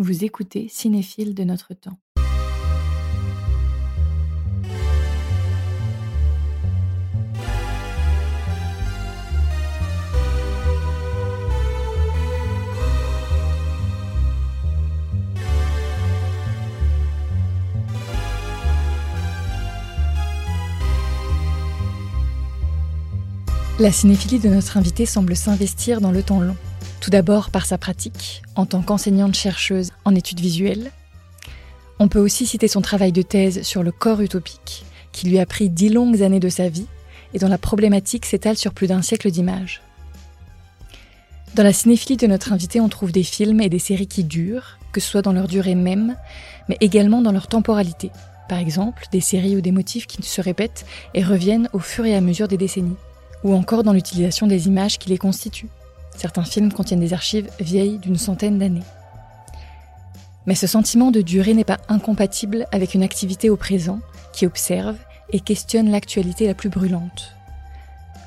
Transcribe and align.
Vous 0.00 0.22
écoutez 0.22 0.68
Cinéphile 0.70 1.34
de 1.34 1.42
notre 1.42 1.74
temps. 1.74 1.98
La 23.80 23.90
cinéphilie 23.90 24.38
de 24.38 24.48
notre 24.48 24.76
invité 24.76 25.06
semble 25.06 25.34
s'investir 25.34 26.00
dans 26.00 26.12
le 26.12 26.22
temps 26.22 26.40
long. 26.40 26.56
Tout 27.08 27.12
d'abord 27.12 27.48
par 27.48 27.64
sa 27.64 27.78
pratique, 27.78 28.42
en 28.54 28.66
tant 28.66 28.82
qu'enseignante-chercheuse 28.82 29.92
en 30.04 30.14
études 30.14 30.40
visuelles. 30.40 30.92
On 31.98 32.06
peut 32.06 32.18
aussi 32.18 32.44
citer 32.44 32.68
son 32.68 32.82
travail 32.82 33.12
de 33.12 33.22
thèse 33.22 33.62
sur 33.62 33.82
le 33.82 33.92
corps 33.92 34.20
utopique, 34.20 34.84
qui 35.10 35.26
lui 35.26 35.38
a 35.38 35.46
pris 35.46 35.70
dix 35.70 35.88
longues 35.88 36.22
années 36.22 36.38
de 36.38 36.50
sa 36.50 36.68
vie 36.68 36.84
et 37.32 37.38
dont 37.38 37.48
la 37.48 37.56
problématique 37.56 38.26
s'étale 38.26 38.58
sur 38.58 38.74
plus 38.74 38.88
d'un 38.88 39.00
siècle 39.00 39.30
d'images. 39.30 39.80
Dans 41.54 41.62
la 41.62 41.72
cinéphilie 41.72 42.18
de 42.18 42.26
notre 42.26 42.52
invité, 42.52 42.78
on 42.78 42.90
trouve 42.90 43.10
des 43.10 43.22
films 43.22 43.62
et 43.62 43.70
des 43.70 43.78
séries 43.78 44.06
qui 44.06 44.24
durent, 44.24 44.78
que 44.92 45.00
ce 45.00 45.08
soit 45.08 45.22
dans 45.22 45.32
leur 45.32 45.48
durée 45.48 45.76
même, 45.76 46.14
mais 46.68 46.76
également 46.82 47.22
dans 47.22 47.32
leur 47.32 47.46
temporalité. 47.46 48.10
Par 48.50 48.58
exemple, 48.58 49.04
des 49.12 49.22
séries 49.22 49.56
ou 49.56 49.62
des 49.62 49.72
motifs 49.72 50.06
qui 50.06 50.22
se 50.22 50.42
répètent 50.42 50.84
et 51.14 51.24
reviennent 51.24 51.70
au 51.72 51.78
fur 51.78 52.04
et 52.04 52.14
à 52.14 52.20
mesure 52.20 52.48
des 52.48 52.58
décennies 52.58 52.96
ou 53.44 53.54
encore 53.54 53.82
dans 53.82 53.92
l'utilisation 53.92 54.46
des 54.46 54.66
images 54.66 54.98
qui 54.98 55.08
les 55.08 55.16
constituent. 55.18 55.68
Certains 56.18 56.42
films 56.42 56.72
contiennent 56.72 56.98
des 56.98 57.12
archives 57.12 57.48
vieilles 57.60 57.98
d'une 57.98 58.18
centaine 58.18 58.58
d'années. 58.58 58.82
Mais 60.46 60.56
ce 60.56 60.66
sentiment 60.66 61.12
de 61.12 61.22
durée 61.22 61.54
n'est 61.54 61.62
pas 61.62 61.78
incompatible 61.88 62.66
avec 62.72 62.94
une 62.94 63.04
activité 63.04 63.50
au 63.50 63.56
présent 63.56 64.00
qui 64.32 64.44
observe 64.44 64.96
et 65.30 65.38
questionne 65.38 65.90
l'actualité 65.90 66.48
la 66.48 66.54
plus 66.54 66.70
brûlante. 66.70 67.34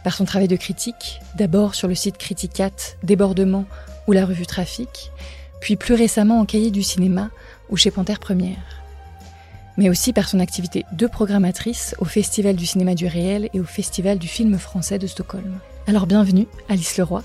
Par 0.05 0.13
son 0.13 0.23
travail 0.23 0.47
de 0.47 0.55
critique, 0.55 1.19
d'abord 1.35 1.75
sur 1.75 1.89
le 1.89 1.95
site 1.95 2.17
Criticat, 2.17 2.71
Débordement 3.03 3.65
ou 4.07 4.13
la 4.13 4.25
revue 4.25 4.45
Trafic, 4.45 5.11
puis 5.59 5.75
plus 5.75 5.93
récemment 5.93 6.39
en 6.39 6.45
cahier 6.45 6.71
du 6.71 6.83
cinéma 6.83 7.29
ou 7.69 7.75
chez 7.75 7.91
Panthère 7.91 8.19
Première 8.19 8.81
mais 9.77 9.89
aussi 9.89 10.13
par 10.13 10.27
son 10.27 10.39
activité 10.39 10.85
de 10.91 11.07
programmatrice 11.07 11.95
au 11.99 12.05
Festival 12.05 12.55
du 12.55 12.65
cinéma 12.65 12.93
du 12.93 13.07
réel 13.07 13.49
et 13.53 13.59
au 13.59 13.63
Festival 13.63 14.19
du 14.19 14.27
film 14.27 14.57
français 14.59 14.99
de 14.99 15.07
Stockholm. 15.07 15.59
Alors 15.87 16.07
bienvenue, 16.07 16.47
Alice 16.69 16.97
Leroy. 16.97 17.23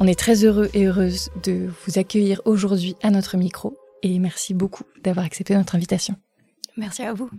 On 0.00 0.06
est 0.06 0.18
très 0.18 0.44
heureux 0.44 0.68
et 0.74 0.86
heureuse 0.86 1.30
de 1.42 1.70
vous 1.84 1.98
accueillir 1.98 2.40
aujourd'hui 2.44 2.96
à 3.02 3.10
notre 3.10 3.36
micro 3.36 3.76
et 4.02 4.18
merci 4.18 4.54
beaucoup 4.54 4.84
d'avoir 5.02 5.24
accepté 5.24 5.54
notre 5.54 5.74
invitation. 5.74 6.16
Merci 6.76 7.02
à 7.02 7.12
vous. 7.12 7.30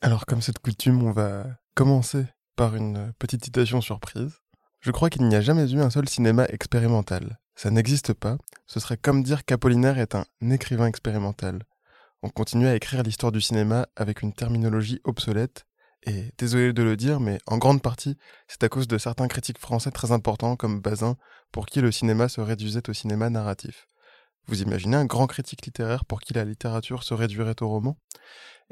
Alors 0.00 0.26
comme 0.26 0.42
cette 0.42 0.58
coutume, 0.60 1.02
on 1.02 1.12
va 1.12 1.46
commencer 1.74 2.24
par 2.56 2.76
une 2.76 3.12
petite 3.18 3.44
citation 3.44 3.80
surprise. 3.80 4.38
Je 4.80 4.90
crois 4.90 5.10
qu'il 5.10 5.26
n'y 5.26 5.34
a 5.34 5.40
jamais 5.40 5.70
eu 5.70 5.80
un 5.80 5.90
seul 5.90 6.08
cinéma 6.08 6.46
expérimental. 6.46 7.38
Ça 7.54 7.70
n'existe 7.70 8.12
pas. 8.14 8.38
Ce 8.66 8.80
serait 8.80 8.96
comme 8.96 9.22
dire 9.22 9.44
qu'Apollinaire 9.44 9.98
est 9.98 10.14
un 10.14 10.24
écrivain 10.50 10.86
expérimental 10.86 11.60
on 12.22 12.28
continue 12.28 12.66
à 12.66 12.74
écrire 12.74 13.02
l'histoire 13.02 13.32
du 13.32 13.40
cinéma 13.40 13.88
avec 13.96 14.22
une 14.22 14.32
terminologie 14.32 15.00
obsolète, 15.04 15.66
et 16.04 16.32
désolé 16.38 16.72
de 16.72 16.82
le 16.82 16.96
dire, 16.96 17.20
mais 17.20 17.38
en 17.46 17.58
grande 17.58 17.82
partie, 17.82 18.16
c'est 18.48 18.62
à 18.64 18.68
cause 18.68 18.88
de 18.88 18.98
certains 18.98 19.28
critiques 19.28 19.58
français 19.58 19.90
très 19.90 20.12
importants 20.12 20.56
comme 20.56 20.80
Bazin, 20.80 21.16
pour 21.52 21.66
qui 21.66 21.80
le 21.80 21.92
cinéma 21.92 22.28
se 22.28 22.40
réduisait 22.40 22.88
au 22.88 22.92
cinéma 22.92 23.28
narratif. 23.28 23.86
Vous 24.46 24.62
imaginez 24.62 24.96
un 24.96 25.04
grand 25.04 25.26
critique 25.26 25.64
littéraire 25.66 26.04
pour 26.04 26.20
qui 26.20 26.32
la 26.32 26.44
littérature 26.44 27.02
se 27.02 27.14
réduirait 27.14 27.62
au 27.62 27.68
roman? 27.68 27.96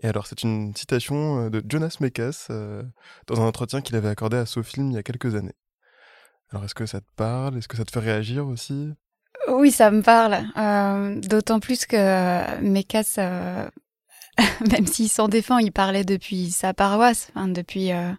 Et 0.02 0.08
alors 0.08 0.26
c'est 0.26 0.42
une 0.42 0.74
citation 0.74 1.46
euh, 1.46 1.50
de 1.50 1.62
Jonas 1.68 1.98
Mekas 2.00 2.46
euh, 2.50 2.82
dans 3.26 3.40
un 3.40 3.46
entretien 3.46 3.80
qu'il 3.80 3.96
avait 3.96 4.08
accordé 4.08 4.36
à 4.36 4.46
Sofilm 4.46 4.90
il 4.90 4.94
y 4.94 4.98
a 4.98 5.02
quelques 5.02 5.34
années. 5.34 5.56
Alors 6.50 6.64
est-ce 6.64 6.74
que 6.74 6.86
ça 6.86 7.00
te 7.00 7.12
parle? 7.16 7.58
Est-ce 7.58 7.68
que 7.68 7.76
ça 7.76 7.84
te 7.84 7.90
fait 7.90 8.00
réagir 8.00 8.46
aussi? 8.46 8.90
Oui, 9.48 9.70
ça 9.70 9.90
me 9.90 10.02
parle. 10.02 10.38
Euh, 10.56 11.20
d'autant 11.20 11.60
plus 11.60 11.84
que 11.84 12.60
Mekas, 12.60 13.18
même 14.70 14.86
s'il 14.86 15.08
s'en 15.08 15.28
défend, 15.28 15.58
il 15.58 15.72
parlait 15.72 16.04
depuis 16.04 16.50
sa 16.50 16.74
paroisse, 16.74 17.30
depuis 17.36 17.92
euh, 17.92 18.12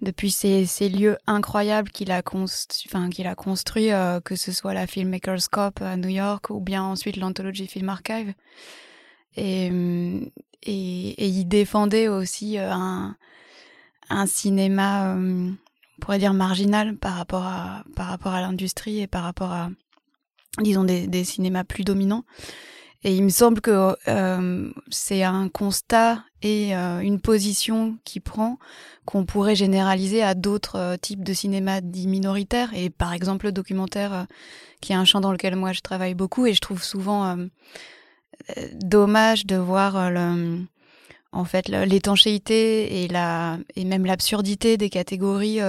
depuis 0.00 0.30
ces, 0.30 0.66
ces, 0.66 0.88
lieux 0.88 1.16
incroyables 1.26 1.90
qu'il 1.90 2.10
a, 2.10 2.22
construit, 2.22 2.84
enfin, 2.88 3.08
qu'il 3.08 3.26
a 3.26 3.34
construit, 3.34 3.88
que 4.24 4.36
ce 4.36 4.52
soit 4.52 4.74
la 4.74 4.86
Filmmakers 4.86 5.48
Cup 5.50 5.80
à 5.80 5.96
New 5.96 6.10
York 6.10 6.50
ou 6.50 6.60
bien 6.60 6.82
ensuite 6.82 7.16
l'Anthology 7.16 7.66
Film 7.66 7.88
Archive. 7.88 8.34
Et, 9.36 9.66
et, 10.62 11.26
il 11.26 11.44
défendait 11.46 12.08
aussi 12.08 12.58
un, 12.58 13.16
un 14.10 14.26
cinéma, 14.26 15.14
on 15.16 15.56
pourrait 16.00 16.18
dire 16.18 16.34
marginal 16.34 16.96
par 16.96 17.14
rapport 17.14 17.44
à, 17.44 17.84
à 17.96 18.40
l'industrie 18.42 19.00
et 19.00 19.06
par 19.06 19.22
rapport 19.22 19.52
à, 19.52 19.70
disons, 20.58 20.84
des, 20.84 21.06
des 21.06 21.24
cinémas 21.24 21.64
plus 21.64 21.84
dominants. 21.84 22.24
Et 23.06 23.14
il 23.14 23.22
me 23.22 23.28
semble 23.28 23.60
que 23.60 23.94
euh, 24.08 24.70
c'est 24.90 25.22
un 25.22 25.50
constat 25.50 26.24
et 26.40 26.74
euh, 26.74 27.00
une 27.00 27.20
position 27.20 27.98
qui 28.04 28.18
prend 28.18 28.58
qu'on 29.04 29.26
pourrait 29.26 29.54
généraliser 29.54 30.22
à 30.22 30.34
d'autres 30.34 30.76
euh, 30.76 30.96
types 30.96 31.22
de 31.22 31.34
cinéma 31.34 31.82
dits 31.82 32.08
minoritaires. 32.08 32.72
Et 32.74 32.88
par 32.88 33.12
exemple, 33.12 33.44
le 33.44 33.52
documentaire, 33.52 34.26
qui 34.80 34.92
est 34.92 34.96
un 34.96 35.04
champ 35.04 35.20
dans 35.20 35.32
lequel 35.32 35.54
moi 35.54 35.72
je 35.72 35.80
travaille 35.80 36.14
beaucoup, 36.14 36.46
et 36.46 36.54
je 36.54 36.60
trouve 36.60 36.82
souvent 36.82 37.36
dommage 38.72 39.46
de 39.46 39.56
voir 39.56 39.96
en 41.32 41.44
fait 41.44 41.68
l'étanchéité 41.68 43.04
et 43.04 43.08
la 43.08 43.58
et 43.76 43.84
même 43.84 44.06
l'absurdité 44.06 44.76
des 44.76 44.90
catégories 44.90 45.60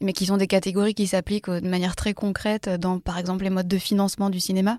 mais 0.00 0.12
qui 0.12 0.26
sont 0.26 0.36
des 0.36 0.46
catégories 0.46 0.94
qui 0.94 1.06
s'appliquent 1.06 1.50
de 1.50 1.68
manière 1.68 1.96
très 1.96 2.14
concrète 2.14 2.68
dans, 2.68 2.98
par 2.98 3.18
exemple, 3.18 3.44
les 3.44 3.50
modes 3.50 3.68
de 3.68 3.78
financement 3.78 4.30
du 4.30 4.40
cinéma, 4.40 4.78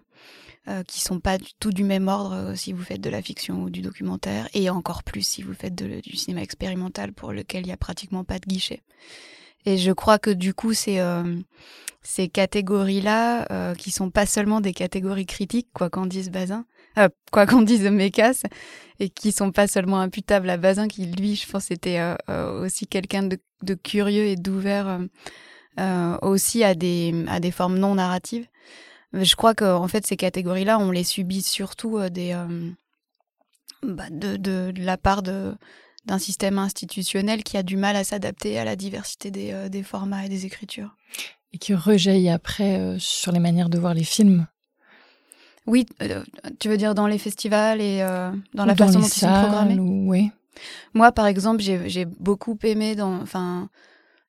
euh, 0.67 0.83
qui 0.83 1.01
sont 1.01 1.19
pas 1.19 1.37
du 1.37 1.53
tout 1.59 1.71
du 1.71 1.83
même 1.83 2.07
ordre 2.07 2.33
euh, 2.33 2.55
si 2.55 2.73
vous 2.73 2.83
faites 2.83 3.01
de 3.01 3.09
la 3.09 3.21
fiction 3.21 3.63
ou 3.63 3.69
du 3.69 3.81
documentaire, 3.81 4.47
et 4.53 4.69
encore 4.69 5.03
plus 5.03 5.25
si 5.25 5.41
vous 5.41 5.53
faites 5.53 5.75
du 5.75 6.15
cinéma 6.15 6.41
expérimental 6.41 7.13
pour 7.13 7.31
lequel 7.31 7.65
il 7.65 7.69
y 7.69 7.73
a 7.73 7.77
pratiquement 7.77 8.23
pas 8.23 8.39
de 8.39 8.45
guichet. 8.45 8.81
Et 9.65 9.77
je 9.77 9.91
crois 9.91 10.19
que 10.19 10.29
du 10.29 10.53
coup, 10.53 10.73
c'est 10.73 10.99
euh, 10.99 11.39
ces 12.01 12.27
catégories-là, 12.27 13.47
euh, 13.51 13.75
qui 13.75 13.91
sont 13.91 14.09
pas 14.09 14.25
seulement 14.25 14.61
des 14.61 14.73
catégories 14.73 15.25
critiques, 15.25 15.69
quoi 15.73 15.89
qu'en 15.89 16.05
dise 16.05 16.29
Bazin, 16.29 16.65
euh, 16.97 17.07
quoi 17.31 17.45
qu'on 17.45 17.61
dise 17.61 17.83
Mécasse, 17.83 18.43
et 18.99 19.09
qui 19.09 19.31
sont 19.31 19.51
pas 19.51 19.67
seulement 19.67 19.99
imputables 19.99 20.49
à 20.49 20.57
Bazin, 20.57 20.87
qui 20.87 21.05
lui, 21.05 21.35
je 21.35 21.49
pense, 21.49 21.71
était 21.71 21.99
euh, 21.99 22.15
euh, 22.29 22.65
aussi 22.65 22.87
quelqu'un 22.87 23.23
de, 23.23 23.39
de, 23.63 23.73
curieux 23.73 24.25
et 24.25 24.35
d'ouvert 24.35 24.99
aussi 26.21 26.63
à 26.63 26.75
des, 26.75 27.25
à 27.27 27.39
des 27.39 27.49
formes 27.49 27.79
non 27.79 27.95
narratives. 27.95 28.45
Je 29.13 29.35
crois 29.35 29.53
que 29.53 29.65
en 29.65 29.87
fait, 29.87 30.05
ces 30.07 30.17
catégories-là, 30.17 30.79
on 30.79 30.91
les 30.91 31.03
subit 31.03 31.41
surtout 31.41 31.99
des, 32.09 32.35
bah, 33.83 34.09
de, 34.09 34.37
de, 34.37 34.71
de, 34.71 34.83
la 34.83 34.97
part 34.97 35.23
de 35.23 35.53
d'un 36.05 36.19
système 36.19 36.57
institutionnel 36.57 37.43
qui 37.43 37.55
a 37.55 37.63
du 37.63 37.77
mal 37.77 37.95
à 37.95 38.03
s'adapter 38.03 38.59
à 38.59 38.65
la 38.65 38.75
diversité 38.75 39.31
des, 39.31 39.69
des 39.69 39.83
formats 39.83 40.25
et 40.25 40.29
des 40.29 40.45
écritures. 40.45 40.97
Et 41.53 41.57
qui 41.57 41.73
rejaillit 41.73 42.29
après 42.29 42.97
sur 42.99 43.31
les 43.31 43.39
manières 43.39 43.69
de 43.69 43.77
voir 43.77 43.93
les 43.93 44.03
films. 44.03 44.47
Oui, 45.65 45.85
euh, 46.01 46.23
tu 46.59 46.67
veux 46.67 46.77
dire 46.77 46.93
dans 46.93 47.07
les 47.07 47.17
festivals 47.17 47.79
et 47.79 48.01
euh, 48.01 48.31
dans 48.53 48.65
la 48.65 48.75
façon 48.75 48.99
dont 48.99 49.05
ils 49.05 49.11
sont 49.11 49.27
programmés? 49.27 49.79
Oui. 49.79 50.31
Moi, 50.93 51.11
par 51.11 51.25
exemple, 51.25 51.61
j'ai 51.61 52.05
beaucoup 52.05 52.57
aimé, 52.63 52.95
dans, 52.95 53.21
enfin, 53.21 53.69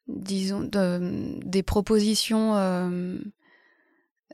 disons, 0.08 0.60
de, 0.60 1.38
des 1.44 1.62
propositions. 1.62 2.56
Euh, 2.56 3.18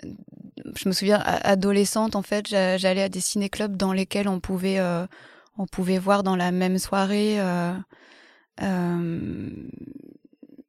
je 0.03 0.88
me 0.88 0.93
souviens, 0.93 1.21
adolescente, 1.25 2.16
en 2.16 2.22
fait, 2.22 2.49
j'allais 2.49 3.03
à 3.03 3.09
des 3.09 3.21
ciné-clubs 3.21 3.77
dans 3.77 3.92
lesquels 3.92 4.28
on 4.28 4.41
pouvait, 4.41 4.78
euh, 4.78 5.07
on 5.59 5.66
pouvait 5.66 5.98
voir 5.98 6.22
dans 6.22 6.36
la 6.36 6.53
même 6.53 6.78
soirée, 6.78 7.36
euh, 7.41 7.74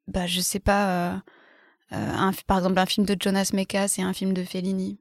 bah, 0.07 0.27
je 0.27 0.41
sais 0.41 0.59
pas, 0.59 1.21
un, 1.91 2.31
par 2.47 2.57
exemple, 2.57 2.79
un 2.79 2.85
film 2.85 3.05
de 3.05 3.15
Jonas 3.19 3.51
Mekas 3.53 3.95
et 3.97 4.01
un 4.01 4.13
film 4.13 4.33
de 4.33 4.43
Fellini. 4.43 4.99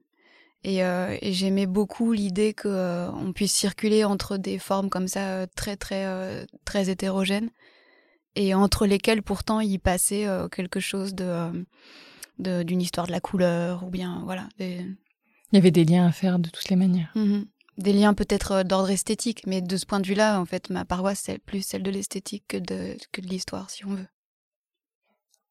Et, 0.63 0.83
euh, 0.83 1.17
j'aimais 1.23 1.65
beaucoup 1.65 2.11
l'idée 2.13 2.53
qu'on 2.53 2.69
euh, 2.69 3.31
puisse 3.33 3.53
circuler 3.53 4.03
entre 4.03 4.37
des 4.37 4.59
formes 4.59 4.89
comme 4.89 5.07
ça 5.07 5.29
euh, 5.29 5.47
très 5.55 5.75
très 5.75 6.05
euh, 6.05 6.45
très 6.65 6.89
hétérogènes 6.89 7.49
et 8.35 8.53
entre 8.53 8.85
lesquelles 8.85 9.23
pourtant 9.23 9.59
il 9.59 9.79
passait 9.79 10.25
quelque 10.51 10.79
chose 10.79 11.13
de 11.15 11.65
d'une 12.39 12.81
histoire 12.81 13.07
de 13.07 13.11
la 13.11 13.19
couleur 13.19 13.83
ou 13.83 13.89
bien 13.89 14.21
voilà. 14.25 14.47
Des... 14.57 14.85
Il 15.51 15.55
y 15.55 15.57
avait 15.57 15.71
des 15.71 15.85
liens 15.85 16.07
à 16.07 16.11
faire 16.11 16.39
de 16.39 16.49
toutes 16.49 16.69
les 16.69 16.75
manières. 16.75 17.11
Mmh 17.15 17.41
des 17.77 17.93
liens 17.93 18.13
peut-être 18.13 18.63
d'ordre 18.63 18.89
esthétique, 18.91 19.43
mais 19.47 19.61
de 19.61 19.77
ce 19.77 19.85
point 19.85 19.99
de 19.99 20.07
vue-là, 20.07 20.39
en 20.39 20.45
fait, 20.45 20.69
ma 20.69 20.85
paroisse 20.85 21.21
c'est 21.25 21.39
plus 21.39 21.65
celle 21.65 21.83
de 21.83 21.91
l'esthétique 21.91 22.43
que 22.47 22.57
de 22.57 22.95
que 23.11 23.21
de 23.21 23.27
l'histoire, 23.27 23.69
si 23.69 23.85
on 23.85 23.89
veut. 23.89 24.07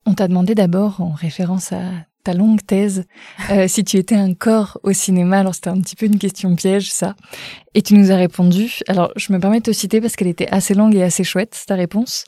On 0.06 0.14
t'a 0.14 0.28
demandé 0.28 0.54
d'abord, 0.54 1.00
en 1.00 1.12
référence 1.12 1.72
à 1.72 1.82
ta 2.24 2.34
longue 2.34 2.60
thèse, 2.66 3.04
euh, 3.50 3.68
si 3.68 3.84
tu 3.84 3.96
étais 3.96 4.14
un 4.14 4.34
corps 4.34 4.78
au 4.82 4.92
cinéma. 4.92 5.40
Alors 5.40 5.54
c'était 5.54 5.70
un 5.70 5.80
petit 5.80 5.96
peu 5.96 6.06
une 6.06 6.18
question 6.18 6.54
piège, 6.56 6.90
ça. 6.90 7.16
Et 7.74 7.82
tu 7.82 7.94
nous 7.94 8.10
as 8.10 8.16
répondu. 8.16 8.80
Alors 8.88 9.12
je 9.16 9.32
me 9.32 9.38
permets 9.38 9.60
de 9.60 9.64
te 9.64 9.72
citer 9.72 10.00
parce 10.00 10.16
qu'elle 10.16 10.28
était 10.28 10.48
assez 10.50 10.74
longue 10.74 10.94
et 10.94 11.02
assez 11.02 11.24
chouette, 11.24 11.64
ta 11.66 11.74
réponse. 11.74 12.24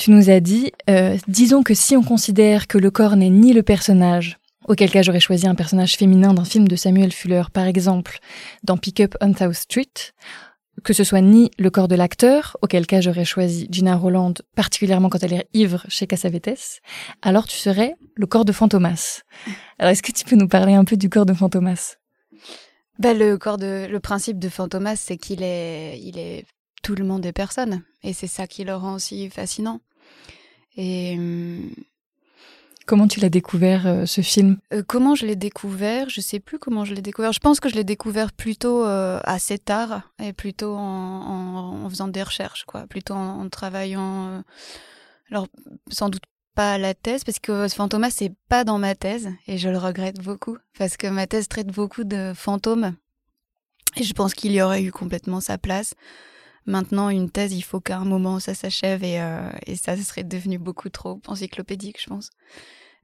Tu 0.00 0.10
nous 0.12 0.30
as 0.30 0.40
dit, 0.40 0.72
euh, 0.88 1.18
disons 1.28 1.62
que 1.62 1.74
si 1.74 1.94
on 1.94 2.02
considère 2.02 2.68
que 2.68 2.78
le 2.78 2.90
corps 2.90 3.16
n'est 3.16 3.28
ni 3.28 3.52
le 3.52 3.62
personnage, 3.62 4.38
auquel 4.66 4.90
cas 4.90 5.02
j'aurais 5.02 5.20
choisi 5.20 5.46
un 5.46 5.54
personnage 5.54 5.98
féminin 5.98 6.32
d'un 6.32 6.46
film 6.46 6.66
de 6.66 6.74
Samuel 6.74 7.12
Fuller, 7.12 7.42
par 7.52 7.66
exemple, 7.66 8.18
dans 8.64 8.78
Pick 8.78 9.00
Up 9.00 9.14
on 9.20 9.34
South 9.34 9.52
Street, 9.52 9.92
que 10.84 10.94
ce 10.94 11.04
soit 11.04 11.20
ni 11.20 11.50
le 11.58 11.68
corps 11.68 11.86
de 11.86 11.96
l'acteur, 11.96 12.56
auquel 12.62 12.86
cas 12.86 13.02
j'aurais 13.02 13.26
choisi 13.26 13.68
Gina 13.70 13.94
Roland, 13.94 14.32
particulièrement 14.56 15.10
quand 15.10 15.22
elle 15.22 15.34
est 15.34 15.48
ivre 15.52 15.84
chez 15.88 16.06
Cassavetes, 16.06 16.80
alors 17.20 17.46
tu 17.46 17.58
serais 17.58 17.94
le 18.14 18.24
corps 18.26 18.46
de 18.46 18.52
Fantomas. 18.52 19.20
Alors 19.78 19.92
est-ce 19.92 20.02
que 20.02 20.12
tu 20.12 20.24
peux 20.24 20.36
nous 20.36 20.48
parler 20.48 20.72
un 20.72 20.86
peu 20.86 20.96
du 20.96 21.10
corps 21.10 21.26
de 21.26 21.34
Fantomas? 21.34 21.96
Ben, 22.98 23.18
le 23.18 23.36
corps 23.36 23.58
de 23.58 23.86
le 23.86 24.00
principe 24.00 24.38
de 24.38 24.48
Fantomas, 24.48 24.96
c'est 24.96 25.18
qu'il 25.18 25.42
est 25.42 26.00
il 26.00 26.18
est 26.18 26.46
tout 26.82 26.94
le 26.94 27.04
monde 27.04 27.20
des 27.20 27.32
personnes 27.32 27.82
et 28.02 28.14
c'est 28.14 28.28
ça 28.28 28.46
qui 28.46 28.64
le 28.64 28.74
rend 28.74 28.94
aussi 28.94 29.28
fascinant. 29.28 29.80
Et 30.76 31.16
hum, 31.16 31.70
Comment 32.90 33.06
tu 33.06 33.20
l'as 33.20 33.28
découvert 33.28 33.86
euh, 33.86 34.04
ce 34.04 34.20
film? 34.20 34.58
euh, 34.72 34.82
Comment 34.84 35.14
je 35.14 35.24
l'ai 35.24 35.36
découvert? 35.36 36.08
Je 36.08 36.20
sais 36.20 36.40
plus 36.40 36.58
comment 36.58 36.84
je 36.84 36.92
l'ai 36.92 37.02
découvert. 37.02 37.32
Je 37.32 37.38
pense 37.38 37.60
que 37.60 37.68
je 37.68 37.76
l'ai 37.76 37.84
découvert 37.84 38.32
plutôt 38.32 38.84
euh, 38.84 39.20
assez 39.22 39.58
tard 39.58 40.02
et 40.20 40.32
plutôt 40.32 40.74
en, 40.76 41.88
faisant 41.88 42.08
des 42.08 42.20
recherches, 42.20 42.64
quoi. 42.64 42.88
Plutôt 42.88 43.14
en, 43.14 43.48
travaillant. 43.48 44.42
alors 45.30 45.46
sans 45.88 46.08
doute 46.08 46.24
pas 46.56 46.72
à 46.72 46.78
la 46.78 46.94
thèse 46.94 47.22
parce 47.22 47.38
que 47.38 47.68
Fantomas 47.68 48.10
c'est 48.10 48.32
pas 48.48 48.64
dans 48.64 48.78
ma 48.78 48.96
thèse 48.96 49.30
et 49.46 49.56
je 49.56 49.68
le 49.68 49.78
regrette 49.78 50.20
beaucoup 50.20 50.58
parce 50.76 50.96
que 50.96 51.06
ma 51.06 51.28
thèse 51.28 51.46
traite 51.46 51.68
beaucoup 51.68 52.02
de 52.02 52.32
fantômes 52.34 52.96
et 53.94 54.02
je 54.02 54.12
pense 54.14 54.34
qu'il 54.34 54.50
y 54.50 54.60
aurait 54.60 54.82
eu 54.82 54.90
complètement 54.90 55.40
sa 55.40 55.58
place. 55.58 55.94
Maintenant, 56.70 57.10
une 57.10 57.30
thèse, 57.30 57.52
il 57.52 57.62
faut 57.62 57.80
qu'à 57.80 57.98
un 57.98 58.04
moment 58.04 58.40
ça 58.40 58.54
s'achève 58.54 59.04
et, 59.04 59.20
et 59.66 59.76
ça, 59.76 59.96
ce 59.96 60.02
serait 60.02 60.24
devenu 60.24 60.58
beaucoup 60.58 60.88
trop 60.88 61.20
encyclopédique, 61.26 62.00
je 62.00 62.06
pense. 62.06 62.30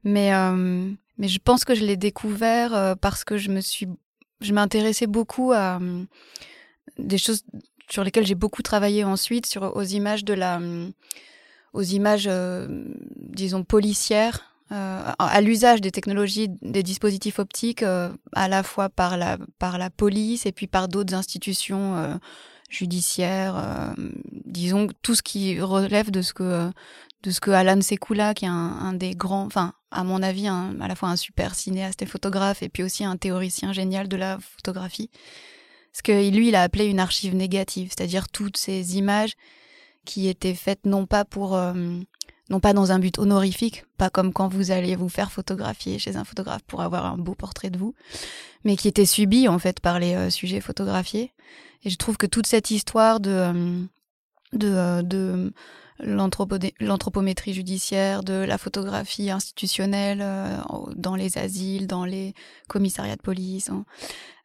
Mais, 0.07 0.33
euh, 0.33 0.89
mais 1.19 1.27
je 1.27 1.41
pense 1.41 1.65
que 1.65 1.75
je 1.75 1.85
l'ai 1.85 1.97
découvert 1.97 2.73
euh, 2.75 2.95
parce 2.95 3.25
que 3.25 3.37
je 3.37 3.51
me 3.51 3.61
suis, 3.61 3.89
je 4.41 4.53
m'intéressais 4.53 5.09
beaucoup 5.09 5.51
à 5.51 5.81
euh, 5.81 6.05
des 6.97 7.19
choses 7.19 7.43
sur 7.91 8.05
lesquelles 8.05 8.25
j'ai 8.25 8.37
beaucoup 8.37 8.63
travaillé 8.63 9.03
ensuite, 9.03 9.47
sur 9.47 9.77
aux 9.77 9.83
images 9.83 10.25
de 10.25 10.33
la, 10.33 10.61
aux 11.73 11.83
images, 11.83 12.29
disons 13.17 13.65
policières, 13.65 14.53
à 14.71 15.41
l'usage 15.41 15.81
des 15.81 15.93
technologies, 15.93 16.49
des 16.63 16.83
dispositifs 16.83 17.39
optiques, 17.39 17.85
à 17.85 18.49
la 18.49 18.65
fois 18.65 18.89
par 18.89 19.17
la 19.17 19.39
par 19.61 19.79
la 19.79 19.89
police 19.89 20.47
et 20.47 20.53
puis 20.53 20.67
par 20.67 20.89
d'autres 20.89 21.15
institutions 21.15 22.19
judiciaires, 22.69 23.95
disons 24.45 24.89
tout 25.03 25.15
ce 25.15 25.23
qui 25.23 25.61
relève 25.61 26.11
de 26.11 26.23
ce 26.23 26.33
que 26.33 26.71
de 27.23 27.31
ce 27.33 27.41
que 27.41 27.51
Alan 27.51 27.81
Sekula, 27.81 28.35
qui 28.35 28.45
est 28.45 28.49
un, 28.49 28.93
des 28.93 29.15
grands, 29.17 29.45
enfin, 29.47 29.73
à 29.91 30.05
mon 30.05 30.23
avis, 30.23 30.47
à 30.47 30.89
la 30.89 30.95
fois 30.95 31.09
un 31.09 31.17
super 31.17 31.55
cinéaste 31.55 32.03
et 32.03 32.07
photographe, 32.07 32.63
et 32.63 32.69
puis 32.69 32.85
aussi 32.85 33.05
un 33.05 33.17
théoricien 33.17 33.73
génial 33.73 34.07
de 34.07 34.17
la 34.17 34.39
photographie. 34.39 35.11
Ce 35.93 36.03
que 36.03 36.31
lui, 36.31 36.49
il 36.49 36.55
a 36.55 36.63
appelé 36.63 36.87
une 36.87 37.01
archive 37.01 37.35
négative, 37.35 37.89
c'est-à-dire 37.89 38.29
toutes 38.29 38.57
ces 38.57 38.97
images 38.97 39.33
qui 40.05 40.29
étaient 40.29 40.55
faites 40.55 40.87
non 40.87 41.07
pas 41.07 41.25
pour, 41.25 41.57
euh, 41.57 41.73
non 42.49 42.61
pas 42.61 42.73
dans 42.73 42.93
un 42.93 42.99
but 42.99 43.19
honorifique, 43.19 43.85
pas 43.97 44.11
comme 44.11 44.33
quand 44.33 44.49
vous 44.49 44.71
alliez 44.71 44.95
vous 44.95 45.09
faire 45.09 45.33
photographier 45.33 45.99
chez 45.99 46.17
un 46.17 46.25
photographe 46.25 46.63
pour 46.67 46.83
avoir 46.83 47.07
un 47.07 47.19
beau 47.19 47.35
portrait 47.35 47.71
de 47.71 47.79
vous, 47.79 47.95
mais 48.63 48.77
qui 48.77 48.87
étaient 48.89 49.07
subies 49.07 49.49
en 49.49 49.59
fait 49.59 49.81
par 49.81 49.99
les 49.99 50.15
euh, 50.15 50.31
sujets 50.31 50.61
photographiés. 50.61 51.33
Et 51.87 51.91
je 51.91 51.97
trouve 51.97 52.17
que 52.17 52.27
toute 52.27 52.49
cette 52.49 52.73
histoire 52.73 53.21
de, 53.21 53.31
euh, 53.31 53.87
de, 54.53 55.03
de 55.03 55.53
l'anthropométrie 56.01 57.55
judiciaire, 57.55 58.23
de 58.23 58.35
la 58.35 58.59
photographie 58.59 59.31
institutionnelle 59.31 60.21
euh, 60.21 60.57
dans 60.97 61.15
les 61.15 61.39
asiles, 61.39 61.87
dans 61.87 62.05
les 62.05 62.35
commissariats 62.69 63.17
de 63.17 63.23
police. 63.23 63.71
Hein. 63.71 63.85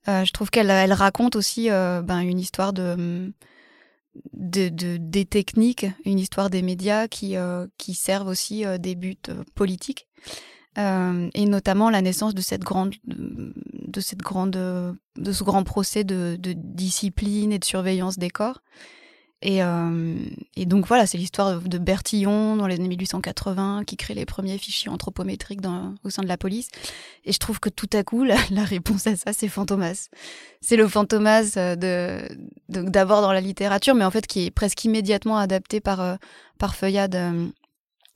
Euh, 0.08 0.24
je 0.24 0.32
trouve 0.32 0.50
qu'elle 0.50 0.70
elle 0.70 0.94
raconte 0.94 1.36
aussi 1.36 1.70
euh, 1.70 2.02
ben, 2.02 2.20
une 2.22 2.40
histoire 2.40 2.74
de, 2.74 3.34
de, 4.34 4.98
des 4.98 5.26
techniques, 5.26 5.88
une 6.06 6.20
histoire 6.20 6.50
des 6.50 6.62
médias 6.62 7.08
qui, 7.08 7.36
qui 7.78 7.94
servent 7.94 8.28
aussi 8.28 8.64
des 8.80 8.96
buts 8.96 9.18
politiques. 9.56 10.08
et 10.78 11.46
notamment 11.46 11.90
la 11.90 12.02
naissance 12.02 12.34
de 12.34 12.42
cette 12.42 12.62
grande, 12.62 12.94
de 13.92 14.02
cette 14.02 14.20
grande, 14.20 14.52
de 14.52 15.32
ce 15.32 15.44
grand 15.44 15.64
procès 15.64 16.04
de, 16.04 16.38
discipline 16.40 17.52
et 17.52 17.60
de 17.60 17.66
surveillance 17.66 18.18
des 18.18 18.30
corps, 18.30 18.62
et, 19.44 19.64
euh, 19.64 20.16
et, 20.56 20.68
donc 20.68 20.86
voilà, 20.86 21.08
c'est 21.08 21.18
l'histoire 21.18 21.62
de 21.62 21.78
Bertillon 21.80 22.56
dans 22.56 22.68
les 22.68 22.76
années 22.76 22.90
1880 22.90 23.84
qui 23.88 23.98
crée 23.98 24.14
les 24.14 24.26
premiers 24.26 24.60
fichiers 24.60 24.92
anthropométriques 24.92 25.62
au 26.04 26.10
sein 26.12 26.22
de 26.22 26.28
la 26.28 26.38
police. 26.38 26.68
Et 27.26 27.32
je 27.32 27.40
trouve 27.40 27.60
que 27.60 27.70
tout 27.70 27.90
à 27.94 28.04
coup, 28.04 28.24
la, 28.24 28.36
réponse 28.64 29.08
à 29.08 29.16
ça, 29.16 29.34
c'est 29.34 29.48
Fantomas. 29.48 30.10
C'est 30.62 30.76
le 30.76 30.88
Fantomas 30.88 31.54
euh, 31.58 31.76
de, 31.76 32.22
d'abord 32.70 33.22
dans 33.22 33.34
la 33.34 33.42
littérature, 33.42 33.96
mais 33.96 34.06
en 34.06 34.12
fait 34.12 34.28
qui 34.28 34.46
est 34.46 34.52
presque 34.52 34.86
immédiatement 34.86 35.38
adapté 35.38 35.80
par, 35.82 36.02
euh, 36.02 36.16
par 36.60 36.76
Feuillade 36.76 37.16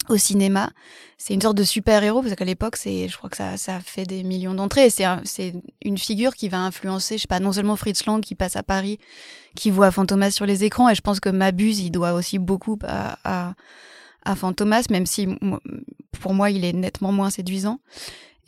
au 0.10 0.18
cinéma. 0.18 0.72
C'est 1.18 1.34
une 1.34 1.42
sorte 1.42 1.58
de 1.58 1.64
super-héros, 1.64 2.22
parce 2.22 2.36
qu'à 2.36 2.46
l'époque, 2.46 2.76
c'est, 2.76 3.08
je 3.08 3.18
crois 3.18 3.30
que 3.30 3.38
ça, 3.38 3.58
ça 3.58 3.80
fait 3.80 4.06
des 4.06 4.24
millions 4.24 4.54
d'entrées. 4.54 4.90
C'est, 4.90 5.06
c'est 5.24 5.54
une 5.84 5.98
figure 5.98 6.36
qui 6.36 6.50
va 6.50 6.60
influencer, 6.60 7.18
je 7.18 7.24
sais 7.24 7.28
pas, 7.28 7.40
non 7.40 7.52
seulement 7.52 7.76
Fritz 7.76 8.06
Lang 8.06 8.22
qui 8.22 8.36
passe 8.36 8.56
à 8.56 8.64
Paris, 8.64 9.00
qui 9.56 9.72
voit 9.72 9.92
Fantomas 9.92 10.32
sur 10.32 10.46
les 10.46 10.64
écrans, 10.64 10.90
et 10.90 10.96
je 10.96 11.02
pense 11.02 11.20
que 11.20 11.30
Mabuse, 11.30 11.80
il 11.80 11.92
doit 11.92 12.14
aussi 12.14 12.40
beaucoup 12.40 12.78
à, 12.84 13.18
à, 13.24 13.54
à 14.24 14.36
Fantomas, 14.36 14.86
même 14.90 15.06
si 15.06 15.28
pour 16.20 16.34
moi, 16.34 16.50
il 16.50 16.66
est 16.66 16.74
nettement 16.74 17.12
moins 17.12 17.30
séduisant. 17.30 17.80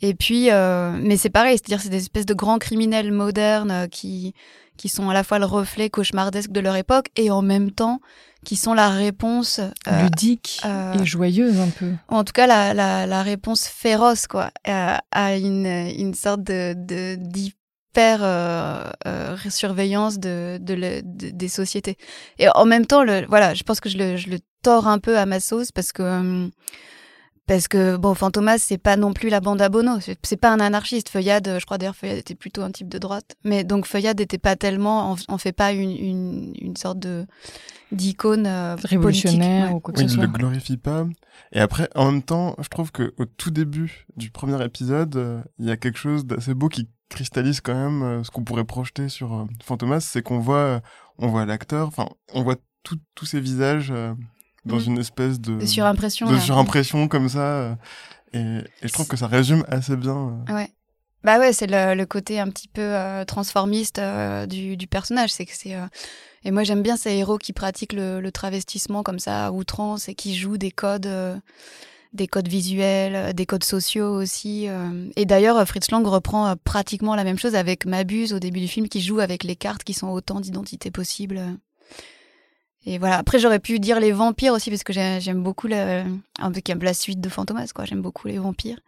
Et 0.00 0.14
puis, 0.14 0.50
euh, 0.50 0.96
mais 1.00 1.16
c'est 1.16 1.30
pareil, 1.30 1.58
c'est-à-dire 1.58 1.80
c'est 1.80 1.88
des 1.88 1.96
espèces 2.02 2.26
de 2.26 2.34
grands 2.34 2.58
criminels 2.58 3.10
modernes 3.10 3.70
euh, 3.70 3.86
qui 3.88 4.32
qui 4.78 4.88
sont 4.88 5.10
à 5.10 5.14
la 5.14 5.24
fois 5.24 5.38
le 5.38 5.44
reflet 5.44 5.90
cauchemardesque 5.90 6.50
de 6.50 6.60
leur 6.60 6.76
époque 6.76 7.08
et 7.16 7.30
en 7.30 7.42
même 7.42 7.70
temps 7.70 8.00
qui 8.44 8.56
sont 8.56 8.72
la 8.72 8.88
réponse 8.88 9.58
euh, 9.58 10.02
ludique 10.02 10.62
et 10.64 11.04
joyeuse 11.04 11.58
un 11.60 11.68
peu. 11.68 11.92
En 12.08 12.24
tout 12.24 12.32
cas, 12.32 12.46
la, 12.46 12.72
la, 12.72 13.06
la 13.06 13.22
réponse 13.22 13.66
féroce 13.66 14.26
quoi 14.26 14.50
à 14.64 15.36
une, 15.36 15.66
une 15.66 16.14
sorte 16.14 16.42
de 16.42 16.74
d'hyper 17.16 18.20
surveillance 19.50 20.18
de, 20.18 20.58
de, 20.60 21.02
des 21.02 21.48
sociétés. 21.48 21.96
Et 22.38 22.48
en 22.54 22.64
même 22.64 22.86
temps, 22.86 23.02
le, 23.02 23.26
voilà, 23.28 23.54
je 23.54 23.62
pense 23.64 23.80
que 23.80 23.88
je 23.88 23.98
le, 23.98 24.16
je 24.16 24.30
le 24.30 24.38
tords 24.62 24.86
un 24.86 24.98
peu 24.98 25.18
à 25.18 25.26
ma 25.26 25.40
sauce 25.40 25.72
parce 25.72 25.92
que 25.92 26.02
hum, 26.02 26.50
parce 27.48 27.66
que, 27.66 27.96
bon, 27.96 28.14
Fantomas, 28.14 28.58
c'est 28.58 28.76
pas 28.76 28.96
non 28.96 29.14
plus 29.14 29.30
la 29.30 29.40
bande 29.40 29.62
à 29.62 29.70
Bono. 29.70 29.92
C'est 30.22 30.36
pas 30.36 30.52
un 30.52 30.60
anarchiste. 30.60 31.08
Feuillade, 31.08 31.56
je 31.58 31.64
crois 31.64 31.78
d'ailleurs, 31.78 31.96
Feuillade 31.96 32.18
était 32.18 32.34
plutôt 32.34 32.60
un 32.60 32.70
type 32.70 32.90
de 32.90 32.98
droite. 32.98 33.36
Mais 33.42 33.64
donc, 33.64 33.86
Feuillade 33.86 34.20
n'était 34.20 34.36
pas 34.36 34.54
tellement, 34.54 35.16
on, 35.30 35.38
fait 35.38 35.52
pas 35.52 35.72
une, 35.72 35.90
une, 35.90 36.52
une 36.60 36.76
sorte 36.76 36.98
de, 36.98 37.26
d'icône 37.90 38.46
euh, 38.46 38.76
révolutionnaire 38.84 39.74
ou 39.74 39.80
quoi 39.80 39.94
que 39.94 40.00
ce 40.00 40.08
soit. 40.08 40.24
Il 40.24 40.26
ne 40.26 40.32
le 40.32 40.38
glorifie 40.38 40.76
pas. 40.76 41.06
Et 41.52 41.60
après, 41.60 41.88
en 41.94 42.12
même 42.12 42.22
temps, 42.22 42.54
je 42.60 42.68
trouve 42.68 42.92
que 42.92 43.14
au 43.16 43.24
tout 43.24 43.50
début 43.50 44.06
du 44.18 44.30
premier 44.30 44.62
épisode, 44.62 45.16
euh, 45.16 45.42
il 45.58 45.64
y 45.64 45.70
a 45.70 45.78
quelque 45.78 45.98
chose 45.98 46.26
d'assez 46.26 46.52
beau 46.52 46.68
qui 46.68 46.90
cristallise 47.08 47.62
quand 47.62 47.74
même 47.74 48.02
euh, 48.02 48.24
ce 48.24 48.30
qu'on 48.30 48.44
pourrait 48.44 48.64
projeter 48.64 49.08
sur 49.08 49.46
Fantomas, 49.64 50.00
c'est 50.00 50.20
qu'on 50.20 50.38
voit, 50.38 50.82
on 51.16 51.28
voit 51.28 51.46
l'acteur, 51.46 51.88
enfin, 51.88 52.10
on 52.34 52.42
voit 52.42 52.56
tous 52.82 53.24
ces 53.24 53.40
visages 53.40 53.90
dans 54.68 54.76
mm. 54.76 54.86
une 54.86 54.98
espèce 54.98 55.40
de, 55.40 55.58
de 55.58 55.66
surimpression, 55.66 56.30
de 56.30 56.38
surimpression 56.38 57.08
comme 57.08 57.28
ça. 57.28 57.40
Euh, 57.40 57.74
et, 58.32 58.60
je 58.82 58.92
trouve 58.92 59.08
que 59.08 59.16
ça 59.16 59.26
résume 59.26 59.64
assez 59.68 59.96
bien. 59.96 60.44
Euh. 60.48 60.54
Ouais. 60.54 60.70
Bah 61.24 61.38
ouais, 61.40 61.52
c'est 61.52 61.66
le, 61.66 62.04
côté 62.04 62.38
un 62.38 62.48
petit 62.48 62.68
peu 62.68 62.80
euh, 62.80 63.24
transformiste 63.24 64.00
du, 64.48 64.76
du, 64.76 64.86
personnage. 64.86 65.30
C'est 65.30 65.46
que 65.46 65.52
c'est 65.54 65.74
et 66.44 66.52
moi 66.52 66.62
j'aime 66.62 66.82
bien 66.82 66.96
ces 66.96 67.10
héros 67.10 67.38
qui 67.38 67.52
pratiquent 67.52 67.92
le, 67.92 68.20
le, 68.20 68.30
travestissement 68.30 69.02
comme 69.02 69.18
ça 69.18 69.46
à 69.46 69.50
outrance 69.50 70.08
et 70.08 70.14
qui 70.14 70.36
jouent 70.36 70.58
des 70.58 70.70
codes, 70.70 71.10
des 72.12 72.28
codes 72.28 72.46
visuels, 72.46 73.34
des 73.34 73.46
codes 73.46 73.64
sociaux 73.64 74.14
aussi. 74.14 74.68
Et 75.16 75.26
d'ailleurs, 75.26 75.66
Fritz 75.66 75.90
Lang 75.90 76.06
reprend 76.06 76.54
pratiquement 76.62 77.16
la 77.16 77.24
même 77.24 77.38
chose 77.38 77.56
avec 77.56 77.84
Mabuse 77.84 78.32
au 78.32 78.38
début 78.38 78.60
du 78.60 78.68
film, 78.68 78.88
qui 78.88 79.00
joue 79.00 79.18
avec 79.18 79.42
les 79.42 79.56
cartes 79.56 79.82
qui 79.82 79.94
sont 79.94 80.08
autant 80.08 80.38
d'identités 80.38 80.92
possibles. 80.92 81.40
Et 82.88 82.96
voilà. 82.96 83.18
Après, 83.18 83.38
j'aurais 83.38 83.58
pu 83.58 83.80
dire 83.80 84.00
les 84.00 84.12
vampires 84.12 84.54
aussi, 84.54 84.70
parce 84.70 84.82
que 84.82 84.94
j'aime 84.94 85.42
beaucoup 85.42 85.66
la, 85.66 86.04
un 86.38 86.50
peu 86.50 86.62
la 86.80 86.94
suite 86.94 87.20
de 87.20 87.28
Fantomas, 87.28 87.68
quoi. 87.74 87.84
J'aime 87.84 88.00
beaucoup 88.00 88.28
les 88.28 88.38
vampires. 88.38 88.80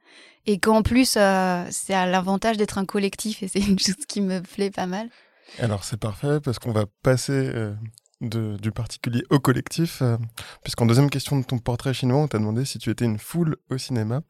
Et 0.46 0.58
qu'en 0.58 0.82
plus, 0.82 1.18
euh, 1.18 1.66
c'est 1.70 1.92
à 1.92 2.06
l'avantage 2.06 2.56
d'être 2.56 2.78
un 2.78 2.86
collectif, 2.86 3.42
et 3.42 3.48
c'est 3.48 3.60
une 3.60 3.78
chose 3.78 4.06
qui 4.08 4.22
me 4.22 4.40
plaît 4.40 4.70
pas 4.70 4.86
mal. 4.86 5.10
Alors, 5.58 5.84
c'est 5.84 5.98
parfait, 5.98 6.40
parce 6.42 6.58
qu'on 6.58 6.72
va 6.72 6.86
passer 7.02 7.50
euh, 7.54 7.74
du 8.22 8.72
particulier 8.72 9.22
au 9.28 9.38
collectif, 9.38 10.00
euh, 10.00 10.16
puisqu'en 10.62 10.86
deuxième 10.86 11.10
question 11.10 11.38
de 11.38 11.44
ton 11.44 11.58
portrait 11.58 11.92
chinois, 11.92 12.22
on 12.22 12.26
t'a 12.26 12.38
demandé 12.38 12.64
si 12.64 12.78
tu 12.78 12.88
étais 12.88 13.04
une 13.04 13.18
foule 13.18 13.58
au 13.68 13.76
cinéma. 13.76 14.22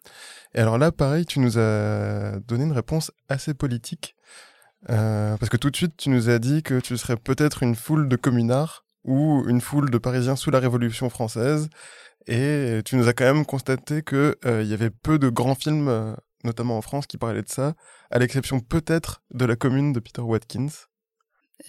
Et 0.53 0.59
alors 0.59 0.79
là, 0.79 0.91
pareil, 0.91 1.27
tu 1.27 1.39
nous 1.39 1.59
as 1.59 2.41
donné 2.41 2.65
une 2.65 2.73
réponse 2.73 3.13
assez 3.29 3.55
politique, 3.55 4.17
euh, 4.89 5.37
parce 5.37 5.49
que 5.49 5.57
tout 5.57 5.71
de 5.71 5.77
suite, 5.77 5.97
tu 5.97 6.09
nous 6.09 6.29
as 6.29 6.41
dit 6.41 6.65
que 6.65 6.81
tu 6.81 6.99
serais 6.99 7.17
peut-être 7.17 7.63
une 7.63 7.77
foule 7.77 8.09
de 8.09 8.17
communards 8.17 8.85
ou 9.05 9.45
une 9.49 9.61
foule 9.61 9.91
de 9.91 9.99
Parisiens 9.99 10.37
sous 10.37 10.51
la 10.51 10.61
Révolution 10.61 11.11
française, 11.11 11.69
et 12.27 12.81
tu 12.85 12.97
nous 12.97 13.09
as 13.09 13.13
quand 13.13 13.25
même 13.25 13.47
constaté 13.47 14.03
qu'il 14.03 14.35
euh, 14.45 14.63
y 14.63 14.75
avait 14.75 14.91
peu 14.91 15.19
de 15.19 15.29
grands 15.29 15.55
films, 15.55 16.17
notamment 16.45 16.77
en 16.77 16.83
France, 16.83 17.07
qui 17.07 17.17
parlaient 17.17 17.43
de 17.43 17.49
ça, 17.49 17.75
à 18.11 18.19
l'exception 18.19 18.61
peut-être 18.61 19.23
de 19.33 19.45
La 19.45 19.57
Commune 19.57 19.93
de 19.93 20.01
Peter 20.01 20.23
Watkins 20.23 20.69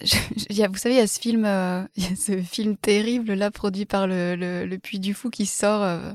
vous 0.00 0.76
savez, 0.76 0.94
il 0.94 0.98
y 0.98 1.00
a 1.00 1.06
ce 1.06 1.20
film, 1.20 1.44
euh, 1.44 1.82
ce 2.16 2.40
film 2.42 2.76
terrible 2.76 3.32
là 3.34 3.50
produit 3.50 3.86
par 3.86 4.06
le, 4.06 4.36
le, 4.36 4.78
Puy 4.78 5.00
du 5.00 5.14
Fou 5.14 5.30
qui 5.30 5.46
sort 5.46 5.82
euh, 5.82 6.12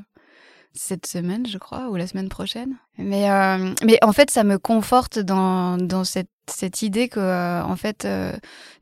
cette 0.74 1.06
semaine, 1.06 1.46
je 1.46 1.58
crois, 1.58 1.90
ou 1.90 1.96
la 1.96 2.08
semaine 2.08 2.30
prochaine. 2.30 2.78
Mais 2.98 3.30
euh, 3.30 3.74
mais 3.84 4.00
en 4.04 4.14
fait, 4.14 4.32
ça 4.32 4.44
me 4.44 4.58
conforte 4.58 5.20
dans 5.20 5.78
dans 5.78 6.04
cette 6.04 6.30
cette 6.50 6.82
idée 6.82 7.10
que 7.10 7.62
en 7.62 7.76
fait 7.76 8.08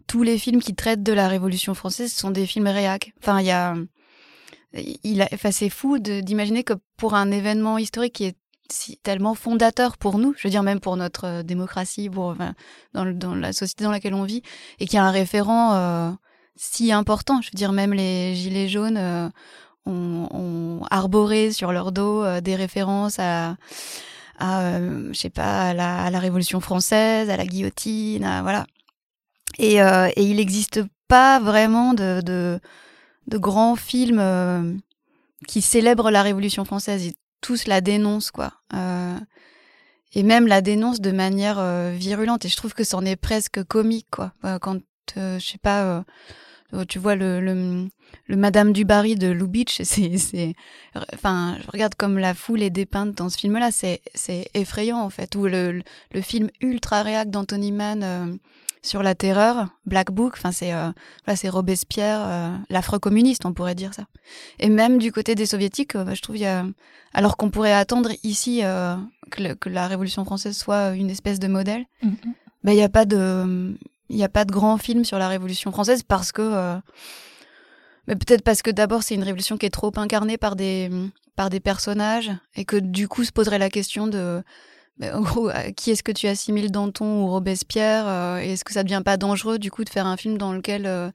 tous 0.08 0.24
les 0.24 0.38
films 0.38 0.62
qui 0.62 0.76
traitent 0.76 1.04
de 1.04 1.14
la 1.14 1.28
Révolution 1.28 1.74
française 1.74 2.14
sont 2.14 2.32
des 2.32 2.46
films 2.46 2.68
réac. 2.68 3.14
Enfin, 3.22 3.40
il 3.40 3.48
y 3.48 3.52
a 3.52 3.76
il 5.04 5.22
a, 5.22 5.30
enfin, 5.34 5.52
c'est 5.52 5.70
fou 5.70 6.00
d'imaginer 6.00 6.64
que 6.64 6.74
pour 6.98 7.16
un 7.16 7.32
événement 7.32 7.78
historique 7.78 8.14
qui 8.14 8.26
est 8.26 8.38
si 8.72 8.98
tellement 8.98 9.36
fondateur 9.36 9.98
pour 9.98 10.18
nous, 10.18 10.34
je 10.38 10.48
veux 10.48 10.50
dire 10.50 10.64
même 10.64 10.80
pour 10.80 10.98
notre 10.98 11.26
euh, 11.26 11.44
démocratie, 11.44 12.10
pour 12.10 12.26
enfin, 12.26 12.56
dans, 12.94 13.36
la 13.36 13.54
société 13.54 13.84
dans 13.84 13.92
laquelle 13.92 14.16
on 14.16 14.24
vit, 14.24 14.42
et 14.80 14.88
qui 14.88 14.98
a 14.98 15.04
un 15.04 15.12
référent 15.12 15.76
euh, 15.76 16.12
si 16.56 16.92
important. 16.92 17.42
Je 17.42 17.52
veux 17.52 17.58
dire 17.58 17.72
même 17.72 17.94
les 17.94 18.34
gilets 18.36 18.68
jaunes 18.68 18.98
euh, 18.98 19.30
ont, 19.86 20.82
arboré 20.90 21.52
sur 21.52 21.72
leur 21.72 21.92
dos 21.92 22.24
des 22.42 22.56
références 22.56 23.20
à, 23.20 23.56
à 24.40 24.80
je 24.80 25.14
sais 25.14 25.30
pas, 25.30 25.70
à 25.70 25.74
la, 25.74 26.06
à 26.06 26.10
la, 26.10 26.20
Révolution 26.20 26.60
française, 26.60 27.30
à 27.30 27.38
la 27.38 27.46
guillotine, 27.46 28.24
à, 28.24 28.42
voilà. 28.42 28.66
Et, 29.58 29.76
et 29.78 30.24
il 30.24 30.38
n'existe 30.38 30.82
pas 31.08 31.40
vraiment 31.40 31.94
de, 31.94 32.22
de, 32.22 32.60
de 33.28 33.38
grands 33.38 33.76
films 33.76 34.82
qui 35.48 35.62
célèbrent 35.62 36.12
la 36.12 36.24
Révolution 36.24 36.66
française 36.66 37.14
tous 37.46 37.68
la 37.68 37.80
dénoncent, 37.80 38.32
quoi. 38.32 38.54
Euh, 38.74 39.20
et 40.14 40.24
même 40.24 40.48
la 40.48 40.62
dénoncent 40.62 41.02
de 41.02 41.12
manière 41.12 41.60
euh, 41.60 41.94
virulente. 41.96 42.44
Et 42.46 42.50
je 42.50 42.56
trouve 42.56 42.74
que 42.74 42.84
c'en 42.84 43.06
est 43.06 43.16
presque 43.16 43.64
comique, 43.64 44.08
quoi. 44.10 44.34
Euh, 44.46 44.58
quand, 44.58 44.80
je 45.16 45.40
sais 45.40 45.60
pas, 45.60 46.04
tu 46.88 46.98
vois 46.98 47.16
le, 47.16 47.40
le, 47.40 47.88
le, 48.26 48.36
Madame 48.36 48.74
du 48.74 48.84
Barry 48.84 49.14
de 49.16 49.28
Lubitsch, 49.28 49.82
c'est, 49.84 50.56
enfin, 51.14 51.58
je 51.64 51.72
regarde 51.72 51.94
comme 51.94 52.18
la 52.18 52.34
foule 52.34 52.64
est 52.64 52.72
dépeinte 52.72 53.14
dans 53.14 53.30
ce 53.30 53.38
film-là, 53.38 53.70
c'est, 53.72 54.02
c'est 54.16 54.50
effrayant 54.56 55.00
en 55.00 55.12
fait. 55.12 55.36
Ou 55.36 55.46
le, 55.46 55.84
le, 56.12 56.22
film 56.22 56.50
ultra 56.62 57.04
réac 57.04 57.30
d'Anthony 57.30 57.72
Mann 57.72 58.40
sur 58.86 59.04
la 59.04 59.16
terreur, 59.16 59.68
Black 59.86 60.12
Book, 60.12 60.34
enfin 60.38 60.52
c'est 60.52 60.74
euh, 60.74 60.92
c'est 61.36 61.50
Robespierre, 61.50 62.22
euh, 62.24 62.56
l'affreux 62.70 63.00
communiste, 63.00 63.46
on 63.46 63.54
pourrait 63.54 63.76
dire 63.76 63.94
ça. 63.94 64.06
Et 64.60 64.70
même 64.70 64.98
du 64.98 65.12
côté 65.12 65.36
des 65.36 65.46
soviétiques, 65.46 65.96
euh, 65.96 66.14
je 66.14 66.22
trouve 66.22 66.38
y 66.38 66.46
a, 66.46 66.66
alors 67.14 67.36
qu'on 67.36 67.50
pourrait 67.50 67.74
attendre 67.74 68.12
ici 68.24 68.62
euh, 68.64 68.96
que, 69.32 69.70
la 69.70 69.88
Révolution 69.88 70.24
française 70.24 70.56
soit 70.56 70.92
une 70.92 71.10
espèce 71.10 71.40
de 71.40 71.48
modèle, 71.48 71.86
mm-hmm. 72.04 72.34
bah, 72.64 72.74
il 72.74 72.78
n'y 72.78 72.84
a 72.84 72.90
pas 72.90 73.06
de 73.06 73.76
il 74.10 74.24
a 74.24 74.30
pas 74.30 74.46
de 74.46 74.52
grand 74.52 74.78
film 74.78 75.04
sur 75.04 75.18
la 75.18 75.28
Révolution 75.28 75.72
française 75.72 76.04
parce 76.04 76.32
que 76.32 76.78
mais 78.08 78.16
peut-être 78.16 78.44
parce 78.44 78.62
que 78.62 78.70
d'abord 78.70 79.02
c'est 79.02 79.16
une 79.16 79.24
révolution 79.24 79.58
qui 79.58 79.66
est 79.66 79.72
trop 79.72 79.92
incarnée 79.96 80.38
par 80.38 80.56
des 80.56 80.92
par 81.36 81.50
des 81.50 81.60
personnages 81.60 82.32
et 82.56 82.66
que 82.66 82.78
du 82.78 83.08
coup 83.08 83.24
se 83.24 83.32
poserait 83.32 83.58
la 83.58 83.72
question 83.72 84.06
de 84.06 84.44
en 85.02 85.22
gros, 85.22 85.50
qui 85.76 85.92
est-ce 85.92 86.04
que 86.04 86.12
tu 86.12 86.28
assimiles 86.28 86.72
Danton 86.72 87.24
ou 87.24 87.28
Robespierre 87.28 88.08
euh, 88.08 88.38
Est-ce 88.38 88.64
que 88.64 88.74
ça 88.74 88.84
devient 88.84 89.02
pas 89.04 89.18
dangereux 89.18 89.60
du 89.60 89.72
coup 89.72 89.84
de 89.84 89.90
faire 89.90 90.08
un 90.08 90.16
film 90.16 90.38
dans 90.38 90.54
lequel, 90.54 90.86
euh, 90.86 91.12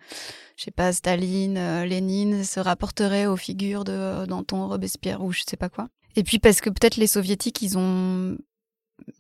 je 0.57 0.65
sais 0.65 0.71
pas, 0.71 0.93
Staline, 0.93 1.57
euh, 1.57 1.87
Lénine 1.87 2.45
se 2.45 2.61
rapporteraient 2.61 3.27
aux 3.27 3.37
figures 3.37 3.85
de 3.85 4.27
Danton, 4.27 4.69
Robespierre 4.69 5.23
ou 5.23 5.33
je 5.33 5.43
sais 5.49 5.57
pas 5.57 5.71
quoi? 5.71 5.89
Et 6.17 6.25
puis 6.25 6.39
parce 6.39 6.61
que 6.61 6.69
peut-être 6.69 6.97
les 6.97 7.07
soviétiques, 7.07 7.63
ils 7.63 7.79
ont, 7.79 8.37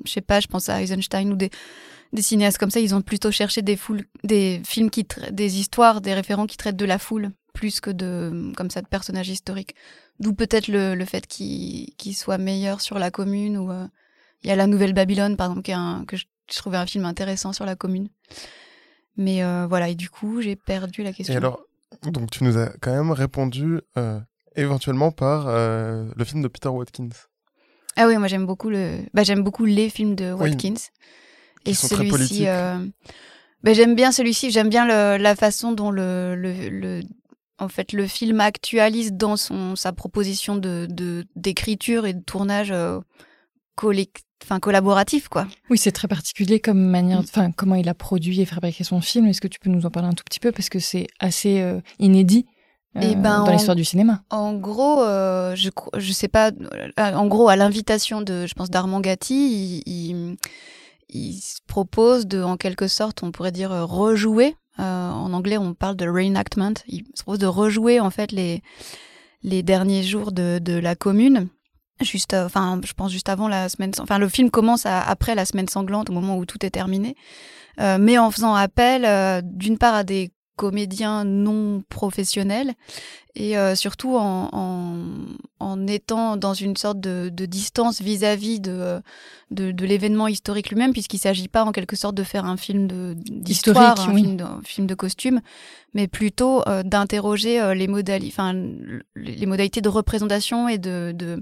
je 0.04 0.10
sais 0.10 0.20
pas, 0.20 0.40
je 0.40 0.46
pense 0.46 0.68
à 0.68 0.82
Eisenstein 0.82 1.32
ou 1.32 1.36
des, 1.36 1.50
cinéastes 2.18 2.58
comme 2.58 2.70
ça, 2.70 2.80
ils 2.80 2.94
ont 2.94 3.02
plutôt 3.02 3.30
cherché 3.30 3.62
des 3.62 3.76
foules, 3.76 4.04
des 4.24 4.60
films 4.66 4.90
qui, 4.90 5.06
des 5.30 5.58
histoires, 5.58 6.02
des 6.02 6.12
référents 6.12 6.46
qui 6.46 6.56
traitent 6.56 6.76
de 6.76 6.84
la 6.84 6.98
foule 6.98 7.30
plus 7.54 7.80
que 7.80 7.90
de 7.90 8.52
comme 8.56 8.70
ça 8.70 8.80
de 8.80 8.86
personnages 8.86 9.28
historiques. 9.28 9.74
D'où 10.18 10.34
peut-être 10.34 10.68
le, 10.68 10.94
le 10.94 11.04
fait 11.04 11.26
qu'ils 11.26 11.94
qu 11.96 12.12
soient 12.12 12.38
meilleurs 12.38 12.80
sur 12.80 12.98
la 12.98 13.10
commune 13.10 13.56
ou 13.56 13.70
il 14.42 14.48
y 14.48 14.50
a 14.50 14.56
La 14.56 14.66
Nouvelle 14.66 14.92
Babylone, 14.92 15.36
par 15.36 15.50
exemple, 15.50 16.06
que 16.06 16.16
je, 16.16 16.24
trouvais 16.48 16.78
un 16.78 16.86
film 16.86 17.04
intéressant 17.04 17.52
sur 17.52 17.64
la 17.64 17.76
commune. 17.76 18.08
Mais 19.16 19.42
euh, 19.42 19.66
voilà, 19.68 19.88
et 19.88 19.94
du 19.94 20.10
coup, 20.10 20.40
j'ai 20.40 20.56
perdu 20.56 21.02
la 21.02 21.12
question. 21.12 21.34
Et 21.34 21.36
alors, 21.36 21.62
donc 22.02 22.30
tu 22.30 22.42
nous 22.42 22.58
as 22.58 22.72
quand 22.80 22.92
même 22.92 23.12
répondu 23.12 23.80
euh, 23.96 24.18
éventuellement 24.56 25.12
par 25.12 25.46
euh, 25.46 26.10
le 26.16 26.24
film 26.24 26.42
de 26.42 26.48
Peter 26.48 26.68
Watkins. 26.68 27.10
Ah 27.96 28.06
oui, 28.06 28.16
moi 28.16 28.28
j'aime 28.28 28.46
beaucoup 28.46 28.70
le, 28.70 29.00
bah, 29.12 29.24
j'aime 29.24 29.42
beaucoup 29.42 29.64
les 29.64 29.90
films 29.90 30.14
de 30.14 30.32
Watkins. 30.32 30.74
et 31.66 31.74
celui-ci, 31.74 32.46
bah, 33.62 33.74
j'aime 33.74 33.94
bien 33.94 34.10
celui-ci. 34.10 34.50
J'aime 34.50 34.70
bien 34.70 34.86
le, 34.86 35.22
la 35.22 35.36
façon 35.36 35.72
dont 35.72 35.90
le, 35.90 36.34
le, 36.34 37.02
en 37.58 37.68
fait, 37.68 37.92
le 37.92 38.06
film 38.06 38.40
actualise 38.40 39.12
dans 39.12 39.36
son 39.36 39.76
sa 39.76 39.92
proposition 39.92 40.56
de 40.56 40.88
d'écriture 41.36 42.06
et 42.06 42.14
de 42.14 42.22
tournage 42.22 42.72
collectif 43.74 44.24
enfin 44.50 44.60
collaboratif 44.60 45.28
quoi. 45.28 45.46
Oui, 45.70 45.78
c'est 45.78 45.92
très 45.92 46.08
particulier 46.08 46.58
comme 46.58 46.80
manière, 46.80 47.20
enfin 47.20 47.52
comment 47.52 47.76
il 47.76 47.88
a 47.88 47.94
produit 47.94 48.40
et 48.40 48.46
fabriqué 48.46 48.82
son 48.82 49.00
film. 49.00 49.26
Est-ce 49.26 49.40
que 49.40 49.48
tu 49.48 49.60
peux 49.60 49.70
nous 49.70 49.86
en 49.86 49.90
parler 49.90 50.08
un 50.08 50.12
tout 50.12 50.24
petit 50.24 50.40
peu? 50.40 50.50
Parce 50.50 50.68
que 50.68 50.80
c'est 50.80 51.06
assez 51.20 51.60
euh, 51.60 51.80
inédit 52.00 52.46
et 53.00 53.12
euh, 53.12 53.14
ben, 53.14 53.44
dans 53.44 53.52
l'histoire 53.52 53.76
du 53.76 53.84
cinéma. 53.84 54.24
En 54.30 54.54
gros, 54.54 55.02
euh, 55.02 55.54
je 55.54 55.70
je 55.96 56.12
sais 56.12 56.26
pas, 56.26 56.50
en 56.98 57.26
gros 57.28 57.48
à 57.48 57.54
l'invitation 57.54 58.22
de, 58.22 58.46
je 58.46 58.54
pense 58.54 58.70
d'Armand 58.70 59.00
Gatti, 59.00 59.82
il, 59.86 60.36
il, 61.08 61.34
se 61.34 61.60
propose 61.68 62.26
de, 62.26 62.42
en 62.42 62.56
quelque 62.56 62.88
sorte, 62.88 63.22
on 63.22 63.30
pourrait 63.30 63.52
dire 63.52 63.70
rejouer. 63.70 64.56
en 64.78 65.32
anglais, 65.32 65.58
on 65.58 65.74
parle 65.74 65.94
de 65.94 66.08
reenactment. 66.08 66.74
Il 66.88 67.04
se 67.14 67.22
propose 67.22 67.38
de 67.38 67.46
rejouer 67.46 68.00
en 68.00 68.10
fait 68.10 68.32
les 68.32 68.62
les 69.42 69.62
derniers 69.62 70.02
jours 70.02 70.32
de, 70.32 70.58
de 70.58 70.74
la 70.74 70.94
commune 70.94 71.48
juste 72.04 72.34
euh, 72.34 72.46
enfin 72.46 72.80
je 72.84 72.92
pense 72.92 73.12
juste 73.12 73.28
avant 73.28 73.48
la 73.48 73.68
semaine 73.68 73.92
enfin 74.00 74.18
le 74.18 74.28
film 74.28 74.50
commence 74.50 74.86
après 74.86 75.34
la 75.34 75.44
semaine 75.44 75.68
sanglante 75.68 76.10
au 76.10 76.12
moment 76.12 76.36
où 76.36 76.46
tout 76.46 76.64
est 76.64 76.70
terminé. 76.70 77.16
Euh, 77.80 77.98
mais 77.98 78.18
en 78.18 78.30
faisant 78.30 78.54
appel 78.54 79.04
euh, 79.04 79.40
d'une 79.44 79.78
part 79.78 79.94
à 79.94 80.04
des 80.04 80.32
comédiens 80.56 81.24
non 81.24 81.82
professionnels 81.88 82.74
et 83.34 83.54
surtout 83.76 84.16
en, 84.16 84.50
en, 84.52 84.96
en, 85.58 85.86
étant 85.86 86.36
dans 86.36 86.52
une 86.52 86.76
sorte 86.76 87.00
de, 87.00 87.30
de 87.32 87.46
distance 87.46 88.02
vis-à-vis 88.02 88.60
de, 88.60 89.00
de, 89.50 89.70
de 89.70 89.86
l'événement 89.86 90.28
historique 90.28 90.68
lui-même, 90.68 90.92
puisqu'il 90.92 91.16
ne 91.16 91.20
s'agit 91.20 91.48
pas 91.48 91.64
en 91.64 91.72
quelque 91.72 91.96
sorte 91.96 92.14
de 92.14 92.24
faire 92.24 92.44
un 92.44 92.58
film 92.58 92.88
d'histoire, 93.14 93.98
un, 93.98 94.14
film 94.14 94.36
de, 94.36 94.44
film 94.64 94.86
de 94.86 94.94
costume, 94.94 95.40
mais 95.94 96.08
plutôt 96.08 96.62
d'interroger 96.84 97.74
les, 97.74 97.88
modali 97.88 98.34
les 99.16 99.46
modalités 99.46 99.80
de 99.80 99.88
représentation 99.88 100.68
et 100.68 100.76
de, 100.76 101.12
de 101.14 101.40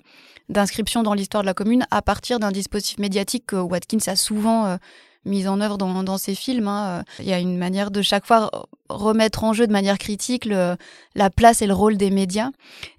d'inscription 0.48 1.02
dans 1.02 1.14
l'histoire 1.14 1.42
de 1.42 1.46
la 1.46 1.54
commune 1.54 1.86
à 1.90 2.02
partir 2.02 2.38
d'un 2.38 2.52
dispositif 2.52 2.98
médiatique 2.98 3.46
que 3.46 3.56
Watkins 3.56 3.98
a 4.06 4.16
souvent 4.16 4.66
euh, 4.66 4.76
mis 5.24 5.46
en 5.46 5.60
œuvre 5.60 5.78
dans, 5.78 6.02
dans 6.02 6.18
ses 6.18 6.34
films. 6.34 6.68
Hein. 6.68 7.04
Il 7.18 7.26
y 7.26 7.32
a 7.32 7.38
une 7.38 7.58
manière 7.58 7.90
de 7.90 8.02
chaque 8.02 8.26
fois 8.26 8.50
remettre 8.88 9.44
en 9.44 9.52
jeu 9.52 9.66
de 9.66 9.72
manière 9.72 9.98
critique 9.98 10.44
le, 10.44 10.76
la 11.14 11.30
place 11.30 11.62
et 11.62 11.66
le 11.66 11.74
rôle 11.74 11.96
des 11.96 12.10
médias. 12.10 12.50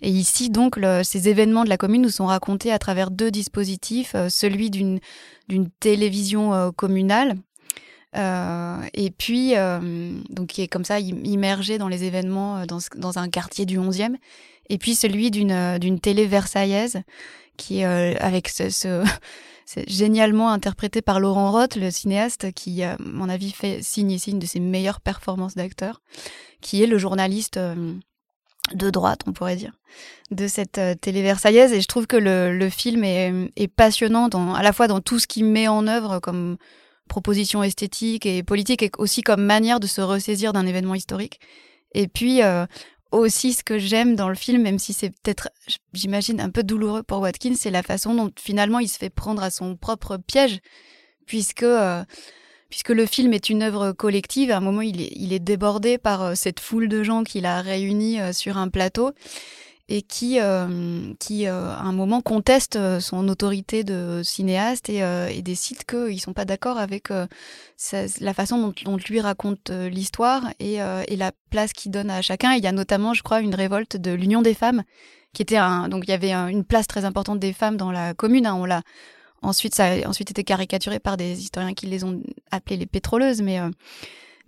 Et 0.01 0.09
ici, 0.09 0.49
donc, 0.49 0.77
le, 0.77 1.01
ces 1.03 1.29
événements 1.29 1.63
de 1.63 1.69
la 1.69 1.77
commune 1.77 2.03
nous 2.03 2.09
sont 2.09 2.27
racontés 2.27 2.71
à 2.71 2.79
travers 2.79 3.11
deux 3.11 3.31
dispositifs. 3.31 4.13
Euh, 4.15 4.29
celui 4.29 4.69
d'une 4.69 4.99
télévision 5.79 6.53
euh, 6.53 6.71
communale, 6.71 7.35
euh, 8.15 8.81
et 8.93 9.11
puis, 9.11 9.55
euh, 9.55 10.13
donc 10.29 10.47
qui 10.47 10.61
est 10.61 10.67
comme 10.67 10.85
ça 10.85 10.99
immergé 10.99 11.77
dans 11.77 11.87
les 11.87 12.03
événements 12.03 12.65
dans, 12.65 12.79
dans 12.95 13.19
un 13.19 13.29
quartier 13.29 13.65
du 13.65 13.77
11e. 13.77 14.15
Et 14.69 14.77
puis 14.77 14.95
celui 14.95 15.31
d'une 15.31 15.77
d'une 15.79 15.99
télé 15.99 16.25
versaillaise 16.25 17.01
qui 17.59 17.83
euh, 17.83 18.15
avec 18.19 18.49
ce, 18.49 18.71
ce 18.71 19.03
génialement 19.87 20.49
interprété 20.49 21.03
par 21.03 21.19
Laurent 21.19 21.51
Roth, 21.51 21.75
le 21.75 21.91
cinéaste, 21.91 22.51
qui, 22.53 22.81
à 22.81 22.97
mon 22.99 23.29
avis, 23.29 23.51
fait 23.51 23.83
signe 23.83 24.09
ici 24.09 24.31
une 24.31 24.39
de 24.39 24.47
ses 24.47 24.59
meilleures 24.59 25.01
performances 25.01 25.53
d'acteur, 25.53 26.01
qui 26.61 26.81
est 26.81 26.87
le 26.87 26.97
journaliste 26.97 27.57
euh, 27.57 27.93
de 28.73 28.89
droite, 28.89 29.21
on 29.27 29.33
pourrait 29.33 29.57
dire, 29.57 29.73
de 30.31 30.47
cette 30.47 30.79
euh, 30.79 30.95
télé 30.95 31.21
versaillaise. 31.21 31.73
Et 31.73 31.81
je 31.81 31.87
trouve 31.87 32.07
que 32.07 32.17
le, 32.17 32.57
le 32.57 32.69
film 32.69 33.03
est, 33.03 33.67
passionnant 33.75 34.29
à 34.53 34.63
la 34.63 34.73
fois 34.73 34.87
dans 34.87 35.01
tout 35.01 35.19
ce 35.19 35.27
qu'il 35.27 35.45
met 35.45 35.67
en 35.67 35.85
œuvre 35.85 36.19
comme 36.19 36.57
proposition 37.07 37.63
esthétique 37.63 38.25
et 38.25 38.43
politique, 38.43 38.83
et 38.83 38.91
aussi 38.97 39.21
comme 39.21 39.43
manière 39.43 39.79
de 39.79 39.87
se 39.87 40.01
ressaisir 40.01 40.53
d'un 40.53 40.65
événement 40.65 40.95
historique. 40.95 41.39
Et 41.95 42.07
puis 42.07 42.41
aussi 43.11 43.53
ce 43.53 43.63
que 43.63 43.77
j'aime 43.77 44.15
dans 44.15 44.29
le 44.29 44.35
film, 44.35 44.61
même 44.61 44.79
si 44.79 44.93
c'est 44.93 45.09
peut-être, 45.09 45.49
j'imagine, 45.93 46.39
un 46.39 46.49
peu 46.49 46.63
douloureux 46.63 47.03
pour 47.03 47.19
Watkins, 47.19 47.55
c'est 47.55 47.71
la 47.71 47.83
façon 47.83 48.13
dont 48.13 48.31
finalement 48.37 48.79
il 48.79 48.87
se 48.87 48.97
fait 48.97 49.09
prendre 49.09 49.43
à 49.43 49.49
son 49.49 49.75
propre 49.75 50.17
piège, 50.17 50.59
puisque 51.25 51.65
puisque 52.69 52.89
le 52.89 53.07
film 53.07 53.33
est 53.33 53.49
une 53.49 53.63
œuvre 53.63 53.93
collective. 53.93 54.51
À 54.51 54.57
un 54.57 54.59
moment, 54.59 54.81
il 54.81 55.33
est, 55.33 55.39
débordé 55.39 55.97
par 55.97 56.37
cette 56.37 56.59
foule 56.59 56.87
de 56.87 57.01
gens 57.01 57.23
qu'il 57.23 57.47
a 57.47 57.61
réunis 57.61 58.19
sur 58.31 58.57
un 58.57 58.69
plateau 58.69 59.13
et 59.91 60.03
qui, 60.03 60.39
euh, 60.39 61.13
qui 61.19 61.47
euh, 61.47 61.71
à 61.71 61.81
un 61.81 61.91
moment 61.91 62.21
conteste 62.21 62.75
euh, 62.75 62.99
son 62.99 63.27
autorité 63.27 63.83
de 63.83 64.21
cinéaste 64.23 64.87
et, 64.87 64.99
et 64.99 65.41
décide 65.41 65.83
qu'ils 65.83 66.15
ne 66.15 66.19
sont 66.19 66.33
pas 66.33 66.45
d'accord 66.45 66.77
avec 66.77 67.09
la 67.09 68.33
façon 68.33 68.73
dont, 68.85 68.97
lui 68.97 69.19
raconte 69.19 69.71
l'histoire 69.71 70.43
et, 70.59 70.75
et, 70.75 71.15
la 71.15 71.31
place 71.49 71.73
qu'il 71.73 71.91
donne 71.91 72.11
à 72.11 72.21
chacun. 72.21 72.53
il 72.53 72.63
y 72.63 72.67
a 72.67 72.71
notamment, 72.71 73.13
je 73.13 73.23
crois, 73.23 73.41
une 73.41 73.55
révolte 73.55 73.97
de 73.97 74.11
l'Union 74.11 74.41
des 74.41 74.53
femmes, 74.53 74.83
qui 75.33 75.41
était 75.41 75.57
un, 75.57 75.89
donc 75.89 76.03
il 76.07 76.11
y 76.11 76.13
avait 76.13 76.33
une 76.33 76.63
place 76.63 76.87
très 76.87 77.05
importante 77.05 77.39
des 77.39 77.53
femmes 77.53 77.77
dans 77.77 77.91
la 77.91 78.13
commune. 78.13 78.45
Hein, 78.45 78.55
on 78.55 78.65
l'a 78.65 78.83
ensuite 79.41 79.73
ça 79.73 79.85
a 79.85 80.07
ensuite 80.07 80.31
été 80.31 80.43
caricaturé 80.43 80.99
par 80.99 81.17
des 81.17 81.39
historiens 81.39 81.73
qui 81.73 81.87
les 81.87 82.03
ont 82.03 82.21
appelées 82.51 82.77
les 82.77 82.85
pétroleuses, 82.85 83.41
mais 83.41 83.59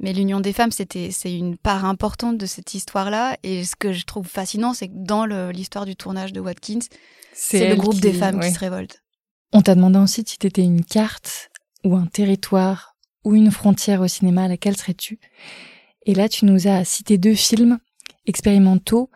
mais 0.02 0.14
l'union 0.14 0.40
des 0.40 0.52
femmes, 0.52 0.72
c'était, 0.72 1.12
c'est 1.12 1.34
une 1.34 1.58
part 1.58 1.86
importante 1.86 2.38
de 2.38 2.48
cette 2.48 2.74
histoire-là. 2.74 3.38
Et 3.44 3.64
ce 3.64 3.76
que 3.76 3.94
je 3.94 4.04
trouve 4.04 4.28
fascinant, 4.28 4.74
c'est 4.74 4.88
que 4.88 4.96
dans 4.96 5.26
l'histoire 5.26 5.86
du 5.86 5.96
tournage 5.96 6.34
de 6.34 6.40
Watkins, 6.40 6.80
c'est, 7.34 7.70
le 7.70 7.76
groupe 7.76 8.00
des 8.00 8.12
femmes 8.12 8.40
qui 8.40 8.52
se 8.52 8.60
révolte. 8.60 9.04
On 9.54 9.62
t'a 9.62 9.76
demandé 9.76 10.00
ensuite 10.00 10.28
si 10.28 10.38
tu 10.38 10.48
étais 10.48 10.64
une 10.64 10.84
carte 10.84 11.52
ou 11.84 11.96
un 11.96 12.08
territoire 12.08 12.96
ou 13.24 13.36
une 13.36 13.52
frontière 13.52 14.02
au 14.02 14.08
cinéma, 14.08 14.46
à 14.46 14.48
laquelle 14.48 14.76
serais-tu? 14.76 15.20
Et 16.08 16.16
là, 16.16 16.28
tu 16.28 16.46
nous 16.46 16.68
as 16.68 16.84
cité 16.84 17.20
deux 17.20 17.36
films 17.36 17.78
expérimentaux. 18.26 19.12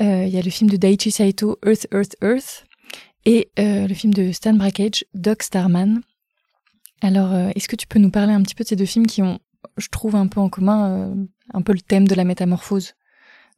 Euh, 0.00 0.24
il 0.24 0.34
y 0.34 0.38
a 0.38 0.42
le 0.42 0.50
film 0.50 0.68
de 0.68 0.76
Daichi 0.76 1.12
Saito, 1.12 1.58
Earth, 1.64 1.86
Earth, 1.92 2.16
Earth, 2.22 2.64
et 3.24 3.50
euh, 3.60 3.86
le 3.86 3.94
film 3.94 4.12
de 4.12 4.32
Stan 4.32 4.54
Brakhage, 4.54 5.04
Doc 5.14 5.44
Starman. 5.44 6.00
Alors, 7.00 7.32
euh, 7.32 7.50
est-ce 7.54 7.68
que 7.68 7.76
tu 7.76 7.86
peux 7.86 8.00
nous 8.00 8.10
parler 8.10 8.32
un 8.32 8.42
petit 8.42 8.56
peu 8.56 8.64
de 8.64 8.68
ces 8.68 8.76
deux 8.76 8.86
films 8.86 9.06
qui 9.06 9.22
ont 9.22 9.38
je 9.76 9.88
trouve 9.88 10.16
un 10.16 10.26
peu 10.26 10.40
en 10.40 10.48
commun 10.48 10.90
euh, 10.90 11.14
un 11.52 11.62
peu 11.62 11.72
le 11.72 11.80
thème 11.80 12.08
de 12.08 12.14
la 12.14 12.24
métamorphose. 12.24 12.94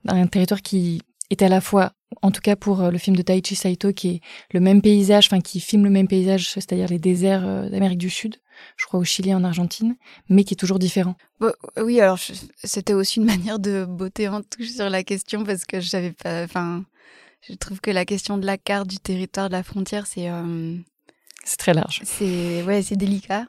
Un 0.06 0.26
territoire 0.26 0.62
qui 0.62 1.02
est 1.30 1.42
à 1.42 1.48
la 1.48 1.60
fois, 1.60 1.92
en 2.22 2.30
tout 2.30 2.40
cas 2.40 2.56
pour 2.56 2.80
euh, 2.80 2.90
le 2.90 2.98
film 2.98 3.16
de 3.16 3.22
Taichi 3.22 3.56
Saito, 3.56 3.92
qui 3.92 4.08
est 4.08 4.20
le 4.52 4.60
même 4.60 4.80
paysage, 4.80 5.26
enfin 5.26 5.40
qui 5.40 5.60
filme 5.60 5.84
le 5.84 5.90
même 5.90 6.08
paysage, 6.08 6.50
c'est-à-dire 6.50 6.88
les 6.88 6.98
déserts 6.98 7.46
euh, 7.46 7.68
d'Amérique 7.68 7.98
du 7.98 8.10
Sud, 8.10 8.36
je 8.76 8.86
crois 8.86 9.00
au 9.00 9.04
Chili, 9.04 9.34
en 9.34 9.42
Argentine, 9.42 9.96
mais 10.28 10.44
qui 10.44 10.54
est 10.54 10.56
toujours 10.56 10.78
différent. 10.78 11.16
Oui, 11.76 12.00
alors 12.00 12.18
c'était 12.62 12.94
aussi 12.94 13.18
une 13.18 13.26
manière 13.26 13.58
de 13.58 13.84
botter 13.84 14.28
en 14.28 14.42
touche 14.42 14.70
sur 14.70 14.88
la 14.88 15.02
question 15.02 15.44
parce 15.44 15.64
que 15.64 15.80
je 15.80 15.88
savais 15.88 16.12
pas, 16.12 16.44
enfin, 16.44 16.84
je 17.48 17.54
trouve 17.54 17.80
que 17.80 17.90
la 17.90 18.04
question 18.04 18.38
de 18.38 18.46
la 18.46 18.58
carte 18.58 18.86
du 18.86 18.98
territoire 18.98 19.48
de 19.48 19.52
la 19.52 19.62
frontière, 19.62 20.06
c'est 20.06 20.30
c'est 21.44 21.58
très 21.58 21.74
large. 21.74 22.00
C'est 22.04 22.64
ouais, 22.64 22.82
c'est 22.82 22.96
délicat. 22.96 23.46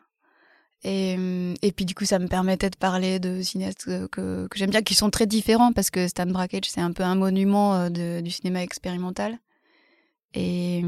Et, 0.84 1.18
et, 1.62 1.72
puis 1.72 1.86
du 1.86 1.96
coup, 1.96 2.06
ça 2.06 2.20
me 2.20 2.28
permettait 2.28 2.70
de 2.70 2.76
parler 2.76 3.20
de 3.20 3.42
cinéastes 3.42 3.86
que, 3.86 4.48
que, 4.48 4.48
j'aime 4.56 4.70
bien, 4.70 4.84
qui 4.84 4.94
sont 4.94 5.10
très 5.10 5.26
différents, 5.26 5.74
parce 5.74 5.90
que 5.90 6.08
Stan 6.08 6.28
Brakhage, 6.28 6.66
c'est 6.68 6.82
un 6.82 6.92
peu 6.92 7.04
un 7.04 7.16
monument 7.16 7.76
euh, 7.76 7.90
de, 7.90 8.22
du 8.22 8.30
cinéma 8.30 8.62
expérimental. 8.62 9.40
Et, 10.34 10.84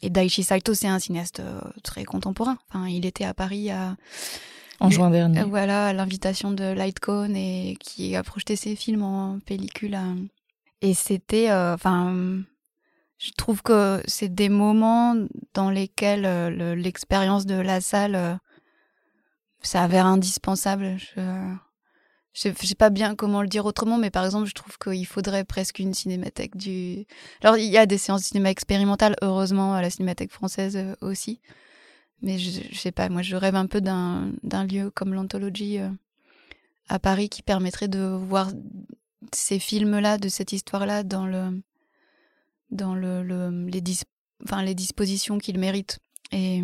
et 0.00 0.10
Daichi 0.10 0.42
Saito, 0.42 0.72
c'est 0.72 0.88
un 0.88 0.98
cinéaste 0.98 1.40
euh, 1.40 1.60
très 1.82 2.04
contemporain. 2.04 2.56
Enfin, 2.68 2.88
il 2.88 3.04
était 3.04 3.24
à 3.24 3.34
Paris 3.34 3.70
à, 3.70 3.96
en 4.78 4.88
juin 4.88 5.10
dernier. 5.10 5.42
Voilà, 5.42 5.88
à 5.88 5.92
l'invitation 5.92 6.50
de 6.50 6.64
Lightcone 6.64 7.36
et 7.36 7.76
qui 7.78 8.16
a 8.16 8.22
projeté 8.22 8.56
ses 8.56 8.74
films 8.74 9.02
en 9.02 9.38
pellicule. 9.40 9.98
Et 10.80 10.94
c'était, 10.94 11.50
euh, 11.50 11.74
enfin, 11.74 12.42
je 13.18 13.32
trouve 13.36 13.62
que 13.62 14.00
c'est 14.06 14.34
des 14.34 14.48
moments 14.48 15.14
dans 15.52 15.68
lesquels 15.68 16.22
l'expérience 16.74 17.44
de 17.44 17.56
la 17.56 17.82
salle 17.82 18.38
ça 19.62 19.82
avait 19.82 19.98
indispensable. 19.98 20.96
Je... 20.98 21.54
Je 22.32 22.52
sais 22.52 22.74
pas 22.76 22.90
bien 22.90 23.16
comment 23.16 23.42
le 23.42 23.48
dire 23.48 23.66
autrement, 23.66 23.98
mais 23.98 24.10
par 24.10 24.24
exemple, 24.24 24.46
je 24.46 24.54
trouve 24.54 24.78
qu'il 24.78 25.04
faudrait 25.04 25.44
presque 25.44 25.80
une 25.80 25.92
cinémathèque 25.92 26.56
du. 26.56 27.04
Alors, 27.42 27.56
il 27.56 27.68
y 27.68 27.76
a 27.76 27.86
des 27.86 27.98
séances 27.98 28.20
de 28.20 28.26
cinéma 28.26 28.50
expérimentales, 28.50 29.16
heureusement, 29.20 29.74
à 29.74 29.82
la 29.82 29.90
cinémathèque 29.90 30.30
française 30.30 30.76
euh, 30.76 30.94
aussi. 31.00 31.40
Mais 32.22 32.38
je, 32.38 32.60
je 32.70 32.78
sais 32.78 32.92
pas, 32.92 33.08
moi, 33.08 33.22
je 33.22 33.34
rêve 33.34 33.56
un 33.56 33.66
peu 33.66 33.80
d'un 33.80 34.64
lieu 34.64 34.90
comme 34.90 35.12
l'anthologie 35.12 35.78
euh, 35.78 35.88
à 36.88 37.00
Paris 37.00 37.28
qui 37.28 37.42
permettrait 37.42 37.88
de 37.88 38.00
voir 38.00 38.52
ces 39.34 39.58
films-là, 39.58 40.16
de 40.16 40.28
cette 40.28 40.52
histoire-là, 40.52 41.02
dans 41.02 41.26
le 41.26 41.60
dans 42.70 42.94
le, 42.94 43.24
le 43.24 43.66
les, 43.66 43.82
enfin, 44.44 44.62
les 44.62 44.76
dispositions 44.76 45.38
qu'ils 45.38 45.58
méritent. 45.58 45.98
Et 46.30 46.62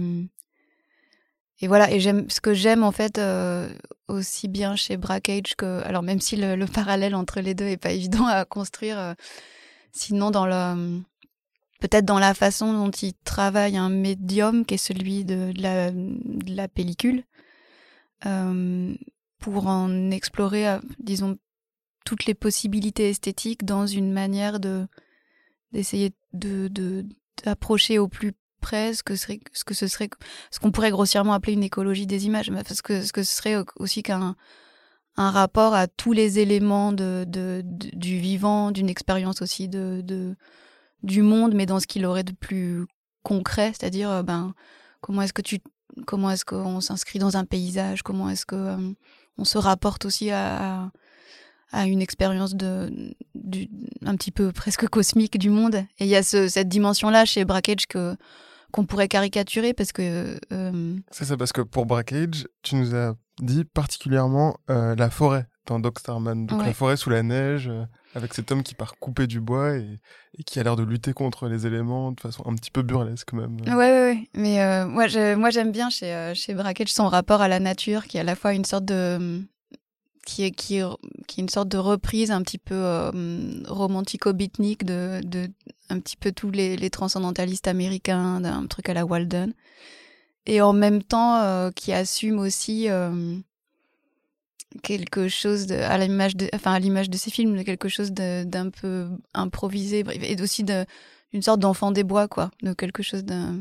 et 1.61 1.69
voilà, 1.69 1.91
et 1.91 2.01
j'aime 2.01 2.29
ce 2.29 2.41
que 2.41 2.53
j'aime 2.53 2.83
en 2.83 2.93
fait 2.93 3.19
euh, 3.19 3.69
aussi 4.09 4.47
bien 4.47 4.77
chez 4.77 4.99
Brackage 4.99 5.57
que 5.57 5.83
alors 5.85 6.03
même 6.03 6.21
si 6.21 6.37
le, 6.37 6.67
parallèle 6.67 7.15
entre 7.15 7.41
les 7.41 7.55
deux 7.55 7.65
est 7.67 7.79
pas 7.79 7.93
évident 7.93 8.27
à 8.27 8.45
construire, 8.45 8.99
euh, 8.99 9.15
sinon 9.93 10.31
dans 10.31 10.47
le 10.47 11.01
peut-être 11.81 12.05
dans 12.05 12.19
la 12.19 12.35
façon 12.35 12.73
dont 12.73 12.91
il 12.91 13.15
travaille 13.25 13.77
un 13.77 13.89
médium 13.89 14.65
qui 14.67 14.75
est 14.75 14.79
celui 14.79 15.25
de, 15.25 15.53
la, 15.57 15.91
de 15.93 16.55
la, 16.55 16.69
pellicule 16.69 17.25
euh, 18.25 18.95
pour 19.39 19.67
en 19.67 20.11
explorer, 20.11 20.79
disons, 20.99 21.37
toutes 22.05 22.25
les 22.27 22.35
possibilités 22.35 23.11
esthétiques 23.11 23.65
dans 23.65 23.87
une 23.87 24.13
manière 24.13 24.61
de 24.61 24.87
d'essayer 25.73 26.13
de 26.33 26.69
d'approcher 27.45 27.99
au 27.99 28.09
plus 28.09 28.35
ce 28.71 29.03
que, 29.03 29.17
ce 29.17 29.65
que 29.65 29.75
ce 29.75 29.87
serait, 29.87 30.11
ce 30.51 30.59
qu'on 30.61 30.71
pourrait 30.71 30.91
grossièrement 30.91 31.33
appeler 31.33 31.55
une 31.55 31.63
écologie 31.63 32.07
des 32.07 32.27
images, 32.27 32.51
parce 32.51 32.83
que 32.83 33.03
ce 33.03 33.13
que 33.13 33.23
ce 33.23 33.35
serait 33.35 33.57
aussi 33.79 34.03
qu'un 34.03 34.37
un 35.17 35.31
rapport 35.31 35.75
à 35.75 35.87
tous 35.87 36.13
les 36.13 36.39
éléments 36.39 36.93
de, 36.93 37.25
de, 37.27 37.63
du 37.65 38.19
vivant, 38.19 38.71
d'une 38.71 38.91
expérience 38.91 39.41
aussi 39.41 39.67
de, 39.67 40.03
de, 40.05 40.37
du 41.03 41.23
monde, 41.23 41.55
mais 41.55 41.65
dans 41.65 41.81
ce 41.81 41.87
qu'il 41.87 42.05
aurait 42.05 42.25
de 42.25 42.33
plus 42.33 42.85
concret, 43.23 43.73
c'est-à-dire 43.79 44.11
euh, 44.11 44.23
ben 44.23 44.55
comment 45.01 45.23
est-ce 45.23 45.33
que 45.33 45.43
tu 45.43 45.59
comment 46.07 46.31
est-ce 46.31 46.45
qu'on 46.45 46.81
s'inscrit 46.81 47.19
dans 47.19 47.37
un 47.37 47.45
paysage, 47.45 48.03
comment 48.03 48.29
est-ce 48.29 48.45
que 48.45 48.57
euh, 48.57 48.93
on 49.39 49.45
se 49.45 49.57
rapporte 49.57 50.05
aussi 50.05 50.31
à, 50.31 50.91
à 51.73 51.87
une 51.87 52.03
expérience 52.03 52.55
de, 52.55 53.15
du, 53.35 53.69
un 54.05 54.17
petit 54.17 54.31
peu 54.33 54.53
presque 54.53 54.87
cosmique 54.89 55.39
du 55.39 55.51
monde. 55.51 55.77
Et 55.99 56.05
il 56.05 56.09
y 56.09 56.17
a 56.17 56.23
ce, 56.23 56.49
cette 56.49 56.69
dimension-là 56.69 57.25
chez 57.25 57.45
Brackage 57.45 57.87
que 57.87 58.17
qu'on 58.77 58.85
pourrait 58.85 59.09
caricaturer 59.09 59.73
parce 59.73 59.93
que. 59.93 60.39
Euh... 60.53 60.97
C'est 61.11 61.25
ça, 61.25 61.37
parce 61.37 61.53
que 61.53 61.63
pour 61.63 61.87
Brackage, 61.87 62.47
tu 62.63 62.77
nous 62.77 62.95
as 62.95 63.15
dit 63.41 63.65
particulièrement 63.65 64.59
euh, 64.71 64.95
la 64.95 65.11
forêt 65.11 65.47
dans 65.67 65.81
Doc 65.81 65.99
Starman. 65.99 66.47
Donc 66.47 66.65
la 66.65 66.73
forêt 66.75 66.97
sous 66.97 67.11
la 67.11 67.23
neige, 67.23 67.69
euh, 67.69 67.85
avec 68.15 68.35
cet 68.35 68.53
homme 68.53 68.63
qui 68.63 68.75
part 68.75 68.99
couper 68.99 69.27
du 69.27 69.41
bois 69.41 69.77
et, 69.77 69.99
qui 70.45 70.61
a 70.61 70.63
l'air 70.63 70.77
de 70.77 70.85
lutter 70.85 71.13
contre 71.13 71.49
les 71.49 71.67
éléments 71.67 72.13
de 72.13 72.21
façon 72.21 72.45
un 72.47 72.55
petit 72.55 72.71
peu 72.71 72.83
burlesque 72.83 73.33
même. 73.33 73.57
Ouais, 73.67 73.75
ouais, 73.75 73.91
ouais. 73.91 74.29
Mais 74.35 74.63
euh, 74.63 74.87
moi, 74.87 75.07
j'aime 75.09 75.73
bien 75.73 75.91
chez, 75.91 76.33
chez 76.35 76.55
Brackage 76.55 76.93
son 76.93 77.09
rapport 77.09 77.41
à 77.41 77.49
la 77.49 77.59
nature 77.59 78.07
qui 78.07 78.19
est 78.19 78.21
à 78.21 78.25
la 78.25 78.37
fois 78.37 78.53
une 78.53 78.65
sorte 78.65 78.85
de 78.85 79.43
qui 80.27 80.43
est, 80.43 80.51
qui, 80.51 80.83
qui 81.27 81.41
est 81.41 81.43
une 81.43 81.49
sorte 81.49 81.69
de 81.69 81.79
reprise 81.79 82.31
un 82.31 82.43
petit 82.43 82.59
peu 82.59 82.75
euh, 82.75 83.63
romantico-beatnik 83.69 84.85
de, 84.85 85.21
de 85.25 85.49
un 85.89 86.01
petit 86.01 86.17
peu 86.17 86.33
tous 86.33 86.51
les, 86.51 86.77
les 86.77 86.91
transcendantalistes 86.91 87.69
américains, 87.69 88.41
d'un 88.41 88.67
truc 88.67 88.89
à 88.89 88.95
la 88.95 89.07
Walden. 89.07 89.55
Et 90.45 90.61
en 90.61 90.73
même 90.73 91.03
temps, 91.03 91.37
euh, 91.37 91.71
qui 91.71 91.93
assume 91.93 92.41
aussi 92.41 92.91
euh, 92.91 93.37
quelque 94.83 95.29
chose 95.29 95.67
de, 95.67 95.77
à 95.77 95.97
l'image 95.97 96.37
de, 96.37 96.49
enfin 96.53 96.73
à 96.73 96.79
l'image 96.81 97.09
de 97.09 97.17
ces 97.17 97.31
films, 97.31 97.57
de 97.57 97.63
quelque 97.63 97.89
chose 97.89 98.13
d'un 98.13 98.71
peu 98.71 99.09
improvisé, 99.33 100.05
et 100.23 100.43
aussi 100.43 100.65
d'une 100.65 101.43
sorte 101.43 101.61
d'enfant 101.61 101.93
des 101.93 102.05
bois, 102.05 102.27
quoi, 102.27 102.51
de 102.63 102.73
quelque 102.73 103.03
chose 103.03 103.25
d'un 103.25 103.61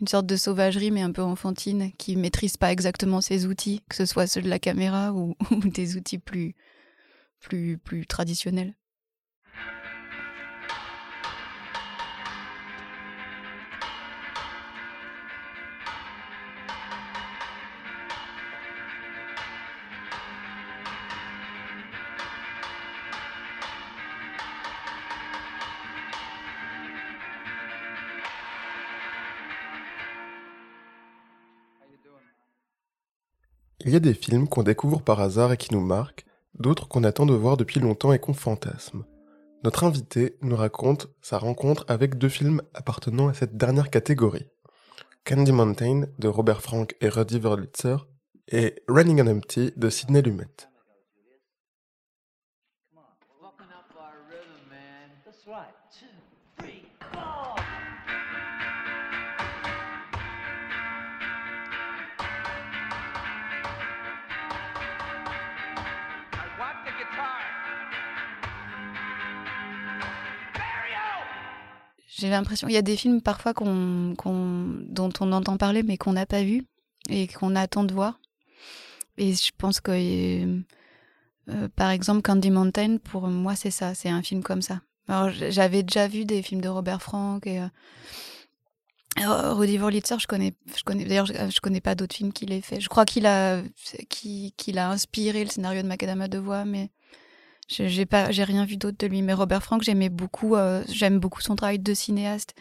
une 0.00 0.08
sorte 0.08 0.26
de 0.26 0.36
sauvagerie, 0.36 0.90
mais 0.90 1.02
un 1.02 1.12
peu 1.12 1.22
enfantine, 1.22 1.92
qui 1.92 2.16
maîtrise 2.16 2.56
pas 2.56 2.72
exactement 2.72 3.20
ses 3.20 3.46
outils, 3.46 3.82
que 3.88 3.96
ce 3.96 4.06
soit 4.06 4.26
ceux 4.26 4.42
de 4.42 4.48
la 4.48 4.58
caméra 4.58 5.12
ou, 5.12 5.34
des 5.64 5.96
outils 5.96 6.18
plus, 6.18 6.54
plus, 7.40 7.78
plus 7.78 8.06
traditionnels. 8.06 8.74
Il 33.86 33.92
y 33.92 33.96
a 33.96 34.00
des 34.00 34.14
films 34.14 34.48
qu'on 34.48 34.64
découvre 34.64 35.00
par 35.00 35.20
hasard 35.20 35.52
et 35.52 35.56
qui 35.56 35.72
nous 35.72 35.80
marquent, 35.80 36.26
d'autres 36.58 36.88
qu'on 36.88 37.04
attend 37.04 37.24
de 37.24 37.34
voir 37.34 37.56
depuis 37.56 37.78
longtemps 37.78 38.12
et 38.12 38.18
qu'on 38.18 38.34
fantasme. 38.34 39.04
Notre 39.62 39.84
invité 39.84 40.36
nous 40.42 40.56
raconte 40.56 41.08
sa 41.22 41.38
rencontre 41.38 41.84
avec 41.86 42.18
deux 42.18 42.28
films 42.28 42.62
appartenant 42.74 43.28
à 43.28 43.32
cette 43.32 43.56
dernière 43.56 43.90
catégorie. 43.90 44.48
Candy 45.24 45.52
Mountain 45.52 46.06
de 46.18 46.26
Robert 46.26 46.62
Frank 46.62 46.96
et 47.00 47.08
Rudy 47.08 47.38
Wurlitzer 47.38 47.98
et 48.48 48.74
Running 48.88 49.22
on 49.22 49.28
Empty 49.28 49.72
de 49.76 49.88
Sidney 49.88 50.20
Lumet. 50.20 50.46
J'ai 72.18 72.30
l'impression, 72.30 72.66
il 72.66 72.72
y 72.72 72.78
a 72.78 72.82
des 72.82 72.96
films 72.96 73.20
parfois 73.20 73.52
dont 73.52 75.12
on 75.20 75.32
entend 75.32 75.56
parler 75.58 75.82
mais 75.82 75.98
qu'on 75.98 76.14
n'a 76.14 76.24
pas 76.24 76.42
vu 76.42 76.64
et 77.10 77.26
qu'on 77.28 77.54
attend 77.54 77.84
de 77.84 77.92
voir. 77.92 78.18
Et 79.18 79.34
je 79.34 79.50
pense 79.56 79.80
que, 79.80 79.92
euh, 81.50 81.68
par 81.76 81.90
exemple, 81.90 82.22
Candy 82.22 82.50
Mountain, 82.50 82.96
pour 82.98 83.28
moi, 83.28 83.54
c'est 83.54 83.70
ça, 83.70 83.94
c'est 83.94 84.08
un 84.08 84.22
film 84.22 84.42
comme 84.42 84.62
ça. 84.62 84.80
Alors, 85.08 85.30
j'avais 85.30 85.82
déjà 85.82 86.08
vu 86.08 86.24
des 86.24 86.42
films 86.42 86.60
de 86.60 86.68
Robert 86.68 87.02
Frank 87.02 87.46
et 87.46 87.60
euh, 87.60 89.52
Rudy 89.52 89.78
Wurlitzer, 89.78 90.18
je 90.18 90.26
connais, 90.26 90.54
je. 90.74 90.82
D'ailleurs, 91.04 91.26
je, 91.26 91.60
connais 91.60 91.80
pas 91.80 91.94
d'autres 91.94 92.16
films 92.16 92.32
qu'il 92.32 92.52
ait 92.52 92.60
fait. 92.60 92.80
Je 92.80 92.88
crois 92.88 93.04
qu'il 93.04 93.26
a, 93.26 93.62
inspiré 94.76 95.44
le 95.44 95.50
scénario 95.50 95.82
de 95.82 95.86
Macadam 95.86 96.20
à 96.20 96.28
deux 96.28 96.38
voix, 96.38 96.64
mais 96.64 96.90
j'ai 97.68 98.06
pas, 98.06 98.30
j'ai 98.30 98.44
rien 98.44 98.64
vu 98.64 98.76
d'autre 98.76 98.96
de 98.98 99.06
lui. 99.06 99.22
Mais 99.22 99.34
Robert 99.34 99.62
Frank, 99.62 99.82
j'aimais 99.82 100.08
beaucoup, 100.08 100.56
euh, 100.56 100.84
j'aime 100.88 101.18
beaucoup 101.18 101.40
son 101.40 101.56
travail 101.56 101.78
de 101.78 101.94
cinéaste 101.94 102.54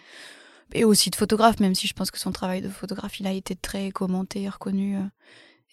et 0.73 0.83
aussi 0.83 1.09
de 1.09 1.15
photographe, 1.15 1.59
même 1.59 1.75
si 1.75 1.87
je 1.87 1.93
pense 1.93 2.09
que 2.09 2.19
son 2.19 2.31
travail 2.31 2.61
de 2.61 2.69
photographe, 2.69 3.19
il 3.19 3.27
a 3.27 3.31
été 3.31 3.55
très 3.55 3.91
commenté 3.91 4.49
reconnu, 4.49 4.97
euh, 4.97 5.03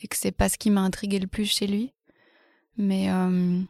et 0.03 0.09
que 0.09 0.17
c'est 0.17 0.33
pas 0.33 0.49
ce 0.49 0.59
qui 0.59 0.71
m'a 0.71 0.83
intrigué 0.83 1.19
le 1.19 1.27
plus 1.27 1.47
chez 1.47 1.67
lui. 1.67 1.93
Mais 2.77 3.11
euh, 3.11 3.61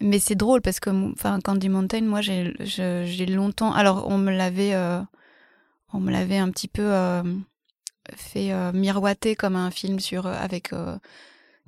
mais 0.00 0.18
c'est 0.18 0.34
drôle 0.34 0.60
parce 0.62 0.80
que, 0.80 0.90
enfin, 1.12 1.40
Candy 1.40 1.68
Mountain, 1.68 2.02
moi, 2.02 2.20
j'ai 2.20 2.54
j'ai 2.60 3.26
longtemps. 3.26 3.72
Alors, 3.72 4.08
on 4.08 4.18
me 4.18 4.32
l'avait, 4.32 4.74
on 5.92 6.00
me 6.00 6.10
l'avait 6.10 6.38
un 6.38 6.50
petit 6.50 6.66
peu 6.66 6.92
fait 8.16 8.52
miroiter 8.72 9.36
comme 9.36 9.54
un 9.54 9.70
film 9.70 10.00
sur 10.00 10.26
avec 10.26 10.72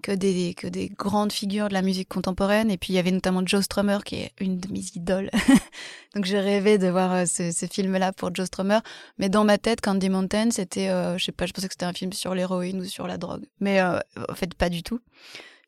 que 0.05 0.13
des, 0.13 0.93
grandes 0.99 1.33
figures 1.33 1.69
de 1.69 1.73
la 1.73 1.81
musique 1.81 2.09
contemporaine. 2.09 2.71
Et 2.71 2.77
puis 2.77 2.93
il 2.93 2.97
y 2.97 2.99
avait 2.99 3.11
notamment 3.11 3.43
Joe 3.45 3.65
Strummer, 3.65 3.99
qui 4.05 4.17
est 4.17 4.33
une 4.39 4.59
de 4.59 4.71
mes 4.71 4.85
idoles. 4.95 5.31
Donc 6.15 6.27
je 6.27 6.37
rêvais 6.37 6.77
de 6.77 6.89
voir 6.89 7.13
euh, 7.13 7.25
ce, 7.25 7.51
ce 7.51 7.65
film-là 7.65 8.13
pour 8.13 8.35
Joe 8.35 8.47
Strummer. 8.47 8.81
Mais 9.19 9.31
dans 9.31 9.45
ma 9.45 9.57
tête, 9.57 9.81
Candy 9.81 10.11
Mountain, 10.11 10.51
c'était, 10.51 10.91
euh, 10.91 11.17
je 11.17 11.25
sais 11.25 11.33
pas, 11.33 11.47
je 11.47 11.53
pensais 11.53 11.69
que 11.69 11.73
c'était 11.73 11.87
un 11.87 11.95
film 11.95 12.13
sur 12.13 12.35
l'héroïne 12.35 12.81
ou 12.83 12.85
sur 12.85 13.07
la 13.07 13.17
drogue. 13.17 13.47
Mais 13.61 13.81
euh, 13.81 13.99
en 14.29 14.35
fait, 14.35 14.53
pas 14.55 14.69
du 14.69 14.83
tout. 14.83 15.01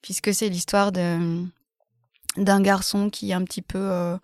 Puisque 0.02 0.34
c'est 0.34 0.50
l'histoire 0.50 0.92
d'un 0.92 1.50
garçon 2.36 3.08
qui 3.08 3.30
est 3.30 3.34
un 3.34 3.42
petit 3.42 3.62
peu 3.62 4.18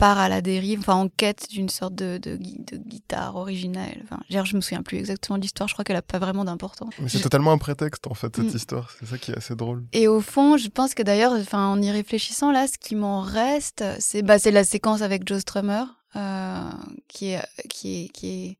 part 0.00 0.18
à 0.18 0.30
la 0.30 0.40
dérive, 0.40 0.80
enfin 0.80 0.94
en 0.94 1.08
quête 1.08 1.48
d'une 1.50 1.68
sorte 1.68 1.94
de, 1.94 2.18
de, 2.18 2.36
de, 2.36 2.76
guitare 2.78 3.36
originale. 3.36 4.00
Enfin, 4.02 4.18
je 4.30 4.56
me 4.56 4.62
souviens 4.62 4.82
plus 4.82 4.96
exactement 4.96 5.36
de 5.36 5.42
l'histoire, 5.42 5.68
je 5.68 5.74
crois 5.74 5.84
qu'elle 5.84 5.96
a 5.96 6.02
pas 6.02 6.18
vraiment 6.18 6.44
d'importance. 6.44 6.94
Mais 6.98 7.10
c'est 7.10 7.20
totalement 7.20 7.52
un 7.52 7.58
prétexte 7.58 8.06
en 8.06 8.14
fait, 8.14 8.34
cette 8.34 8.52
mm. 8.52 8.56
histoire, 8.56 8.90
c'est 8.98 9.06
ça 9.06 9.18
qui 9.18 9.30
est 9.30 9.36
assez 9.36 9.54
drôle. 9.54 9.84
Et 9.92 10.08
au 10.08 10.22
fond, 10.22 10.56
je 10.56 10.68
pense 10.68 10.94
que 10.94 11.02
d'ailleurs, 11.02 11.32
enfin, 11.32 11.68
en 11.68 11.80
y 11.82 11.90
réfléchissant 11.90 12.50
là, 12.50 12.66
ce 12.66 12.78
qui 12.78 12.96
m'en 12.96 13.20
reste, 13.20 13.84
c'est 13.98 14.22
bah, 14.22 14.36
la 14.50 14.64
séquence 14.64 15.02
avec 15.02 15.28
Joe 15.28 15.40
Strummer, 15.40 15.84
euh, 16.16 16.70
qui, 17.06 17.32
est, 17.32 17.44
qui, 17.68 18.04
est, 18.04 18.08
qui 18.08 18.28
est 18.28 18.58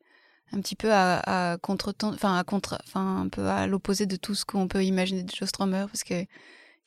un 0.53 0.61
petit 0.61 0.76
peu 0.76 0.92
à, 0.92 1.53
à 1.53 1.59
contre 1.59 1.94
enfin 2.03 2.37
à 2.37 2.44
contre, 2.44 2.79
enfin 2.87 3.22
un 3.22 3.29
peu 3.29 3.46
à 3.48 3.66
l'opposé 3.66 4.05
de 4.05 4.16
tout 4.16 4.35
ce 4.35 4.44
qu'on 4.44 4.68
peut 4.68 4.85
imaginer 4.85 5.22
de 5.22 5.33
Joe 5.35 5.48
Strummer, 5.48 5.87
parce 5.87 6.05
que 6.05 6.26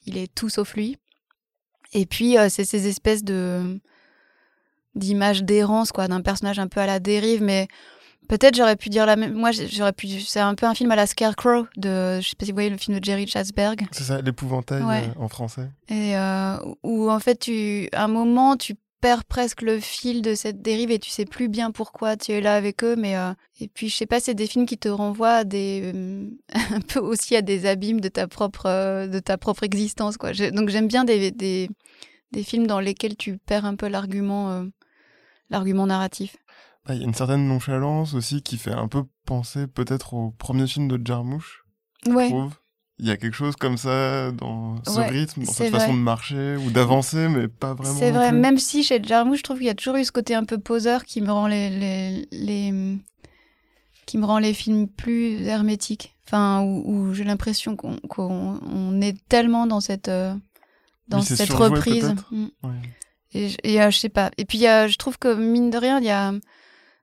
il 0.06 0.18
est 0.18 0.34
tout 0.34 0.50
sauf 0.50 0.76
lui. 0.76 0.98
Et 1.94 2.06
puis 2.06 2.38
euh, 2.38 2.50
c'est 2.50 2.66
ces 2.66 2.88
espèces 2.88 3.24
de 3.24 3.80
d'image 4.96 5.44
d'errance, 5.44 5.92
quoi, 5.92 6.08
d'un 6.08 6.22
personnage 6.22 6.60
un 6.60 6.68
peu 6.68 6.80
à 6.80 6.86
la 6.86 7.00
dérive, 7.00 7.42
mais 7.42 7.68
peut-être 8.28 8.56
j'aurais 8.56 8.76
pu 8.76 8.90
dire 8.90 9.06
la 9.06 9.16
même. 9.16 9.34
Moi, 9.34 9.52
j'aurais 9.52 9.94
pu. 9.94 10.08
C'est 10.08 10.40
un 10.40 10.56
peu 10.56 10.66
un 10.66 10.74
film 10.74 10.92
à 10.92 10.96
la 10.96 11.08
Scarecrow 11.08 11.68
de. 11.78 12.20
Je 12.22 12.30
sais 12.30 12.36
pas 12.38 12.46
si 12.46 12.52
vous 12.52 12.56
voyez 12.56 12.70
le 12.70 12.78
film 12.78 13.00
de 13.00 13.04
Jerry 13.04 13.28
Chatsberg. 13.28 13.86
C'est 13.92 14.04
ça, 14.04 14.22
l'épouvantail 14.22 14.82
euh, 14.82 15.20
en 15.20 15.28
français. 15.28 15.70
Et 15.90 16.18
euh, 16.18 16.58
où 16.84 17.10
en 17.10 17.20
fait, 17.20 17.40
tu, 17.40 17.90
à 17.92 18.06
un 18.06 18.08
moment, 18.08 18.56
tu 18.58 18.76
perds 19.02 19.26
presque 19.26 19.62
le 19.62 19.80
fil 19.82 20.22
de 20.22 20.34
cette 20.34 20.62
dérive 20.62 20.90
et 20.90 21.00
tu 21.00 21.10
sais 21.10 21.26
plus 21.26 21.50
bien 21.50 21.72
pourquoi 21.72 22.16
tu 22.16 22.32
es 22.32 22.42
là 22.42 22.56
avec 22.56 22.84
eux. 22.84 22.96
Mais 22.96 23.18
euh, 23.18 23.34
et 23.60 23.68
puis 23.68 23.90
je 23.90 23.96
sais 23.96 24.06
pas, 24.06 24.20
c'est 24.20 24.34
des 24.34 24.48
films 24.48 24.66
qui 24.66 24.78
te 24.78 24.90
renvoient 24.90 25.38
à 25.38 25.44
des 25.44 25.92
un 26.54 26.82
peu 26.82 27.00
aussi 27.00 27.36
à 27.36 27.42
des 27.42 27.66
abîmes 27.66 28.02
de 28.02 28.10
ta 28.10 28.28
propre 28.28 29.08
de 29.08 29.20
ta 29.20 29.38
propre 29.38 29.64
existence, 29.64 30.18
quoi. 30.18 30.32
donc 30.34 30.70
j'aime 30.70 30.88
bien 30.88 31.04
des, 31.04 31.32
des 31.32 31.70
des 32.32 32.44
films 32.44 32.66
dans 32.66 32.80
lesquels 32.80 33.16
tu 33.16 33.38
perds 33.38 33.66
un 33.66 33.76
peu 33.76 33.88
l'argument 33.88 34.66
l'argument 35.54 35.88
narratif. 35.88 36.36
Bah, 36.86 36.96
il 36.96 37.02
y 37.02 37.04
a 37.04 37.08
une 37.08 37.14
certaine 37.14 37.48
nonchalance 37.48 38.14
aussi 38.14 38.42
qui 38.42 38.58
fait 38.58 38.74
un 38.74 38.90
peu 38.90 39.04
penser 39.26 39.68
peut-être 39.68 40.14
au 40.14 40.32
premier 40.32 40.68
film 40.68 40.90
de 40.90 41.00
Jarmouche. 41.04 41.64
Ouais. 42.08 42.26
Je 42.26 42.30
trouve. 42.30 42.54
Il 43.00 43.08
y 43.08 43.12
a 43.12 43.18
quelque 43.18 43.36
chose 43.36 43.56
comme 43.56 43.78
ça 43.78 44.32
dans 44.32 44.84
ce 44.84 45.00
rythme, 45.00 45.44
dans 45.44 45.52
cette 45.52 45.72
façon 45.72 45.94
de 45.94 46.00
marcher 46.00 46.58
ou 46.58 46.70
d'avancer, 46.70 47.28
mais 47.28 47.48
pas 47.48 47.74
vraiment. 47.74 47.98
C'est 47.98 48.12
vrai, 48.12 48.32
même 48.32 48.60
si 48.60 48.84
chez 48.84 49.02
Jarmouche, 49.02 49.40
je 49.40 49.44
trouve 49.44 49.58
qu'il 49.58 49.66
y 49.68 49.72
a 49.72 49.76
toujours 49.76 49.96
eu 49.96 50.06
ce 50.06 50.12
côté 50.12 50.36
un 50.36 50.44
peu 50.44 50.60
poseur 50.60 51.04
qui 51.04 51.22
me 51.22 51.32
rend 51.32 51.48
les, 51.48 51.70
les, 51.70 52.28
les 52.32 52.98
qui 54.06 54.18
me 54.18 54.26
rend 54.26 54.38
les 54.38 54.54
films 54.54 54.88
plus 54.88 55.42
hermétiques. 55.44 56.16
Enfin, 56.28 56.62
où, 56.64 57.14
j'ai 57.14 57.24
l'impression 57.24 57.76
qu'on 57.76 59.02
est 59.02 59.18
tellement 59.28 59.66
dans 59.66 59.82
cette 59.82 60.10
euh, 60.10 60.36
dans 61.08 61.22
cette 61.22 61.50
reprise. 61.50 62.14
Et, 63.34 63.82
euh, 63.82 63.90
je 63.90 63.98
sais 63.98 64.10
pas. 64.10 64.32
Et 64.38 64.46
puis, 64.46 64.60
je 64.60 64.98
trouve 64.98 65.18
que, 65.18 65.34
mine 65.34 65.70
de 65.70 65.78
rien, 65.78 66.00
il 66.00 66.06
y 66.06 66.12
a. 66.12 66.34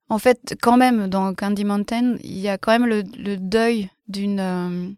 En 0.08 0.18
fait, 0.18 0.56
quand 0.60 0.76
même, 0.76 1.06
dans 1.06 1.34
Candy 1.34 1.64
Mountain, 1.64 2.16
il 2.24 2.38
y 2.38 2.48
a 2.48 2.58
quand 2.58 2.72
même 2.72 2.86
le, 2.86 3.02
deuil 3.36 3.90
d'une. 4.08 4.40
Euh, 4.40 4.90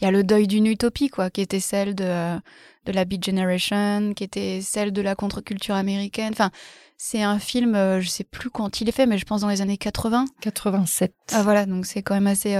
il 0.00 0.04
y 0.04 0.06
a 0.06 0.10
le 0.10 0.22
deuil 0.22 0.46
d'une 0.46 0.66
utopie, 0.66 1.08
quoi, 1.08 1.28
qui 1.28 1.40
était 1.40 1.60
celle 1.60 1.94
de, 1.94 2.38
de 2.84 2.92
la 2.92 3.04
Beat 3.04 3.24
Generation, 3.24 4.14
qui 4.14 4.22
était 4.22 4.60
celle 4.62 4.92
de 4.92 5.02
la 5.02 5.16
contre-culture 5.16 5.74
américaine. 5.74 6.32
Enfin, 6.32 6.50
c'est 6.96 7.22
un 7.22 7.38
film, 7.38 7.74
euh, 7.74 8.00
je 8.00 8.08
sais 8.08 8.24
plus 8.24 8.48
quand 8.48 8.80
il 8.80 8.88
est 8.88 8.92
fait, 8.92 9.06
mais 9.06 9.18
je 9.18 9.24
pense 9.24 9.40
dans 9.40 9.48
les 9.48 9.60
années 9.60 9.76
80. 9.76 10.26
87. 10.40 11.12
Ah 11.32 11.42
voilà, 11.42 11.66
donc 11.66 11.84
c'est 11.84 12.02
quand 12.02 12.14
même 12.14 12.28
assez. 12.28 12.56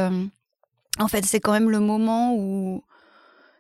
En 0.99 1.07
fait, 1.07 1.25
c'est 1.25 1.41
quand 1.41 1.53
même 1.53 1.71
le 1.71 1.81
moment 1.81 2.35
où 2.35 2.83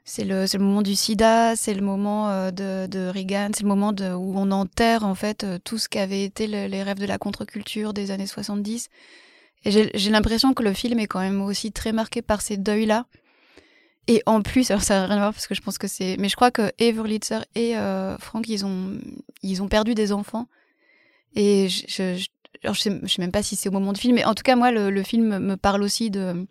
c'est 0.08 0.24
le, 0.24 0.46
le, 0.50 0.58
moment 0.58 0.80
du 0.80 0.96
sida, 0.96 1.54
c'est 1.54 1.74
le 1.74 1.82
moment 1.82 2.30
euh, 2.30 2.50
de, 2.50 2.86
de 2.86 3.08
Reagan, 3.08 3.50
c'est 3.52 3.62
le 3.62 3.68
moment 3.68 3.90
où 3.90 4.38
on 4.38 4.50
enterre 4.50 5.04
en 5.04 5.14
fait 5.14 5.44
euh, 5.44 5.58
tout 5.62 5.76
ce 5.76 5.86
qu'avaient 5.86 6.24
été 6.24 6.46
les 6.46 6.82
rêves 6.82 6.98
de 6.98 7.04
la 7.04 7.18
contre-culture 7.18 7.92
des 7.92 8.10
années 8.10 8.26
70. 8.26 8.88
Et 9.66 9.70
j'ai 9.70 10.10
l'impression 10.10 10.54
que 10.54 10.62
le 10.62 10.72
film 10.72 10.98
est 10.98 11.06
quand 11.06 11.20
même 11.20 11.42
aussi 11.42 11.72
très 11.72 11.92
marqué 11.92 12.22
par 12.22 12.40
ces 12.40 12.56
deuils-là. 12.56 13.04
Et 14.06 14.22
en 14.24 14.40
plus, 14.40 14.70
alors 14.70 14.82
ça 14.82 15.00
n'a 15.00 15.06
rien 15.06 15.16
à 15.16 15.20
voir 15.20 15.34
parce 15.34 15.46
que 15.46 15.54
je 15.54 15.60
pense 15.60 15.76
que 15.76 15.88
c'est... 15.88 16.16
Mais 16.18 16.30
je 16.30 16.36
crois 16.36 16.50
que 16.50 16.72
Everlitzer 16.78 17.40
et 17.54 17.76
euh, 17.76 18.16
Frank, 18.16 18.48
ils 18.48 18.64
ont, 18.64 18.98
ils 19.42 19.62
ont 19.62 19.68
perdu 19.68 19.94
des 19.94 20.12
enfants. 20.12 20.48
Et 21.34 21.68
je, 21.68 21.84
je, 21.86 22.26
je, 22.64 22.80
sais, 22.80 23.18
même 23.18 23.32
pas 23.32 23.42
si 23.42 23.56
c'est 23.56 23.68
au 23.68 23.72
moment 23.72 23.92
du 23.92 24.00
film, 24.00 24.14
mais 24.14 24.24
en 24.24 24.34
tout 24.34 24.42
cas, 24.42 24.56
moi, 24.56 24.70
le, 24.70 24.88
le 24.88 25.02
film 25.02 25.38
me 25.38 25.56
parle 25.56 25.82
aussi. 25.82 26.10
De, 26.10 26.46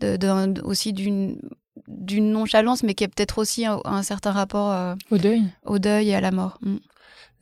de, 0.00 0.60
aussi 0.62 0.92
d'une 0.92 1.38
d'une 1.88 2.30
nonchalance, 2.30 2.82
mais 2.82 2.94
qui 2.94 3.04
est 3.04 3.08
peut-être 3.08 3.38
aussi 3.38 3.66
un, 3.66 4.02
certain 4.02 4.32
rapport 4.32 4.72
euh, 4.72 4.94
au 5.10 5.18
deuil, 5.18 5.44
au 5.64 5.78
deuil 5.78 6.10
et 6.10 6.14
à 6.14 6.20
la 6.20 6.30
mort. 6.30 6.58
Mm. 6.62 6.76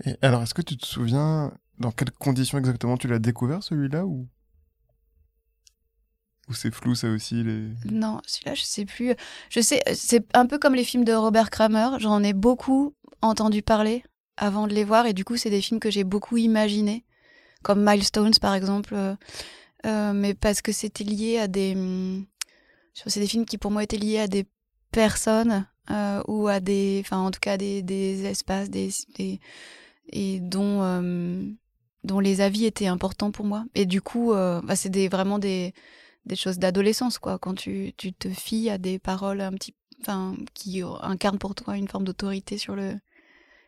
Et 0.04 0.16
alors, 0.22 0.42
est-ce 0.42 0.54
que 0.54 0.62
tu 0.62 0.76
te 0.76 0.86
souviens 0.86 1.52
dans 1.78 1.92
quelles 1.92 2.10
conditions 2.12 2.58
exactement 2.58 2.96
tu 2.96 3.08
l'as 3.08 3.18
découvert 3.18 3.62
celui-là 3.62 4.06
ou 4.06 4.28
ou 6.48 6.54
c'est 6.54 6.74
flou 6.74 6.94
ça 6.94 7.08
aussi 7.08 7.44
les 7.44 7.68
Non, 7.90 8.20
celui-là 8.26 8.54
je 8.54 8.62
sais 8.62 8.84
plus. 8.84 9.14
Je 9.48 9.60
sais, 9.60 9.80
c'est 9.94 10.26
un 10.34 10.46
peu 10.46 10.58
comme 10.58 10.74
les 10.74 10.84
films 10.84 11.04
de 11.04 11.12
Robert 11.12 11.50
Kramer. 11.50 11.98
J'en 12.00 12.22
ai 12.22 12.32
beaucoup 12.32 12.94
entendu 13.20 13.62
parler 13.62 14.02
avant 14.36 14.66
de 14.66 14.74
les 14.74 14.84
voir 14.84 15.06
et 15.06 15.12
du 15.12 15.24
coup 15.24 15.36
c'est 15.36 15.50
des 15.50 15.60
films 15.60 15.78
que 15.78 15.90
j'ai 15.90 16.04
beaucoup 16.04 16.36
imaginés, 16.36 17.04
comme 17.62 17.84
Milestones 17.88 18.34
par 18.40 18.54
exemple, 18.54 18.94
euh, 18.94 19.14
euh, 19.86 20.12
mais 20.12 20.34
parce 20.34 20.62
que 20.62 20.72
c'était 20.72 21.04
lié 21.04 21.38
à 21.38 21.48
des 21.48 21.74
mm, 21.74 22.26
c'est 22.94 23.20
des 23.20 23.26
films 23.26 23.44
qui 23.44 23.58
pour 23.58 23.70
moi 23.70 23.82
étaient 23.82 23.96
liés 23.96 24.18
à 24.18 24.26
des 24.26 24.46
personnes 24.90 25.66
euh, 25.90 26.22
ou 26.28 26.46
à 26.46 26.60
des, 26.60 27.02
enfin 27.04 27.18
en 27.18 27.30
tout 27.32 27.40
cas 27.40 27.56
des, 27.56 28.24
espaces, 28.24 28.70
des, 28.70 28.90
et 30.08 30.38
dont 30.40 30.82
euh, 30.82 31.42
dont 32.04 32.20
les 32.20 32.40
avis 32.40 32.66
étaient 32.66 32.86
importants 32.86 33.32
pour 33.32 33.44
moi. 33.44 33.64
Et 33.74 33.86
du 33.86 34.00
coup, 34.00 34.32
euh, 34.32 34.60
bah, 34.62 34.76
c'est 34.76 34.90
des, 34.90 35.08
vraiment 35.08 35.38
des, 35.38 35.74
choses 36.36 36.58
d'adolescence 36.58 37.18
quoi. 37.18 37.38
Quand 37.38 37.54
tu, 37.54 37.92
te 37.94 38.28
fies 38.28 38.70
à 38.70 38.78
des 38.78 38.98
paroles 39.00 39.40
un 39.40 39.52
petit 39.52 39.74
enfin, 40.02 40.36
qui 40.54 40.82
incarne 41.00 41.38
pour 41.38 41.54
toi 41.56 41.76
une 41.76 41.88
forme 41.88 42.04
d'autorité 42.04 42.58
sur 42.58 42.76
le 42.76 42.94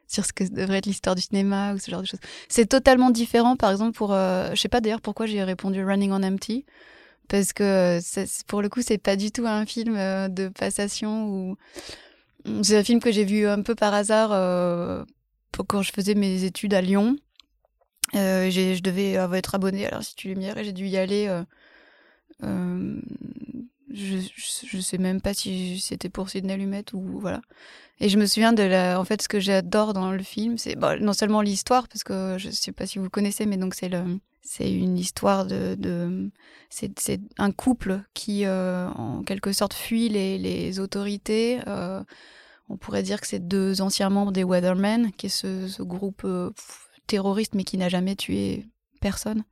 sur 0.07 0.27
ce 0.27 0.33
que 0.33 0.45
devrait 0.45 0.79
être 0.79 0.87
l'histoire 0.87 1.17
du 1.17 1.23
cinéma 1.23 1.73
ou 1.73 1.79
ce 1.79 1.91
genre 1.91 2.03
de 2.03 2.07
choses. 2.07 2.21
C'est 2.49 2.67
totalement 2.67 3.11
différent, 3.11 3.57
par 3.57 3.71
exemple, 3.71 3.97
pour. 3.97 4.11
Je 4.11 4.55
sais 4.55 4.69
pas 4.69 4.81
d'ailleurs 4.81 5.01
pourquoi 5.01 5.27
j'ai 5.27 5.43
répondu 5.43 5.85
Running 5.85 6.13
on 6.13 6.23
Empty, 6.23 6.65
parce 7.29 7.53
que 7.53 7.99
pour 8.47 8.63
le 8.63 8.69
coup, 8.69 8.83
c'est 8.83 8.99
pas 8.99 9.17
du 9.17 9.31
tout 9.31 9.47
un 9.47 9.67
film 9.67 9.97
euh, 9.97 10.29
de 10.29 10.49
passation. 10.49 11.57
C'est 12.63 12.77
un 12.77 12.85
film 12.85 13.01
que 13.01 13.11
j'ai 13.11 13.25
vu 13.25 13.47
un 13.47 13.63
peu 13.63 13.75
par 13.75 13.95
hasard 13.95 14.31
euh, 14.33 15.05
quand 15.67 15.83
je 15.83 15.93
faisais 15.93 16.15
mes 16.15 16.45
études 16.45 16.75
à 16.75 16.81
Lyon. 16.81 17.17
je 18.13 18.81
devais 18.81 19.13
être 19.37 19.55
abonnée 19.55 19.87
à 19.87 19.91
l'Institut 19.91 20.29
Lumière 20.29 20.59
et 20.59 20.65
j'ai 20.65 20.73
dû 20.73 20.87
y 20.87 20.97
aller. 20.97 21.29
Je, 23.95 24.19
je, 24.37 24.81
sais 24.81 24.99
même 24.99 25.21
pas 25.21 25.35
si 25.35 25.79
c'était 25.79 26.09
pour 26.09 26.29
Sidney 26.29 26.57
Lumet 26.57 26.85
ou 26.95 27.21
voilà. 27.21 27.41
Et 28.01 28.09
je 28.09 28.19
me 28.19 28.27
souviens 28.27 28.53
de 28.53 28.65
la, 28.65 28.99
en 29.01 29.05
fait, 29.05 29.23
ce 29.23 29.29
que 29.29 29.39
j'adore 29.39 29.95
dans 29.95 30.11
le 30.11 30.23
film, 30.23 30.59
c'est 30.59 30.77
non 31.01 31.13
seulement 31.13 31.43
l'histoire, 31.43 31.87
parce 31.87 32.03
que 32.03 32.37
je 32.39 32.51
sais 32.51 32.73
pas 32.73 32.87
si 32.87 32.99
vous 32.99 33.09
connaissez, 33.09 33.47
mais 33.47 33.57
donc 33.57 33.75
c'est 33.75 33.89
le, 33.89 34.19
c'est 34.45 34.71
une 34.71 34.99
histoire 34.99 35.47
de, 35.47 36.31
c'est, 36.69 37.21
un 37.39 37.51
couple 37.51 38.03
qui, 38.13 38.45
euh, 38.45 38.89
en 38.91 39.23
quelque 39.23 39.53
sorte, 39.53 39.75
fuit 39.75 40.09
les, 40.09 40.81
autorités. 40.81 41.61
Euh, 41.67 42.03
on 42.69 42.77
pourrait 42.77 43.03
dire 43.03 43.21
que 43.21 43.27
c'est 43.27 43.47
deux 43.47 43.81
anciens 43.81 44.11
membres 44.11 44.33
des 44.33 44.45
Weathermen, 44.45 45.13
qui 45.13 45.27
est 45.27 45.31
ce, 45.31 45.69
ce 45.69 45.83
groupe 45.83 46.23
euh, 46.25 46.51
terroriste, 47.07 47.55
mais 47.55 47.65
qui 47.65 47.79
n'a 47.79 47.89
jamais 47.89 48.17
tué 48.17 48.67
personne. 49.01 49.45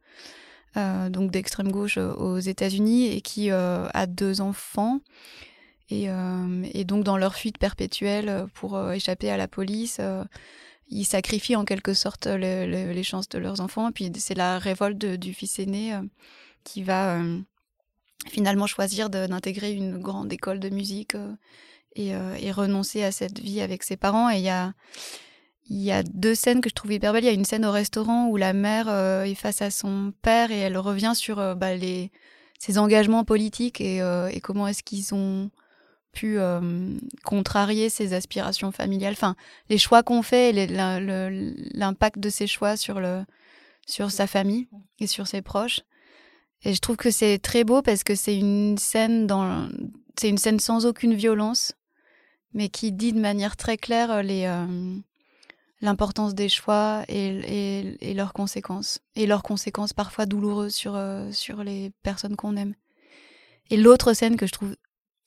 Donc 0.74 1.30
d'extrême 1.30 1.70
gauche 1.70 1.98
aux 1.98 2.38
États-Unis 2.38 3.08
et 3.08 3.20
qui 3.20 3.50
a 3.50 4.06
deux 4.06 4.40
enfants 4.40 5.00
euh, 5.92 6.64
et, 6.72 6.84
donc, 6.84 7.04
dans 7.04 7.16
leur 7.16 7.34
fuite 7.34 7.58
perpétuelle 7.58 8.28
euh, 8.28 8.46
pour 8.54 8.76
euh, 8.76 8.92
échapper 8.92 9.30
à 9.30 9.36
la 9.36 9.48
police, 9.48 10.00
ils 10.88 11.04
sacrifient 11.04 11.56
en 11.56 11.64
quelque 11.64 11.94
sorte 11.94 12.26
les 12.26 13.02
chances 13.02 13.28
de 13.28 13.38
leurs 13.38 13.60
enfants. 13.60 13.88
Et 13.88 13.92
puis, 13.92 14.10
c'est 14.16 14.34
la 14.34 14.58
révolte 14.58 14.98
du 14.98 15.32
fils 15.32 15.58
aîné 15.58 15.94
qui 16.64 16.82
va 16.82 17.18
finalement 18.28 18.66
choisir 18.66 19.10
d'intégrer 19.10 19.72
une 19.72 19.98
grande 19.98 20.32
école 20.32 20.60
de 20.60 20.68
musique 20.68 21.16
et, 21.96 22.14
renoncer 22.52 23.04
à 23.04 23.10
cette 23.10 23.40
vie 23.40 23.62
avec 23.62 23.84
ses 23.84 23.96
parents. 23.96 24.30
Et 24.30 24.36
il 24.36 24.42
y 24.42 24.50
a, 24.50 24.74
y 25.70 25.90
a 25.90 26.02
deux 26.02 26.34
scènes 26.34 26.60
que 26.60 26.68
je 26.68 26.74
trouve 26.74 26.92
hyper 26.92 27.12
belles. 27.12 27.24
Il 27.24 27.28
y 27.28 27.30
a 27.30 27.34
une 27.34 27.44
scène 27.44 27.64
au 27.64 27.72
restaurant 27.72 28.28
où 28.28 28.36
la 28.36 28.52
mère 28.52 28.88
est 29.24 29.34
face 29.34 29.62
à 29.62 29.70
son 29.70 30.12
père 30.22 30.50
et 30.50 30.58
elle 30.58 30.76
revient 30.76 31.12
sur 31.14 31.56
bah, 31.56 31.74
les, 31.74 32.10
ses 32.58 32.78
engagements 32.78 33.24
politiques 33.24 33.80
et, 33.80 33.98
et 33.98 34.40
comment 34.40 34.66
est-ce 34.66 34.82
qu'ils 34.82 35.14
ont 35.14 35.50
pu 36.12 36.38
euh, 36.38 36.96
contrarier 37.24 37.88
ses 37.88 38.12
aspirations 38.12 38.70
familiales. 38.70 39.14
Enfin, 39.14 39.34
les 39.68 39.78
choix 39.78 40.02
qu'on 40.02 40.22
fait 40.22 40.50
et 40.50 40.66
l'impact 40.66 42.18
de 42.18 42.28
ces 42.28 42.46
choix 42.46 42.76
sur, 42.76 43.00
sa 43.86 44.26
famille 44.26 44.68
et 45.00 45.06
sur 45.06 45.26
ses 45.26 45.42
proches. 45.42 45.80
Et 46.64 46.74
je 46.74 46.80
trouve 46.80 46.96
que 46.96 47.10
c'est 47.10 47.38
très 47.38 47.64
beau 47.64 47.82
parce 47.82 48.04
que 48.04 48.14
c'est 48.14 48.36
une 48.36 48.78
scène 48.78 49.26
sans 49.26 50.86
aucune 50.86 51.14
violence, 51.14 51.72
mais 52.52 52.68
qui 52.68 52.92
dit 52.92 53.12
de 53.12 53.20
manière 53.20 53.56
très 53.56 53.76
claire 53.76 54.22
les, 54.22 54.44
euh, 54.44 54.96
l'importance 55.82 56.34
des 56.34 56.48
choix 56.48 57.04
et, 57.08 58.14
leurs 58.14 58.32
conséquences. 58.32 59.00
Et 59.16 59.26
leurs 59.26 59.42
conséquences 59.42 59.92
parfois 59.92 60.24
douloureuses 60.24 60.74
sur, 60.74 60.94
euh, 60.96 61.30
sur 61.32 61.62
les 61.62 61.90
personnes 62.02 62.36
qu'on 62.36 62.56
aime. 62.56 62.74
Et 63.70 63.76
l'autre 63.76 64.14
scène 64.14 64.36
que 64.36 64.46
je 64.46 64.52
trouve 64.52 64.76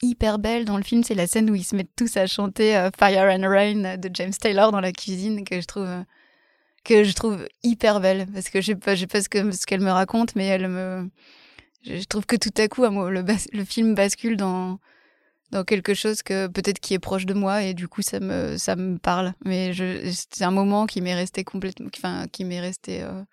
hyper 0.02 0.40
belle 0.40 0.66
dans 0.66 0.78
le 0.78 0.84
film, 0.84 1.04
c'est 1.04 1.14
la 1.14 1.28
scène 1.28 1.50
où 1.50 1.56
ils 1.56 1.64
se 1.64 1.76
mettent 1.76 1.96
tous 1.96 2.18
à 2.18 2.26
chanter 2.26 2.76
euh, 2.76 2.90
Fire 2.98 3.30
and 3.30 3.48
Rain 3.48 3.98
de 3.98 4.10
James 4.14 4.34
Taylor 4.34 4.72
dans 4.72 4.82
la 4.82 4.92
cuisine 4.92 5.44
que 5.44 5.62
je 5.62 5.66
trouve 5.68 5.88
que 6.84 7.04
je 7.04 7.14
trouve 7.14 7.48
hyper 7.64 8.00
belle 8.00 8.28
parce 8.32 8.50
que 8.50 8.62
je 8.62 8.74
sais 8.74 8.96
sais 8.96 9.08
pas 9.08 9.22
ce 9.22 9.30
que 9.30 9.52
ce 9.52 9.66
qu'elle 9.66 9.82
me 9.82 9.92
raconte, 9.92 10.36
mais 10.36 10.46
elle 10.46 10.68
me 10.68 11.10
je 11.84 12.04
trouve 12.06 12.26
que 12.26 12.36
tout 12.36 12.54
à 12.58 12.68
coup 12.68 12.84
le, 12.84 13.24
le 13.54 13.66
film 13.66 13.96
bascule 13.96 14.38
dans 14.38 14.80
dans 15.52 15.64
quelque 15.64 15.94
chose 15.94 16.24
que 16.24 16.48
peut-être 16.48 16.80
qui 16.80 16.94
est 16.94 17.00
proche 17.00 17.26
de 17.26 17.34
moi 17.34 17.64
et 17.64 17.74
du 17.74 17.88
coup 17.88 18.02
ça 18.02 18.20
me 18.20 18.58
ça 18.58 18.76
me 18.76 18.98
parle. 18.98 19.34
Mais 19.44 19.74
c'est 20.12 20.44
un 20.44 20.52
moment 20.52 20.86
qui 20.86 21.02
m'est 21.02 21.16
resté 21.16 21.44
complètement 21.44 21.90
enfin 21.96 22.28
qui 22.32 22.46
m'est 22.46 22.62
resté 22.62 23.04
euh, 23.04 23.24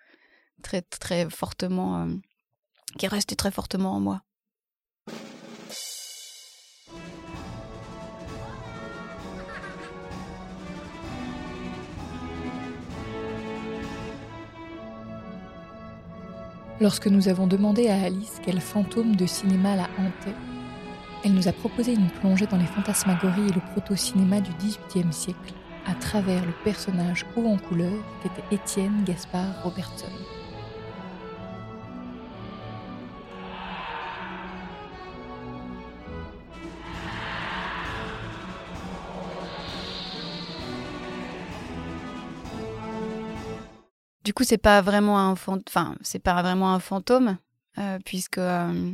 très 0.61 0.81
très 0.81 1.29
fortement 1.29 2.03
euh, 2.03 2.07
qui 2.97 3.05
est 3.05 3.09
resté 3.09 3.35
très 3.35 3.51
fortement 3.51 3.93
en 3.93 3.99
moi. 3.99 4.21
Lorsque 16.81 17.07
nous 17.07 17.29
avons 17.29 17.47
demandé 17.47 17.87
à 17.87 18.01
Alice 18.01 18.41
quel 18.43 18.59
fantôme 18.59 19.15
de 19.15 19.25
cinéma 19.25 19.75
la 19.77 19.89
hantait, 19.97 20.35
elle 21.23 21.33
nous 21.33 21.47
a 21.47 21.53
proposé 21.53 21.93
une 21.93 22.09
plongée 22.09 22.47
dans 22.47 22.57
les 22.57 22.65
fantasmagories 22.65 23.47
et 23.47 23.53
le 23.53 23.61
proto-cinéma 23.71 24.41
du 24.41 24.51
XVIIIe 24.59 25.13
siècle, 25.13 25.53
à 25.85 25.95
travers 25.95 26.45
le 26.45 26.51
personnage 26.63 27.25
haut 27.35 27.45
en 27.45 27.57
couleur 27.57 27.93
qu'était 28.21 28.55
Étienne 28.55 29.03
Gaspard 29.05 29.63
Robertson. 29.63 30.07
Du 44.23 44.33
coup, 44.33 44.45
c'est 44.45 44.57
pas 44.57 44.81
vraiment 44.81 45.19
un 45.19 45.31
enfin, 45.33 45.95
c'est 46.01 46.19
pas 46.19 46.41
vraiment 46.41 46.73
un 46.73 46.79
fantôme, 46.79 47.37
euh, 47.77 47.99
puisque 48.05 48.37
euh, 48.37 48.93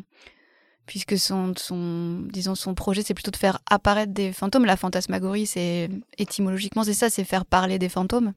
puisque 0.90 1.20
son, 1.20 1.54
son, 1.56 2.24
disons 2.32 2.56
son 2.56 2.74
projet, 2.74 3.04
c'est 3.04 3.14
plutôt 3.14 3.30
de 3.30 3.38
faire 3.38 3.60
apparaître 3.70 4.12
des 4.12 4.34
fantômes. 4.34 4.66
La 4.66 4.76
fantasmagorie, 4.76 5.46
c'est 5.46 5.88
étymologiquement, 6.18 6.84
c'est 6.84 6.96
ça, 6.96 7.12
c'est 7.12 7.24
faire 7.24 7.46
parler 7.46 7.78
des 7.78 7.90
fantômes. 7.90 8.34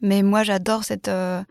Mais 0.00 0.22
moi, 0.22 0.44
j'adore 0.44 0.84
cette. 0.84 1.08
Euh, 1.08 1.42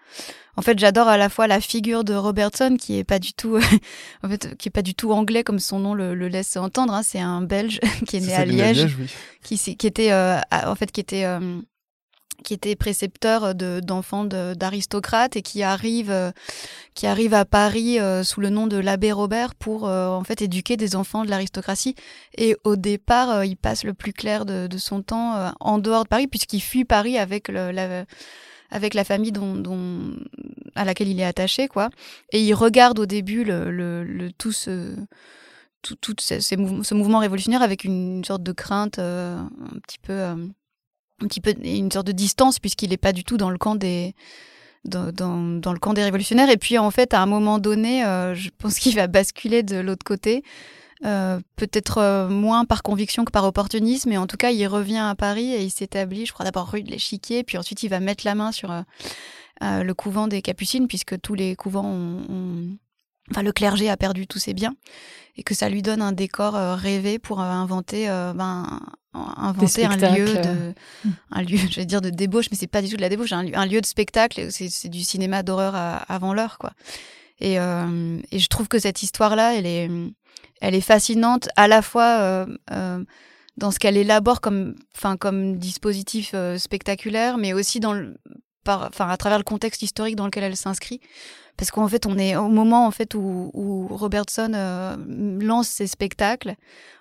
en 0.56 0.64
fait, 0.64 0.80
j'adore 0.80 1.08
à 1.08 1.18
la 1.18 1.30
fois 1.30 1.46
la 1.46 1.62
figure 1.62 2.04
de 2.04 2.16
Robertson, 2.16 2.78
qui 2.80 2.98
est 2.98 3.04
pas 3.04 3.20
du 3.20 3.34
tout, 3.34 3.60
en 4.24 4.28
fait, 4.28 4.58
qui 4.58 4.70
est 4.70 4.72
pas 4.72 4.82
du 4.82 4.96
tout 4.96 5.12
anglais 5.12 5.44
comme 5.44 5.60
son 5.60 5.78
nom 5.78 5.94
le, 5.94 6.16
laisse 6.16 6.58
entendre. 6.58 6.96
Hein. 6.96 7.04
C'est 7.04 7.20
un 7.20 7.44
Belge 7.44 7.80
qui 8.08 8.18
est 8.18 8.22
né 8.22 8.34
à 8.34 8.44
Liège, 8.44 8.98
qui, 9.44 9.60
qui 9.60 9.86
était, 9.86 10.12
en 10.12 10.76
fait, 10.76 10.92
qui 10.92 11.00
était 11.00 11.26
qui 12.44 12.54
était 12.54 12.76
précepteur 12.76 13.56
d'enfants 13.56 14.26
d'aristocrates 14.26 15.36
et 15.36 15.42
qui 15.42 15.64
arrive, 15.64 16.12
euh, 16.12 16.32
qui 16.94 17.08
arrive 17.08 17.34
à 17.34 17.46
Paris 17.46 18.00
euh, 18.00 18.24
sous 18.24 18.42
le 18.42 18.50
nom 18.50 18.68
de 18.68 18.78
l'abbé 18.78 19.12
Robert 19.12 19.56
pour 19.56 19.88
euh, 19.88 20.08
en 20.08 20.24
fait 20.24 20.42
éduquer 20.42 20.78
des 20.78 20.96
enfants 20.96 21.26
de 21.26 21.30
l'aristocratie. 21.30 21.96
Et 22.38 22.56
au 22.64 22.76
départ, 22.76 23.44
il 23.44 23.58
passe 23.58 23.84
le 23.84 23.94
plus 23.94 24.14
clair 24.14 24.46
de, 24.46 24.68
son 24.78 25.02
temps 25.02 25.52
en 25.60 25.80
dehors 25.80 26.04
de 26.04 26.10
Paris 26.10 26.28
puisqu'il 26.28 26.62
fuit 26.62 26.86
Paris 26.86 27.18
avec 27.18 27.48
la, 27.48 28.06
avec 28.70 28.94
la 28.94 29.04
famille 29.04 29.32
dont, 29.32 30.16
à 30.76 30.86
laquelle 30.86 31.08
il 31.08 31.20
est 31.20 31.26
attaché, 31.26 31.68
quoi. 31.68 31.90
Et 32.32 32.42
il 32.42 32.54
regarde 32.54 33.00
au 33.00 33.06
début 33.06 33.46
tout 34.38 34.52
ce 34.52 34.96
tout, 35.82 35.96
tout 35.96 36.16
ce, 36.20 36.94
mouvement 36.94 37.20
révolutionnaire 37.20 37.62
avec 37.62 37.84
une 37.84 38.24
sorte 38.24 38.44
de 38.44 38.52
crainte 38.52 39.00
un 39.00 39.50
petit 39.82 40.00
peu 40.00 40.36
une 41.64 41.92
sorte 41.92 42.08
de 42.08 42.12
distance 42.12 42.60
puisqu'il 42.60 42.90
n'est 42.90 42.98
pas 42.98 43.14
du 43.14 43.24
tout 43.24 43.38
dans 43.38 43.50
le 43.50 43.58
camp 43.58 43.76
des 43.76 44.14
dans, 44.86 45.12
dans, 45.12 45.74
le 45.74 45.80
camp 45.80 45.94
des 45.94 46.04
révolutionnaires. 46.04 46.50
Et 46.50 46.58
puis 46.58 46.78
en 46.78 46.92
fait 46.92 47.14
à 47.14 47.22
un 47.22 47.26
moment 47.26 47.60
donné 47.60 48.06
euh, 48.06 48.36
je 48.36 48.50
pense 48.58 48.76
qu'il 48.80 48.96
va 48.96 49.08
basculer 49.08 49.64
de 49.64 49.78
l'autre 49.78 50.04
côté 50.04 50.44
euh, 51.06 51.40
peut-être 51.56 52.00
euh, 52.00 52.28
moins 52.28 52.66
par 52.66 52.82
conviction 52.82 53.24
que 53.24 53.32
par 53.32 53.44
opportunisme 53.44 54.10
mais 54.10 54.18
en 54.18 54.26
tout 54.26 54.38
cas 54.38 54.50
il 54.50 54.66
revient 54.68 54.98
à 54.98 55.14
Paris 55.14 55.54
et 55.54 55.62
il 55.62 55.70
s'établit 55.70 56.26
je 56.26 56.34
crois 56.34 56.44
d'abord 56.44 56.68
rue 56.70 56.82
de 56.82 56.90
l'Échiquier 56.90 57.44
puis 57.44 57.58
ensuite 57.58 57.84
il 57.84 57.90
va 57.90 58.00
mettre 58.00 58.26
la 58.26 58.34
main 58.34 58.52
sur 58.52 58.74
le 59.62 59.94
couvent 59.94 60.28
des 60.28 60.42
Capucines 60.42 60.88
puisque 60.88 61.22
tous 61.22 61.36
les 61.36 61.56
couvents 61.56 61.86
ont, 61.86 62.78
enfin 63.32 63.44
le 63.44 63.52
clergé 63.52 63.90
a 63.90 63.98
perdu 63.98 64.28
tous 64.28 64.40
ses 64.40 64.54
biens 64.54 64.76
et 65.36 65.44
que 65.44 65.54
ça 65.54 65.70
lui 65.70 65.82
donne 65.82 66.02
un 66.02 66.12
décor 66.12 66.54
rêvé 66.54 67.20
pour 67.20 67.42
inventer 67.42 68.08
ben, 68.08 68.80
inventer 69.14 69.86
un 69.86 69.96
lieu 69.96 70.26
de 70.26 70.74
un 71.32 71.42
lieu 71.42 71.58
je 71.58 71.76
vais 71.76 71.86
dire 71.86 72.02
de 72.02 72.10
débauche 72.10 72.48
mais 72.52 72.58
c'est 72.58 72.68
pas 72.68 72.82
du 72.82 72.90
tout 72.90 72.98
de 72.98 73.02
la 73.02 73.10
débauche 73.10 73.34
un, 73.34 73.46
un 73.54 73.66
lieu 73.66 73.82
de 73.82 73.86
spectacle 73.86 74.48
c'est 74.52 74.90
du 74.90 75.02
cinéma 75.02 75.44
d'horreur 75.44 75.76
avant 76.08 76.34
l'heure 76.34 76.58
quoi 76.58 76.72
et, 77.40 77.60
euh, 77.60 78.20
et, 78.32 78.40
je 78.40 78.48
trouve 78.48 78.68
que 78.68 78.80
cette 78.80 79.04
histoire 79.04 79.36
là 79.36 79.56
elle 79.56 79.66
est 79.66 79.90
elle 80.60 80.74
est 80.74 80.82
fascinante 80.82 81.50
à 81.56 81.68
la 81.68 81.82
fois 81.82 82.20
euh, 82.20 82.46
euh, 82.72 83.04
dans 83.58 83.70
ce 83.70 83.78
qu'elle 83.78 83.98
élabore 83.98 84.42
comme 84.42 84.76
enfin 84.96 85.18
comme 85.18 85.58
dispositif 85.58 86.34
spectaculaire 86.58 87.38
mais 87.38 87.54
aussi 87.54 87.80
dans 87.80 87.94
le 87.94 88.16
par, 88.64 88.84
enfin, 88.84 89.08
à 89.08 89.16
travers 89.16 89.38
le 89.38 89.44
contexte 89.44 89.82
historique 89.82 90.18
dans 90.18 90.26
lequel 90.26 90.44
elle 90.44 90.58
s'inscrit. 90.58 91.00
Parce 91.58 91.72
qu'en 91.72 91.88
fait, 91.88 92.06
on 92.06 92.18
est 92.18 92.36
au 92.36 92.50
moment 92.50 92.86
en 92.86 92.92
fait 92.92 93.16
où, 93.16 93.88
Robertson 93.90 94.52
euh, 94.54 94.96
lance 95.40 95.68
ses 95.68 95.88
spectacles 95.88 96.56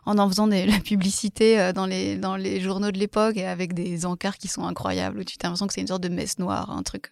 en 0.06 0.18
en 0.18 0.28
faisant 0.28 0.48
des, 0.48 0.66
la 0.66 0.78
publicité 0.78 1.60
euh, 1.60 1.72
dans 1.72 1.86
les 1.86 2.16
dans 2.16 2.36
les 2.36 2.60
journaux 2.60 2.90
de 2.90 2.98
l'époque 2.98 3.36
et 3.36 3.46
avec 3.46 3.74
des 3.74 4.06
encarts 4.06 4.38
qui 4.38 4.48
sont 4.48 4.64
incroyables 4.66 5.18
où 5.18 5.24
tu 5.24 5.36
as 5.40 5.44
l'impression 5.44 5.66
que 5.66 5.74
c'est 5.74 5.82
une 5.82 5.86
sorte 5.86 6.02
de 6.02 6.08
messe 6.08 6.38
noire, 6.38 6.70
un 6.70 6.82
truc. 6.82 7.10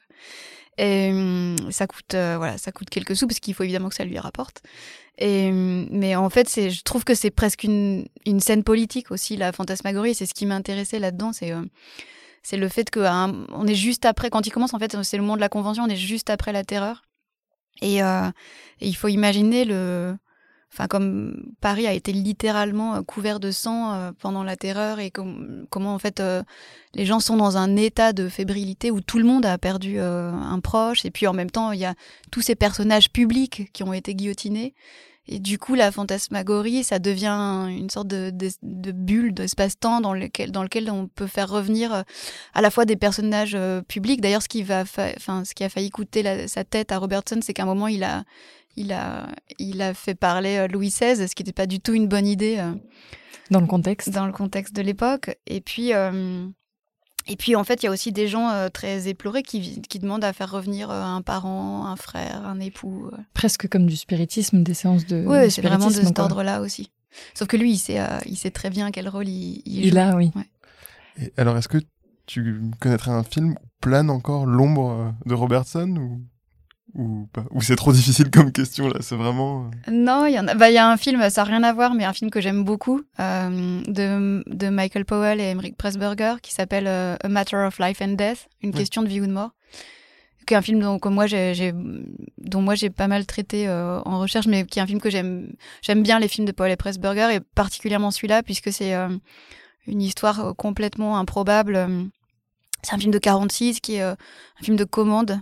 Et 0.78 1.10
hum, 1.12 1.56
ça 1.70 1.86
coûte 1.86 2.14
voilà, 2.14 2.58
ça 2.58 2.72
coûte 2.72 2.90
quelques 2.90 3.14
sous 3.14 3.26
parce 3.26 3.40
qu'il 3.40 3.54
faut 3.54 3.62
évidemment 3.62 3.90
que 3.90 3.94
ça 3.94 4.04
lui 4.04 4.18
rapporte. 4.18 4.62
Et, 5.18 5.52
mais 5.52 6.16
en 6.16 6.28
fait, 6.28 6.48
je 6.48 6.82
trouve 6.82 7.04
que 7.04 7.14
c'est 7.14 7.30
presque 7.30 7.62
une, 7.64 8.06
une 8.26 8.40
scène 8.40 8.64
politique 8.64 9.10
aussi, 9.10 9.36
la 9.36 9.52
fantasmagorie. 9.52 10.14
C'est 10.14 10.26
ce 10.26 10.34
qui 10.34 10.46
m'intéressait 10.46 10.98
là-dedans. 10.98 11.32
C'est, 11.32 11.52
euh, 11.52 11.62
c'est 12.42 12.56
le 12.56 12.68
fait 12.68 12.90
qu'on 12.90 13.46
on 13.52 13.66
est 13.66 13.74
juste 13.74 14.04
après, 14.04 14.30
quand 14.30 14.46
il 14.46 14.50
commence, 14.50 14.74
en 14.74 14.78
fait, 14.78 15.00
c'est 15.02 15.16
le 15.16 15.22
moment 15.22 15.36
de 15.36 15.40
la 15.40 15.48
convention, 15.48 15.84
on 15.84 15.88
est 15.88 15.96
juste 15.96 16.30
après 16.30 16.52
la 16.52 16.64
terreur. 16.64 17.02
Et, 17.82 18.02
euh, 18.02 18.30
il 18.80 18.96
faut 18.96 19.08
imaginer 19.08 19.64
le, 19.64 20.16
enfin 20.74 20.88
comme 20.88 21.52
Paris 21.60 21.86
a 21.86 21.92
été 21.92 22.12
littéralement 22.12 22.96
euh, 22.96 23.02
couvert 23.02 23.38
de 23.38 23.50
sang 23.50 23.94
euh, 23.94 24.12
pendant 24.18 24.42
la 24.42 24.56
terreur 24.56 24.98
et 24.98 25.10
comment 25.10 25.94
en 25.94 25.98
fait 25.98 26.20
euh, 26.20 26.42
les 26.94 27.06
gens 27.06 27.20
sont 27.20 27.36
dans 27.36 27.56
un 27.56 27.76
état 27.76 28.12
de 28.12 28.28
fébrilité 28.28 28.90
où 28.90 29.00
tout 29.00 29.18
le 29.18 29.24
monde 29.24 29.46
a 29.46 29.56
perdu 29.58 29.98
un 29.98 30.60
proche. 30.60 31.04
Et 31.04 31.10
puis 31.10 31.26
en 31.26 31.32
même 31.32 31.50
temps 31.50 31.72
il 31.72 31.80
y 31.80 31.84
a 31.84 31.94
tous 32.30 32.40
ces 32.40 32.54
personnages 32.54 33.10
publics 33.10 33.70
qui 33.72 33.82
ont 33.82 33.92
été 33.92 34.14
guillotinés 34.14 34.74
et 35.26 35.38
du 35.38 35.58
coup 35.58 35.74
la 35.74 35.90
fantasmagorie 35.90 36.84
ça 36.84 36.98
devient 36.98 37.66
une 37.70 37.90
sorte 37.90 38.08
de, 38.08 38.30
de, 38.30 38.92
bulle 38.92 39.32
d'espace-temps 39.32 40.00
dans 40.00 40.12
lequel 40.12 40.52
dans 40.52 40.62
lequel 40.62 40.90
on 40.90 41.08
peut 41.08 41.26
faire 41.26 41.48
revenir 41.48 42.04
à 42.52 42.62
la 42.62 42.70
fois 42.70 42.84
des 42.84 42.96
personnages 42.96 43.56
publics 43.88 44.20
d'ailleurs 44.20 44.42
ce 44.42 44.48
qui 44.48 44.62
va 44.62 44.82
enfin 44.82 45.44
ce 45.44 45.54
qui 45.54 45.64
a 45.64 45.68
failli 45.68 45.90
coûter 45.90 46.46
sa 46.46 46.64
tête 46.64 46.92
à 46.92 46.98
Robertson 46.98 47.38
c'est 47.42 47.54
qu'à 47.54 47.62
un 47.62 47.66
moment 47.66 47.88
il 47.88 48.04
a 48.04 48.24
il 48.76 48.92
a, 48.92 49.28
il 49.58 49.82
a 49.82 49.94
fait 49.94 50.14
parler 50.14 50.56
euh, 50.56 50.68
Louis 50.68 50.88
XVI, 50.88 51.28
ce 51.28 51.34
qui 51.34 51.42
n'était 51.42 51.52
pas 51.52 51.66
du 51.66 51.80
tout 51.80 51.94
une 51.94 52.08
bonne 52.08 52.26
idée. 52.26 52.56
Euh, 52.58 52.72
dans 53.50 53.60
le 53.60 53.66
contexte. 53.66 54.10
Dans 54.10 54.26
le 54.26 54.32
contexte 54.32 54.74
de 54.74 54.82
l'époque. 54.82 55.36
Et 55.46 55.60
puis, 55.60 55.92
euh, 55.92 56.46
et 57.26 57.36
puis, 57.36 57.56
en 57.56 57.64
fait, 57.64 57.82
il 57.82 57.86
y 57.86 57.88
a 57.88 57.92
aussi 57.92 58.12
des 58.12 58.28
gens 58.28 58.68
très 58.72 59.08
éplorés 59.08 59.42
qui, 59.42 59.80
qui, 59.82 59.98
demandent 59.98 60.24
à 60.24 60.32
faire 60.32 60.50
revenir 60.50 60.90
un 60.90 61.22
parent, 61.22 61.86
un 61.86 61.96
frère, 61.96 62.46
un 62.46 62.60
époux. 62.60 63.10
Presque 63.32 63.68
comme 63.68 63.86
du 63.86 63.96
spiritisme, 63.96 64.62
des 64.62 64.74
séances 64.74 65.06
de. 65.06 65.24
Oui, 65.26 65.50
c'est 65.50 65.62
vraiment 65.62 65.88
de 65.88 65.92
cet 65.92 66.18
ordre-là 66.18 66.60
aussi. 66.60 66.90
Sauf 67.32 67.48
que 67.48 67.56
lui, 67.56 67.72
il 67.72 67.78
sait, 67.78 68.00
il 68.26 68.36
sait 68.36 68.50
très 68.50 68.70
bien 68.70 68.90
quel 68.90 69.08
rôle 69.08 69.28
il, 69.28 69.62
il, 69.64 69.86
il 69.86 69.98
a, 69.98 70.16
oui. 70.16 70.32
Et 71.16 71.32
alors, 71.36 71.56
est-ce 71.56 71.68
que 71.68 71.78
tu 72.26 72.60
connaîtrais 72.80 73.10
un 73.10 73.22
film 73.22 73.52
où 73.52 73.66
plane 73.80 74.10
encore 74.10 74.46
l'ombre 74.46 75.14
de 75.26 75.34
Robertson 75.34 75.96
ou 75.96 76.22
ou 76.92 77.28
pas 77.32 77.44
Ou 77.50 77.62
c'est 77.62 77.76
trop 77.76 77.92
difficile 77.92 78.30
comme 78.30 78.52
question 78.52 78.88
là 78.88 79.00
C'est 79.00 79.16
vraiment. 79.16 79.70
Euh, 79.88 79.90
non, 79.90 80.26
il 80.26 80.34
y, 80.34 80.38
en 80.38 80.46
a... 80.46 80.54
bah, 80.54 80.70
y 80.70 80.78
a 80.78 80.88
un 80.88 80.96
film, 80.96 81.28
ça 81.30 81.42
n'a 81.42 81.50
rien 81.50 81.62
à 81.62 81.72
voir, 81.72 81.94
mais 81.94 82.04
un 82.04 82.12
film 82.12 82.30
que 82.30 82.40
j'aime 82.40 82.62
beaucoup 82.62 83.02
euh, 83.20 83.80
de, 83.86 84.44
de, 84.46 84.68
Michael 84.68 85.04
Powell 85.04 85.40
et 85.40 85.44
Emmerich 85.44 85.76
Pressburger 85.76 86.36
qui 86.42 86.52
s'appelle 86.52 86.86
euh, 86.86 87.16
A 87.22 87.28
Matter 87.28 87.56
of 87.56 87.78
Life 87.78 88.00
and 88.02 88.12
Death, 88.12 88.48
une 88.62 88.72
question 88.72 89.02
de 89.02 89.08
vie 89.08 89.20
ou 89.20 89.26
de 89.26 89.32
mort. 89.32 89.50
Qui 90.46 90.52
est 90.52 90.58
un 90.58 90.62
film 90.62 90.80
dont, 90.80 91.00
moi 91.10 91.26
j'ai, 91.26 91.72
dont 92.36 92.60
moi 92.60 92.74
j'ai 92.74 92.90
pas 92.90 93.08
mal 93.08 93.24
traité 93.24 93.66
en 93.66 94.18
recherche, 94.20 94.46
mais 94.46 94.66
qui 94.66 94.78
est 94.78 94.82
un 94.82 94.86
film 94.86 95.00
que 95.00 95.08
j'aime. 95.08 95.54
J'aime 95.80 96.02
bien 96.02 96.18
les 96.18 96.28
films 96.28 96.46
de 96.46 96.52
Powell 96.52 96.70
et 96.70 96.76
Pressburger 96.76 97.30
et 97.32 97.40
particulièrement 97.40 98.10
celui-là 98.10 98.42
puisque 98.42 98.70
c'est 98.70 98.92
une 99.86 100.02
histoire 100.02 100.54
complètement 100.54 101.16
improbable. 101.16 101.88
C'est 102.82 102.94
un 102.94 102.98
film 102.98 103.10
de 103.10 103.18
46 103.18 103.80
qui 103.80 103.94
est 103.94 104.02
un 104.02 104.16
film 104.60 104.76
de 104.76 104.84
commande 104.84 105.40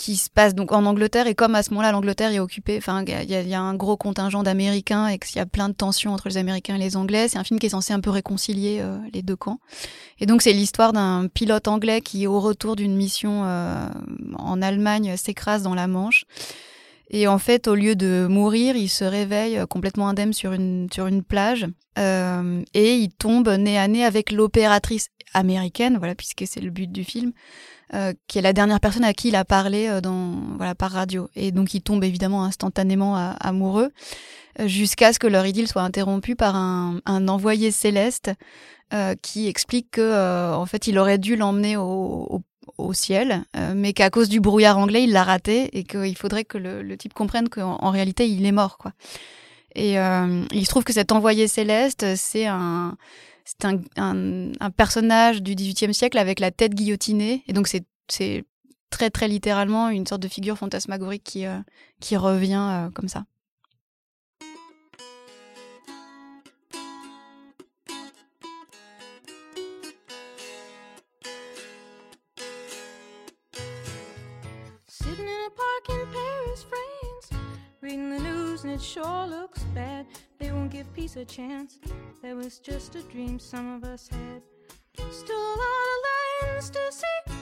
qui 0.00 0.16
se 0.16 0.30
passe 0.30 0.54
donc 0.54 0.72
en 0.72 0.86
Angleterre 0.86 1.26
et 1.26 1.34
comme 1.34 1.54
à 1.54 1.62
ce 1.62 1.68
moment-là 1.72 1.92
l'Angleterre 1.92 2.32
est 2.32 2.38
occupée, 2.38 2.78
enfin 2.78 3.04
il 3.06 3.30
y, 3.30 3.54
a 3.54 3.60
un 3.60 3.74
gros 3.74 3.98
contingent 3.98 4.42
d'Américains 4.42 5.08
et 5.08 5.18
qu'il 5.18 5.36
y 5.36 5.40
a 5.40 5.44
plein 5.44 5.68
de 5.68 5.74
tensions 5.74 6.14
entre 6.14 6.26
les 6.30 6.38
Américains 6.38 6.76
et 6.76 6.78
les 6.78 6.96
Anglais, 6.96 7.28
c'est 7.28 7.36
un 7.36 7.44
film 7.44 7.60
qui 7.60 7.66
est 7.66 7.70
censé 7.70 7.92
un 7.92 8.00
peu 8.00 8.08
réconcilier 8.08 8.78
euh, 8.80 8.96
les 9.12 9.20
deux 9.20 9.36
camps. 9.36 9.60
Et 10.18 10.24
donc 10.24 10.40
c'est 10.40 10.54
l'histoire 10.54 10.94
d'un 10.94 11.26
pilote 11.28 11.68
anglais 11.68 12.00
qui 12.00 12.26
au 12.26 12.40
retour 12.40 12.76
d'une 12.76 12.96
mission 12.96 13.42
euh, 13.44 13.88
en 14.38 14.62
Allemagne 14.62 15.18
s'écrase 15.18 15.62
dans 15.62 15.74
la 15.74 15.86
Manche. 15.86 16.24
Et 17.10 17.26
en 17.26 17.38
fait, 17.38 17.66
au 17.66 17.74
lieu 17.74 17.96
de 17.96 18.26
mourir, 18.30 18.76
il 18.76 18.88
se 18.88 19.04
réveille 19.04 19.58
euh, 19.58 19.66
complètement 19.66 20.08
indemne 20.08 20.32
sur 20.32 20.52
une, 20.52 20.88
sur 20.92 21.06
une 21.06 21.22
plage 21.22 21.66
euh, 21.98 22.62
et 22.72 22.94
il 22.94 23.10
tombe 23.10 23.48
nez 23.48 23.78
à 23.78 23.88
nez 23.88 24.04
avec 24.04 24.30
l'opératrice 24.30 25.08
américaine, 25.34 25.98
voilà, 25.98 26.14
puisque 26.14 26.44
c'est 26.46 26.60
le 26.60 26.70
but 26.70 26.90
du 26.90 27.04
film, 27.04 27.32
euh, 27.92 28.12
qui 28.28 28.38
est 28.38 28.42
la 28.42 28.52
dernière 28.52 28.78
personne 28.78 29.02
à 29.02 29.12
qui 29.12 29.28
il 29.28 29.36
a 29.36 29.44
parlé 29.44 29.88
euh, 29.88 30.00
dans, 30.00 30.36
voilà, 30.56 30.76
par 30.76 30.92
radio. 30.92 31.28
Et 31.34 31.50
donc 31.50 31.74
il 31.74 31.82
tombe 31.82 32.04
évidemment 32.04 32.44
instantanément 32.44 33.16
amoureux, 33.40 33.90
euh, 34.60 34.68
jusqu'à 34.68 35.12
ce 35.12 35.18
que 35.18 35.26
leur 35.26 35.44
idylle 35.44 35.66
soit 35.66 35.82
interrompue 35.82 36.36
par 36.36 36.54
un, 36.54 37.00
un 37.06 37.28
envoyé 37.28 37.70
céleste 37.70 38.32
qui 39.22 39.46
explique 39.46 39.92
que 39.92 40.52
en 40.52 40.66
fait 40.66 40.88
il 40.88 40.98
aurait 40.98 41.18
dû 41.18 41.36
l'emmener 41.36 41.76
au, 41.76 42.26
au, 42.28 42.42
ciel, 42.92 43.44
mais 43.74 43.92
qu'à 43.92 44.10
cause 44.10 44.28
du 44.28 44.40
brouillard 44.40 44.78
anglais 44.78 45.04
il 45.04 45.12
l'a 45.12 45.22
raté 45.24 45.78
et 45.78 45.84
qu'il 45.84 46.16
faudrait 46.16 46.44
que 46.44 46.58
le, 46.58 46.96
type 46.96 47.14
comprenne 47.14 47.48
qu'en 47.48 47.76
en 47.80 47.90
réalité 47.90 48.28
il 48.28 48.44
est 48.46 48.52
mort 48.52 48.78
quoi. 48.78 48.92
Et 49.74 49.94
il 49.94 50.64
se 50.64 50.68
trouve 50.68 50.84
que 50.84 50.92
cet 50.92 51.12
envoyé 51.12 51.46
céleste 51.46 52.16
c'est 52.16 52.46
un 52.46 52.96
c'est 53.44 53.64
un, 53.64 54.52
un, 54.60 54.70
personnage 54.70 55.42
du 55.42 55.54
XVIIIe 55.54 55.94
siècle 55.94 56.18
avec 56.18 56.40
la 56.40 56.50
tête 56.50 56.74
guillotinée. 56.74 57.42
Et 57.48 57.52
donc, 57.52 57.68
c'est 57.68 58.44
très, 58.90 59.10
très 59.10 59.28
littéralement 59.28 59.88
une 59.88 60.06
sorte 60.06 60.22
de 60.22 60.28
figure 60.28 60.58
fantasmagorique 60.58 61.24
qui, 61.24 61.46
euh, 61.46 61.58
qui 62.00 62.16
revient 62.16 62.68
euh, 62.70 62.90
comme 62.90 63.08
ça. 63.08 63.24
Reading 77.82 78.10
the 78.10 78.18
news 78.18 78.64
and 78.64 78.72
it 78.72 78.80
sure 78.80 79.26
looks 79.26 79.62
bad. 79.74 80.06
They 80.38 80.52
won't 80.52 80.70
give 80.70 80.92
peace 80.92 81.16
a 81.16 81.24
chance. 81.24 81.78
That 82.22 82.36
was 82.36 82.58
just 82.58 82.94
a 82.94 83.02
dream 83.02 83.38
some 83.38 83.74
of 83.74 83.84
us 83.84 84.08
had. 84.08 84.42
Still 85.10 85.36
a 85.36 85.56
lot 85.56 85.88
of 85.94 86.48
lands 86.48 86.70
to 86.70 86.80
see, 86.90 87.34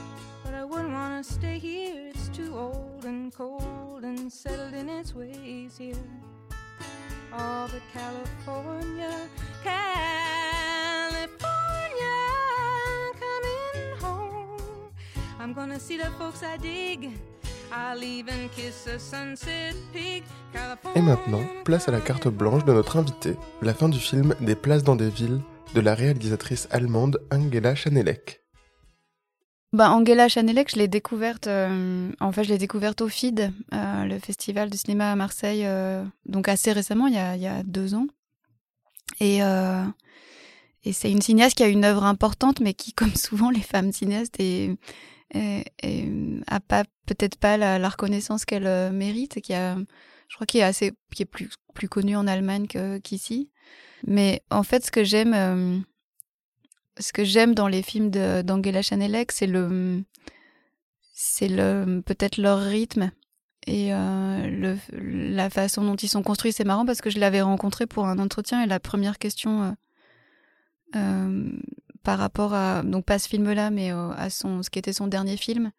but 0.45 0.53
I 0.53 0.63
wouldn't 0.63 0.93
want 0.93 1.25
to 1.25 1.33
stay 1.33 1.59
here. 1.59 2.09
It's 2.09 2.29
too 2.29 2.57
old 2.57 3.03
and 3.03 3.33
cold 3.33 4.03
and 4.03 4.31
settled 4.31 4.73
in 4.73 4.87
its 4.87 5.13
ways 5.13 5.77
here. 5.77 5.95
All 7.33 7.67
but 7.67 7.81
California, 7.93 9.29
California, 9.63 11.39
coming 13.19 13.97
home. 13.99 14.93
I'm 15.37 15.53
gonna 15.53 15.79
see 15.79 15.97
the 15.97 16.11
folks 16.11 16.43
I 16.43 16.55
dig. 16.57 17.11
Et 20.95 21.01
maintenant, 21.01 21.41
place 21.65 21.87
à 21.87 21.91
la 21.91 22.01
carte 22.01 22.27
blanche 22.27 22.65
de 22.65 22.73
notre 22.73 22.97
invité, 22.97 23.35
la 23.61 23.73
fin 23.73 23.89
du 23.89 23.99
film 23.99 24.35
Des 24.41 24.55
places 24.55 24.83
dans 24.83 24.95
des 24.95 25.09
villes 25.09 25.41
de 25.75 25.81
la 25.81 25.93
réalisatrice 25.93 26.67
allemande 26.71 27.21
Angela 27.31 27.75
Chanelec. 27.75 28.41
Bah, 29.71 29.91
Angela 29.91 30.27
Chanelec, 30.29 30.71
je 30.71 30.77
l'ai 30.77 30.87
découverte, 30.87 31.45
euh, 31.45 32.11
en 32.19 32.31
fait, 32.31 32.43
je 32.43 32.49
l'ai 32.49 32.57
découverte 32.57 33.01
au 33.01 33.07
FID, 33.07 33.51
euh, 33.73 34.05
le 34.05 34.17
festival 34.17 34.71
de 34.71 34.75
cinéma 34.75 35.11
à 35.11 35.15
Marseille, 35.15 35.63
euh, 35.65 36.03
donc 36.25 36.47
assez 36.47 36.71
récemment, 36.71 37.05
il 37.05 37.13
y 37.13 37.19
a, 37.19 37.35
il 37.35 37.41
y 37.41 37.47
a 37.47 37.61
deux 37.61 37.93
ans. 37.93 38.07
Et, 39.19 39.39
et 40.85 40.93
c'est 40.93 41.11
une 41.11 41.21
cinéaste 41.21 41.57
qui 41.57 41.63
a 41.63 41.67
une 41.67 41.83
œuvre 41.83 42.05
importante, 42.05 42.61
mais 42.61 42.73
qui, 42.73 42.93
comme 42.95 43.13
souvent 43.15 43.51
les 43.51 43.61
femmes 43.61 43.91
cinéastes, 43.91 44.39
est, 44.39 44.75
et, 45.33 45.63
et 45.83 46.07
a 46.47 46.59
pas 46.59 46.83
peut-être 47.05 47.37
pas 47.37 47.57
la, 47.57 47.89
reconnaissance 47.89 48.45
qu'elle 48.45 48.67
euh, 48.67 48.91
mérite, 48.91 49.41
qui 49.41 49.53
a, 49.53 49.75
je 50.27 50.35
crois 50.35 50.47
qu'il 50.47 50.59
est 50.59 50.63
assez, 50.63 50.93
qui 51.13 51.23
est 51.23 51.25
plus 51.25 51.49
plus 51.73 51.89
connu 51.89 52.15
en 52.15 52.27
Allemagne 52.27 52.67
qu'ici. 53.03 53.49
Mais 54.05 54.41
en 54.49 54.63
fait, 54.63 54.85
ce 54.85 54.91
que 54.91 55.03
j'aime, 55.03 55.33
euh, 55.33 55.79
ce 56.99 57.13
que 57.13 57.23
j'aime 57.23 57.55
dans 57.55 57.67
les 57.67 57.81
films 57.81 58.09
d'Angela 58.09 58.81
Chanelec, 58.81 59.31
c'est 59.31 59.47
le, 59.47 60.03
c'est 61.13 61.47
le 61.47 62.01
peut-être 62.05 62.37
leur 62.37 62.59
rythme 62.59 63.11
et 63.67 63.93
euh, 63.93 64.47
le, 64.47 64.77
la 65.33 65.49
façon 65.49 65.83
dont 65.83 65.95
ils 65.95 66.09
sont 66.09 66.23
construits. 66.23 66.53
C'est 66.53 66.63
marrant 66.63 66.85
parce 66.85 67.01
que 67.01 67.09
je 67.09 67.19
l'avais 67.19 67.41
rencontré 67.41 67.87
pour 67.87 68.07
un 68.07 68.19
entretien 68.19 68.63
et 68.63 68.67
la 68.67 68.79
première 68.79 69.19
question 69.19 69.75
euh, 70.95 71.51
par 72.09 72.17
rapport 72.17 72.55
à 72.55 72.81
donc 72.81 73.05
pas 73.05 73.19
ce 73.19 73.29
film-là, 73.29 73.69
mais 73.69 73.91
à 73.91 74.31
son 74.31 74.63
ce 74.63 74.71
qui 74.71 74.79
était 74.79 74.93
son 74.93 75.05
dernier 75.05 75.37
film, 75.37 75.71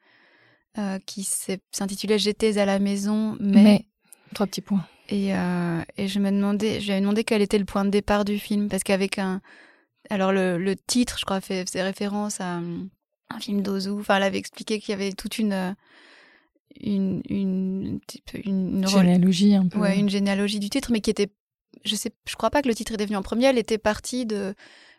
euh, 0.78 1.00
qui 1.04 1.24
s'intitulait 1.72 2.20
J'étais 2.20 2.56
à 2.58 2.66
la 2.66 2.78
maison, 2.78 3.36
mais... 3.40 3.84
trois 4.32 4.46
petits 4.46 4.60
points. 4.60 4.86
Et, 5.08 5.34
euh, 5.34 5.82
et 5.96 6.06
je 6.06 6.20
me 6.20 6.30
demandais, 6.30 6.80
je 6.80 6.92
lui 6.92 7.00
demandé 7.00 7.24
quel 7.24 7.42
était 7.42 7.58
le 7.58 7.64
point 7.64 7.84
de 7.84 7.90
départ 7.90 8.24
du 8.24 8.38
film, 8.38 8.68
parce 8.68 8.84
qu'avec 8.84 9.18
un, 9.18 9.40
alors 10.08 10.30
le, 10.30 10.56
le, 10.56 10.76
titre, 10.76 11.18
je 11.18 11.24
crois, 11.24 11.40
fait, 11.40 11.64
référence 11.74 12.40
à 12.40 12.60
un 13.30 13.40
film 13.40 13.60
d'Ozu. 13.60 13.90
Enfin, 13.90 14.18
elle 14.18 14.22
avait 14.22 14.38
expliqué 14.38 14.78
qu'il 14.78 14.92
y 14.92 14.94
avait 14.94 15.10
toute 15.10 15.40
une 15.40 15.74
une, 16.80 17.22
une, 17.28 17.98
une, 18.44 18.86
généalogie 18.86 19.56
un 19.56 19.66
peu. 19.66 19.80
Ouais, 19.80 19.98
une 19.98 20.08
généalogie 20.08 20.60
du 20.60 20.70
titre, 20.70 20.92
mais 20.92 21.00
qui 21.00 21.10
était, 21.10 21.32
je 21.84 21.96
sais, 21.96 22.12
je 22.24 22.36
crois 22.36 22.50
pas 22.50 22.62
que 22.62 22.68
le 22.68 22.74
titre 22.76 22.92
est 22.92 22.98
devenu 22.98 23.16
en 23.16 23.22
premier. 23.22 23.46
Elle 23.46 23.58
était 23.58 23.78
partie 23.78 24.26
de 24.26 24.54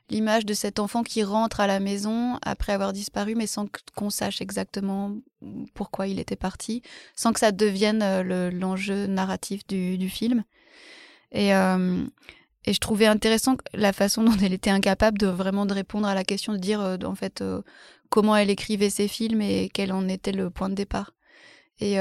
l'image 0.09 0.45
de 0.45 0.53
cet 0.53 0.79
enfant 0.79 1.03
qui 1.03 1.23
rentre 1.23 1.59
à 1.59 1.67
la 1.67 1.79
maison 1.79 2.37
après 2.41 2.73
avoir 2.73 2.93
disparu, 2.93 3.35
mais 3.35 3.47
sans 3.47 3.67
qu'on 3.95 4.09
sache 4.09 4.41
exactement 4.41 5.15
pourquoi 5.73 6.07
il 6.07 6.19
était 6.19 6.35
parti, 6.35 6.81
sans 7.15 7.33
que 7.33 7.39
ça 7.39 7.51
devienne 7.51 8.01
euh, 8.03 8.51
l'enjeu 8.51 9.07
narratif 9.07 9.65
du, 9.67 9.97
du, 9.97 10.09
film. 10.09 10.43
Et, 11.31 11.55
euh, 11.55 12.03
et 12.65 12.73
je 12.73 12.79
trouvais 12.79 13.07
intéressant 13.07 13.55
la 13.73 13.93
façon 13.93 14.23
dont 14.25 14.37
elle 14.41 14.53
était 14.53 14.69
incapable 14.69 15.17
de 15.17 15.27
vraiment 15.27 15.65
de 15.65 15.73
répondre 15.73 16.07
à 16.07 16.15
la 16.15 16.23
question 16.23 16.53
de 16.53 16.57
dire 16.57 16.81
euh, 16.81 16.97
en 17.03 17.15
fait 17.15 17.43
comment 18.09 18.35
elle 18.35 18.49
écrivait 18.49 18.89
ses 18.89 19.07
films 19.07 19.41
et 19.41 19.69
quel 19.73 19.93
en 19.93 20.07
était 20.09 20.33
le 20.33 20.49
point 20.49 20.69
de 20.69 20.75
départ. 20.75 21.13
Et, 21.79 21.95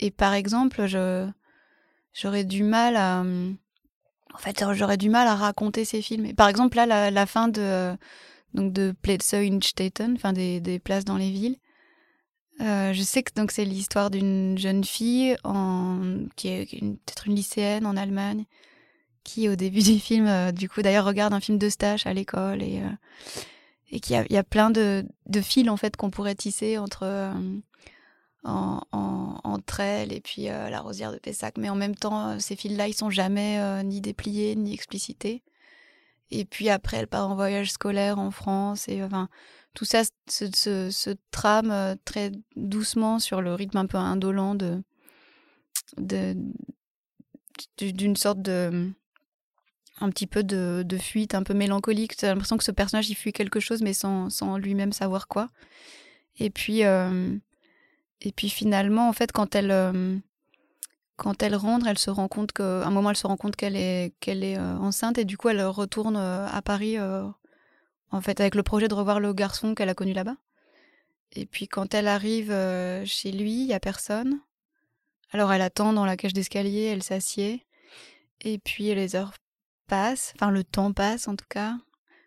et 0.00 0.10
par 0.10 0.32
exemple, 0.32 0.86
j'aurais 2.14 2.44
du 2.44 2.64
mal 2.64 2.96
à. 2.96 3.22
En 4.34 4.38
fait, 4.38 4.64
j'aurais 4.72 4.96
du 4.96 5.10
mal 5.10 5.28
à 5.28 5.34
raconter 5.34 5.84
ces 5.84 6.02
films. 6.02 6.34
par 6.34 6.48
exemple, 6.48 6.76
là, 6.76 7.10
la, 7.10 7.26
fin 7.26 7.48
de, 7.48 7.96
donc 8.54 8.72
de 8.72 8.94
in 9.04 9.58
Staten, 9.60 10.14
enfin 10.16 10.32
des, 10.32 10.60
des 10.60 10.78
places 10.78 11.04
dans 11.04 11.16
les 11.16 11.30
villes. 11.30 11.56
Euh, 12.60 12.92
je 12.92 13.02
sais 13.02 13.22
que 13.22 13.32
donc 13.34 13.50
c'est 13.50 13.64
l'histoire 13.64 14.10
d'une 14.10 14.58
jeune 14.58 14.84
fille 14.84 15.36
qui 16.36 16.48
est 16.48 16.70
peut-être 16.70 17.26
une 17.26 17.34
lycéenne 17.34 17.86
en 17.86 17.96
Allemagne 17.96 18.44
qui 19.24 19.48
au 19.48 19.56
début 19.56 19.80
du 19.82 19.98
film 19.98 20.26
euh, 20.26 20.52
du 20.52 20.68
coup 20.68 20.82
d'ailleurs 20.82 21.06
regarde 21.06 21.32
un 21.32 21.40
film 21.40 21.56
de 21.56 21.68
à 22.04 22.12
l'école 22.12 22.62
et 22.62 22.80
euh, 22.80 22.90
et 23.90 24.00
qu'il 24.00 24.16
y 24.16 24.18
a, 24.18 24.24
y 24.30 24.36
a 24.36 24.44
plein 24.44 24.70
de, 24.70 25.04
de 25.26 25.40
fils 25.40 25.68
en 25.68 25.76
fait 25.76 25.96
qu'on 25.96 26.10
pourrait 26.10 26.34
tisser 26.34 26.78
entre 26.78 27.32
en, 28.44 29.40
entre 29.44 29.80
elles 29.80 30.12
et 30.12 30.20
puis 30.20 30.48
euh, 30.48 30.70
la 30.70 30.80
rosière 30.80 31.12
de 31.12 31.18
Pessac. 31.18 31.56
Mais 31.58 31.68
en 31.68 31.74
même 31.74 31.94
temps, 31.94 32.30
euh, 32.30 32.38
ces 32.38 32.56
fils-là, 32.56 32.88
ils 32.88 32.94
sont 32.94 33.10
jamais 33.10 33.60
euh, 33.60 33.82
ni 33.82 34.00
dépliés 34.00 34.56
ni 34.56 34.74
explicités. 34.74 35.42
Et 36.30 36.44
puis 36.44 36.70
après, 36.70 36.96
elle 36.96 37.08
part 37.08 37.28
en 37.28 37.34
voyage 37.34 37.70
scolaire 37.72 38.18
en 38.18 38.30
France 38.30 38.88
et 38.88 39.02
enfin 39.02 39.28
tout 39.74 39.84
ça 39.84 40.02
se, 40.28 41.16
trame 41.30 41.96
très 42.04 42.30
doucement 42.56 43.18
sur 43.18 43.40
le 43.42 43.54
rythme 43.54 43.78
un 43.78 43.86
peu 43.86 43.98
indolent 43.98 44.54
de 44.54 44.82
d'une 47.78 48.16
sorte 48.16 48.40
de 48.40 48.90
un 50.00 50.10
petit 50.10 50.26
peu 50.26 50.42
de, 50.42 50.98
fuite 50.98 51.34
un 51.34 51.42
peu 51.42 51.52
mélancolique. 51.52 52.14
J'ai 52.18 52.28
l'impression 52.28 52.56
que 52.56 52.64
ce 52.64 52.72
personnage 52.72 53.10
il 53.10 53.14
fuit 53.14 53.32
quelque 53.32 53.60
chose 53.60 53.82
mais 53.82 53.92
sans, 53.92 54.30
sans 54.30 54.56
lui-même 54.56 54.92
savoir 54.92 55.28
quoi. 55.28 55.48
Et 56.38 56.48
puis 56.48 56.82
et 58.24 58.30
puis 58.32 58.48
finalement, 58.48 59.08
en 59.08 59.12
fait, 59.12 59.32
quand 59.32 59.56
elle, 59.56 59.72
euh, 59.72 60.16
quand 61.16 61.42
elle 61.42 61.56
rentre, 61.56 61.88
elle 61.88 61.98
se 61.98 62.08
rend 62.08 62.28
compte 62.28 62.52
qu'à 62.52 62.86
un 62.86 62.90
moment, 62.90 63.10
elle 63.10 63.16
se 63.16 63.26
rend 63.26 63.36
compte 63.36 63.56
qu'elle 63.56 63.76
est, 63.76 64.14
qu'elle 64.20 64.44
est 64.44 64.56
euh, 64.56 64.76
enceinte 64.78 65.18
et 65.18 65.24
du 65.24 65.36
coup, 65.36 65.48
elle 65.48 65.62
retourne 65.64 66.16
euh, 66.16 66.46
à 66.46 66.62
Paris, 66.62 66.96
en 67.00 68.20
fait, 68.20 68.40
avec 68.40 68.54
le 68.54 68.62
projet 68.62 68.86
de 68.86 68.94
revoir 68.94 69.18
le 69.18 69.32
garçon 69.32 69.74
qu'elle 69.74 69.88
a 69.88 69.94
connu 69.94 70.12
là-bas. 70.12 70.36
Et 71.34 71.46
puis 71.46 71.66
quand 71.66 71.94
elle 71.94 72.08
arrive 72.08 72.54
chez 73.06 73.32
lui, 73.32 73.62
il 73.62 73.66
y 73.66 73.72
a 73.72 73.80
personne. 73.80 74.40
Alors 75.32 75.50
elle 75.50 75.62
attend 75.62 75.94
dans 75.94 76.04
la 76.04 76.18
cage 76.18 76.34
d'escalier, 76.34 76.82
elle 76.82 77.02
s'assied. 77.02 77.64
Et 78.42 78.58
puis 78.58 78.94
les 78.94 79.16
heures 79.16 79.32
passent, 79.88 80.34
enfin 80.36 80.50
le 80.50 80.62
temps 80.62 80.92
passe 80.92 81.28
en 81.28 81.36
tout 81.36 81.46
cas. 81.48 81.74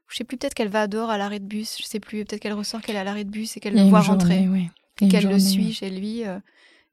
Je 0.07 0.17
sais 0.17 0.23
plus, 0.23 0.37
peut-être 0.37 0.55
qu'elle 0.55 0.69
va 0.69 0.87
dehors 0.87 1.11
à 1.11 1.19
l'arrêt 1.19 1.39
de 1.39 1.45
bus, 1.45 1.77
je 1.79 1.83
sais 1.83 1.99
plus, 1.99 2.25
peut-être 2.25 2.41
qu'elle 2.41 2.53
ressort 2.53 2.81
qu'elle 2.81 2.95
est 2.95 2.99
à 2.99 3.03
l'arrêt 3.03 3.23
de 3.23 3.29
bus 3.29 3.55
et 3.57 3.59
qu'elle 3.59 3.75
le 3.75 3.83
voit 3.89 4.01
rentrer. 4.01 4.47
Oui 4.47 4.69
qu'elle 4.95 5.27
le 5.27 5.39
suit 5.39 5.73
chez 5.73 5.89
lui 5.89 6.25
euh, 6.25 6.39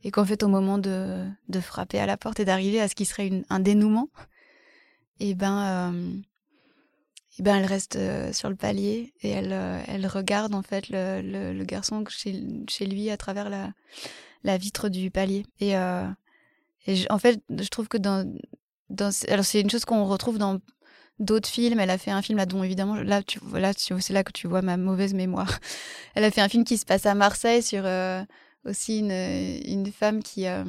et 0.04 0.10
qu'en 0.10 0.24
fait 0.24 0.42
au 0.42 0.48
moment 0.48 0.78
de, 0.78 1.24
de, 1.48 1.60
frapper 1.60 1.98
à 1.98 2.06
la 2.06 2.16
porte 2.16 2.40
et 2.40 2.44
d'arriver 2.44 2.80
à 2.80 2.88
ce 2.88 2.94
qui 2.94 3.04
serait 3.04 3.28
une, 3.28 3.44
un 3.50 3.60
dénouement, 3.60 4.08
et 5.20 5.30
eh 5.30 5.34
ben, 5.34 5.92
euh, 5.92 6.10
et 6.12 7.36
eh 7.38 7.42
ben 7.42 7.56
elle 7.56 7.64
reste 7.64 7.96
euh, 7.96 8.32
sur 8.32 8.50
le 8.50 8.56
palier 8.56 9.14
et 9.22 9.30
elle, 9.30 9.52
elle 9.86 10.06
regarde 10.06 10.54
en 10.54 10.62
fait 10.62 10.88
le, 10.90 11.52
le, 11.52 11.64
garçon 11.64 12.04
chez, 12.08 12.42
chez, 12.68 12.86
lui 12.86 13.08
à 13.10 13.16
travers 13.16 13.48
la, 13.48 13.72
la 14.42 14.58
vitre 14.58 14.88
du 14.88 15.10
palier. 15.10 15.46
Et, 15.60 15.72
et 16.86 17.10
en 17.10 17.18
fait, 17.18 17.40
je 17.48 17.68
trouve 17.68 17.88
que 17.88 17.96
dans, 17.96 18.28
dans 18.90 19.10
alors 19.28 19.44
c'est 19.44 19.60
une 19.60 19.70
chose 19.70 19.84
qu'on 19.84 20.04
retrouve 20.04 20.38
dans 20.38 20.58
d'autres 21.22 21.48
films. 21.48 21.80
Elle 21.80 21.90
a 21.90 21.98
fait 21.98 22.10
un 22.10 22.22
film 22.22 22.38
là 22.38 22.46
dont 22.46 22.62
évidemment 22.62 22.96
là 22.96 23.22
tu 23.22 23.38
là 23.54 23.72
c'est 23.76 24.10
là 24.10 24.24
que 24.24 24.32
tu 24.32 24.46
vois 24.46 24.62
ma 24.62 24.76
mauvaise 24.76 25.14
mémoire. 25.14 25.58
Elle 26.14 26.24
a 26.24 26.30
fait 26.30 26.40
un 26.40 26.48
film 26.48 26.64
qui 26.64 26.78
se 26.78 26.84
passe 26.84 27.06
à 27.06 27.14
Marseille 27.14 27.62
sur 27.62 27.82
euh, 27.84 28.22
aussi 28.64 28.98
une, 28.98 29.10
une 29.10 29.92
femme 29.92 30.22
qui 30.22 30.46
euh, 30.46 30.64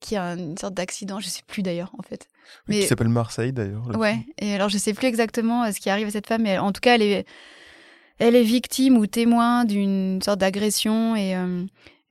qui 0.00 0.16
a 0.16 0.34
une 0.34 0.56
sorte 0.56 0.74
d'accident, 0.74 1.18
je 1.20 1.28
sais 1.28 1.42
plus 1.46 1.62
d'ailleurs 1.62 1.92
en 1.98 2.02
fait. 2.02 2.28
mais 2.68 2.80
qui 2.80 2.86
s'appelle 2.86 3.08
Marseille 3.08 3.52
d'ailleurs. 3.52 3.96
Ouais. 3.96 4.18
Et 4.38 4.54
alors 4.54 4.68
je 4.68 4.78
sais 4.78 4.94
plus 4.94 5.06
exactement 5.06 5.64
euh, 5.64 5.72
ce 5.72 5.80
qui 5.80 5.90
arrive 5.90 6.06
à 6.06 6.10
cette 6.10 6.26
femme, 6.26 6.42
mais 6.42 6.58
en 6.58 6.72
tout 6.72 6.80
cas 6.80 6.94
elle 6.94 7.02
est 7.02 7.26
elle 8.18 8.34
est 8.34 8.42
victime 8.42 8.96
ou 8.96 9.06
témoin 9.06 9.64
d'une 9.64 10.20
sorte 10.22 10.40
d'agression 10.40 11.14
et 11.14 11.36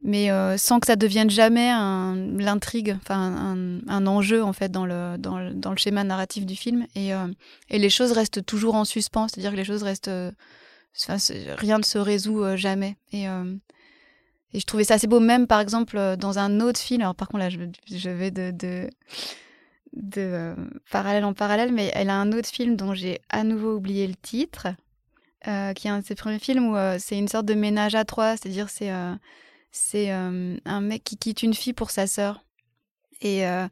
mais 0.02 0.30
euh, 0.32 0.58
sans 0.58 0.80
que 0.80 0.88
ça 0.88 0.96
devienne 0.96 1.30
jamais 1.30 1.70
l'intrigue, 1.70 2.96
enfin 3.02 3.82
un, 3.88 4.08
enjeu 4.08 4.44
en 4.44 4.54
fait 4.54 4.72
dans 4.72 4.86
le, 4.86 5.18
dans 5.18 5.40
le, 5.40 5.78
schéma 5.78 6.04
narratif 6.04 6.46
du 6.46 6.56
film. 6.56 6.86
Et, 6.96 7.14
euh, 7.14 7.28
et, 7.70 7.80
les 7.80 7.90
choses 7.90 8.12
restent 8.12 8.46
toujours 8.46 8.76
en 8.76 8.86
suspens, 8.86 9.28
c'est-à-dire 9.28 9.52
que 9.52 9.58
les 9.58 9.66
choses 9.66 9.84
restent, 9.84 10.08
euh, 10.08 10.32
rien 11.58 11.80
ne 11.80 11.84
se 11.84 11.98
résout 11.98 12.56
jamais. 12.56 12.96
Et, 13.12 13.24
et 13.24 14.60
je 14.60 14.66
trouvais 14.66 14.84
ça 14.84 14.96
assez 14.96 15.08
beau, 15.08 15.20
même 15.20 15.48
par 15.48 15.60
exemple 15.60 16.16
dans 16.18 16.38
un 16.38 16.60
autre 16.62 16.80
film. 16.80 17.02
Alors 17.02 17.16
par 17.16 17.28
contre 17.28 17.40
là, 17.40 17.50
je, 17.50 17.60
je 17.92 18.10
vais 18.10 18.30
de, 18.30 18.52
de, 18.52 18.90
de 19.94 20.56
parallèle 20.92 21.26
en 21.26 21.34
parallèle, 21.34 21.74
mais 21.74 21.92
elle 21.96 22.10
a 22.10 22.16
un 22.16 22.32
autre 22.34 22.50
film 22.50 22.76
dont 22.76 22.94
j'ai 22.94 23.20
à 23.30 23.44
nouveau 23.44 23.76
oublié 23.76 24.06
le 24.06 24.16
titre, 24.16 24.68
qui 25.44 25.88
est 25.88 25.92
un 25.92 26.00
de 26.00 26.06
ses 26.06 26.16
premiers 26.16 26.40
films 26.40 26.68
où 26.70 26.78
c'est 27.00 27.18
une 27.18 27.28
sorte 27.28 27.48
de 27.48 27.56
ménage 27.56 27.96
à 27.96 28.06
trois, 28.06 28.38
c'est-à-dire 28.38 28.70
c'est 28.70 28.92
c'est 29.72 30.12
euh, 30.12 30.58
un 30.66 30.82
mec 30.82 31.04
qui 31.04 31.18
quitte 31.18 31.44
une 31.44 31.54
fille 31.54 31.74
pour 31.74 31.92
sa 31.92 32.08
sœur. 32.08 32.44
Et 33.22 33.48
euh, 33.48 33.68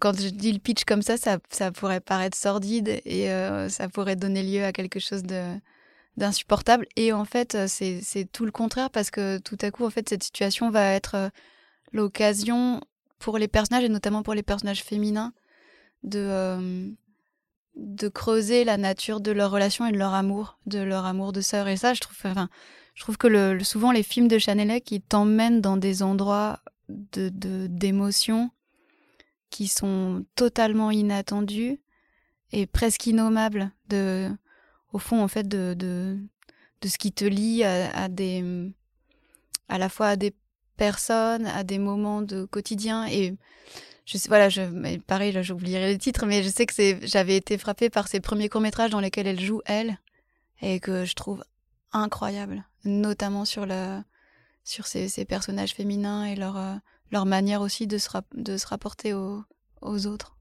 quand 0.00 0.18
je 0.18 0.28
dis 0.28 0.52
le 0.52 0.58
pitch 0.58 0.84
comme 0.84 1.02
ça, 1.02 1.16
ça, 1.16 1.72
pourrait 1.72 2.00
paraître 2.00 2.36
sordide 2.36 3.00
et 3.04 3.30
euh, 3.30 3.68
ça 3.68 3.88
pourrait 3.88 4.16
donner 4.16 4.42
lieu 4.42 4.64
à 4.64 4.72
quelque 4.72 5.00
chose 5.00 5.22
d'insupportable. 6.16 6.86
Et 6.96 7.12
en 7.12 7.24
fait, 7.24 7.56
c'est 7.68 8.28
tout 8.32 8.44
le 8.44 8.52
contraire 8.52 8.90
parce 8.90 9.10
que 9.10 9.38
tout 9.38 9.58
à 9.60 9.70
coup, 9.70 9.84
en 9.84 9.90
fait, 9.90 10.08
cette 10.08 10.24
situation 10.24 10.70
va 10.70 10.92
être 10.92 11.30
l'occasion 11.92 12.80
pour 13.18 13.38
les 13.38 13.48
personnages 13.48 13.84
et 13.84 13.88
notamment 13.88 14.22
pour 14.22 14.34
les 14.34 14.42
personnages 14.42 14.82
féminins 14.82 15.32
de 16.02 16.94
de 17.76 18.08
creuser 18.08 18.64
la 18.64 18.76
nature 18.76 19.20
de 19.20 19.30
leur 19.30 19.50
relation 19.50 19.86
et 19.86 19.92
de 19.92 19.96
leur 19.96 20.12
amour, 20.12 20.58
de 20.66 20.80
leur 20.80 21.06
amour 21.06 21.32
de 21.32 21.40
sœur. 21.40 21.68
Et 21.68 21.76
ça, 21.76 21.94
je 21.94 22.00
trouve, 22.00 22.16
je 22.94 23.02
trouve 23.02 23.16
que 23.16 23.26
le, 23.26 23.62
souvent 23.64 23.92
les 23.92 24.02
films 24.02 24.28
de 24.28 24.38
Chanelec, 24.38 24.84
qui 24.84 25.00
t'emmènent 25.00 25.60
dans 25.60 25.76
des 25.76 26.02
endroits 26.02 26.60
de 26.88 27.30
d'émotions 27.68 28.50
qui 29.48 29.68
sont 29.68 30.24
totalement 30.34 30.90
inattendus 30.90 31.80
et 32.52 32.66
presque 32.66 33.06
innommables 33.06 33.70
de 33.88 34.28
au 34.92 34.98
fond 34.98 35.22
en 35.22 35.28
fait 35.28 35.46
de 35.46 35.74
de, 35.74 36.18
ce 36.88 36.98
qui 36.98 37.12
te 37.12 37.24
lie 37.24 37.62
à, 37.62 38.08
des 38.08 38.72
à 39.68 39.78
la 39.78 39.88
fois 39.88 40.08
à 40.08 40.16
des 40.16 40.34
personnes 40.76 41.46
à 41.46 41.62
des 41.62 41.78
moments 41.78 42.22
de 42.22 42.44
quotidien 42.44 43.06
et 43.06 43.36
je 44.04 44.18
sais 44.18 44.28
voilà 44.28 44.48
je 44.48 44.98
pareil 44.98 45.36
j'oublierai 45.42 45.92
les 45.92 45.98
titres 45.98 46.26
mais 46.26 46.42
je 46.42 46.48
sais 46.48 46.66
que 46.66 46.74
c'est 46.74 46.98
j'avais 47.06 47.36
été 47.36 47.56
frappée 47.56 47.88
par 47.88 48.08
ces 48.08 48.18
premiers 48.18 48.48
courts 48.48 48.62
métrages 48.62 48.90
dans 48.90 49.00
lesquels 49.00 49.28
elle 49.28 49.40
joue 49.40 49.60
elle 49.66 49.98
et 50.62 50.80
que 50.80 51.04
je 51.04 51.14
trouve 51.14 51.44
incroyable, 51.92 52.64
notamment 52.84 53.44
sur, 53.44 53.66
sur 54.64 54.86
ces, 54.86 55.24
personnages 55.24 55.74
féminins 55.74 56.24
et 56.24 56.36
leur, 56.36 56.56
euh, 56.56 56.74
leur 57.10 57.26
manière 57.26 57.60
aussi 57.60 57.86
de 57.86 57.98
se, 57.98 58.08
de 58.34 58.56
se 58.56 58.66
rapporter 58.66 59.12
aux, 59.14 59.44
autres. 59.82 60.36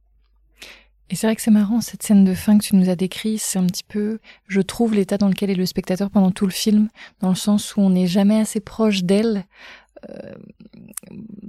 Et 1.10 1.16
c'est 1.16 1.26
vrai 1.26 1.36
que 1.36 1.42
c'est 1.42 1.50
marrant, 1.50 1.82
cette 1.82 2.04
scène 2.04 2.24
de 2.24 2.36
fin 2.36 2.58
que 2.58 2.64
tu 2.64 2.76
nous 2.76 2.90
as 2.90 2.96
décrite, 2.96 3.42
c'est 3.42 3.58
un 3.58 3.66
petit 3.66 3.84
peu, 3.84 4.20
je 4.48 4.62
trouve, 4.62 4.94
l'état 4.94 5.18
dans 5.18 5.28
lequel 5.28 5.50
est 5.50 5.56
le 5.56 5.66
spectateur 5.66 6.12
pendant 6.12 6.30
tout 6.30 6.46
le 6.46 6.52
film, 6.52 6.90
dans 7.22 7.30
le 7.30 7.36
sens 7.36 7.76
où 7.76 7.82
on 7.82 7.90
n'est 7.90 8.06
jamais 8.06 8.40
assez 8.40 8.60
proche 8.60 9.04
d'elle 9.04 9.46
euh, 10.10 10.34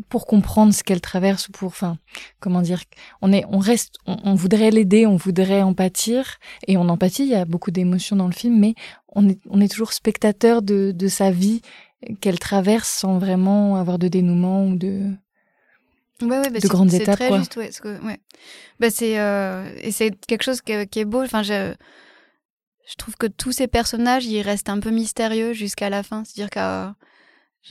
pour 0.08 0.26
comprendre 0.26 0.74
ce 0.74 0.82
qu'elle 0.82 1.00
traverse 1.00 1.48
ou 1.48 1.52
pour, 1.52 1.68
enfin, 1.68 1.96
comment 2.40 2.62
dire, 2.62 2.82
on 3.22 3.32
est, 3.32 3.44
on 3.48 3.58
reste, 3.58 3.96
on, 4.06 4.34
voudrait 4.34 4.72
l'aider, 4.72 5.06
on 5.06 5.14
voudrait 5.16 5.62
en 5.62 5.72
pâtir 5.72 6.38
et 6.66 6.76
on 6.76 6.88
empathie. 6.88 7.22
Il 7.22 7.28
y 7.28 7.36
a 7.36 7.44
beaucoup 7.44 7.70
d'émotions 7.70 8.16
dans 8.16 8.26
le 8.26 8.32
film, 8.32 8.58
mais 8.58 8.74
on 9.14 9.28
est, 9.28 9.38
on 9.48 9.60
est 9.60 9.68
toujours 9.70 9.92
spectateur 9.92 10.62
de, 10.62 10.92
de 10.92 11.08
sa 11.08 11.30
vie 11.30 11.62
qu'elle 12.20 12.38
traverse 12.38 12.88
sans 12.88 13.18
vraiment 13.18 13.76
avoir 13.76 13.98
de 13.98 14.08
dénouement 14.08 14.66
ou 14.66 14.76
de, 14.76 15.10
ouais, 16.22 16.28
ouais, 16.38 16.50
bah 16.50 16.60
de 16.60 16.68
grandes 16.68 16.94
étapes. 16.94 17.18
C'est 17.18 17.28
très 17.28 17.38
juste, 17.38 17.84
ouais. 17.84 18.20
Bah 18.78 18.90
c'est 18.90 19.18
euh, 19.18 19.70
et 19.80 19.92
c'est 19.92 20.10
quelque 20.26 20.42
chose 20.42 20.60
qui 20.62 20.72
est, 20.72 20.86
qui 20.86 21.00
est 21.00 21.04
beau. 21.04 21.22
Enfin, 21.22 21.42
je 21.42 21.74
je 22.90 22.96
trouve 22.96 23.16
que 23.16 23.26
tous 23.26 23.52
ces 23.52 23.68
personnages, 23.68 24.26
ils 24.26 24.42
restent 24.42 24.68
un 24.68 24.80
peu 24.80 24.90
mystérieux 24.90 25.52
jusqu'à 25.52 25.90
la 25.90 26.02
fin. 26.02 26.24
C'est-à-dire 26.24 26.50
que 26.50 26.92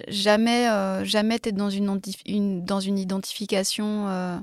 jamais, 0.07 0.69
euh, 0.69 1.03
jamais 1.03 1.39
t'es 1.39 1.51
dans 1.51 1.69
une, 1.69 1.99
une, 2.25 2.63
dans 2.63 2.79
une 2.79 2.97
identification 2.97 4.07
euh, 4.07 4.37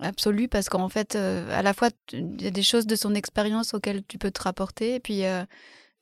absolue 0.00 0.48
parce 0.48 0.68
qu'en 0.68 0.88
fait, 0.88 1.14
euh, 1.14 1.46
à 1.56 1.62
la 1.62 1.72
fois, 1.72 1.90
il 2.12 2.42
y 2.42 2.46
a 2.48 2.50
des 2.50 2.62
choses 2.64 2.86
de 2.86 2.96
son 2.96 3.14
expérience 3.14 3.74
auxquelles 3.74 4.02
tu 4.08 4.18
peux 4.18 4.32
te 4.32 4.42
rapporter, 4.42 4.96
et 4.96 5.00
puis 5.00 5.22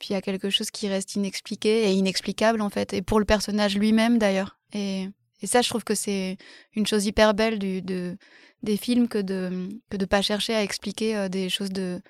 puis 0.01 0.09
il 0.11 0.13
y 0.15 0.17
a 0.17 0.21
quelque 0.21 0.51
chose 0.51 0.73
qui 0.73 0.89
reste 0.89 1.15
inexpliqué 1.15 1.89
et 1.89 1.93
inexplicable 1.93 2.61
en 2.61 2.71
fait, 2.71 2.93
et 2.93 3.03
pour 3.03 3.21
le 3.21 3.25
personnage 3.25 3.79
lui-même 3.79 4.19
d'ailleurs. 4.19 4.59
Et, 4.73 5.09
et, 5.43 5.47
ça, 5.47 5.63
je 5.63 5.69
trouve 5.69 5.85
que 5.85 5.95
c'est 5.95 6.37
une 6.75 6.87
chose 6.87 7.07
hyper 7.07 7.35
belle 7.35 7.61
du, 7.61 7.83
de, 7.83 8.17
des 8.65 8.77
films 8.77 9.07
que 9.07 9.19
de 9.19 9.69
que 9.91 9.97
de 9.97 10.05
pas 10.05 10.23
chercher 10.23 10.55
à 10.55 10.63
expliquer 10.65 11.29
des 11.29 11.49
choses 11.49 11.71
de 11.71 12.01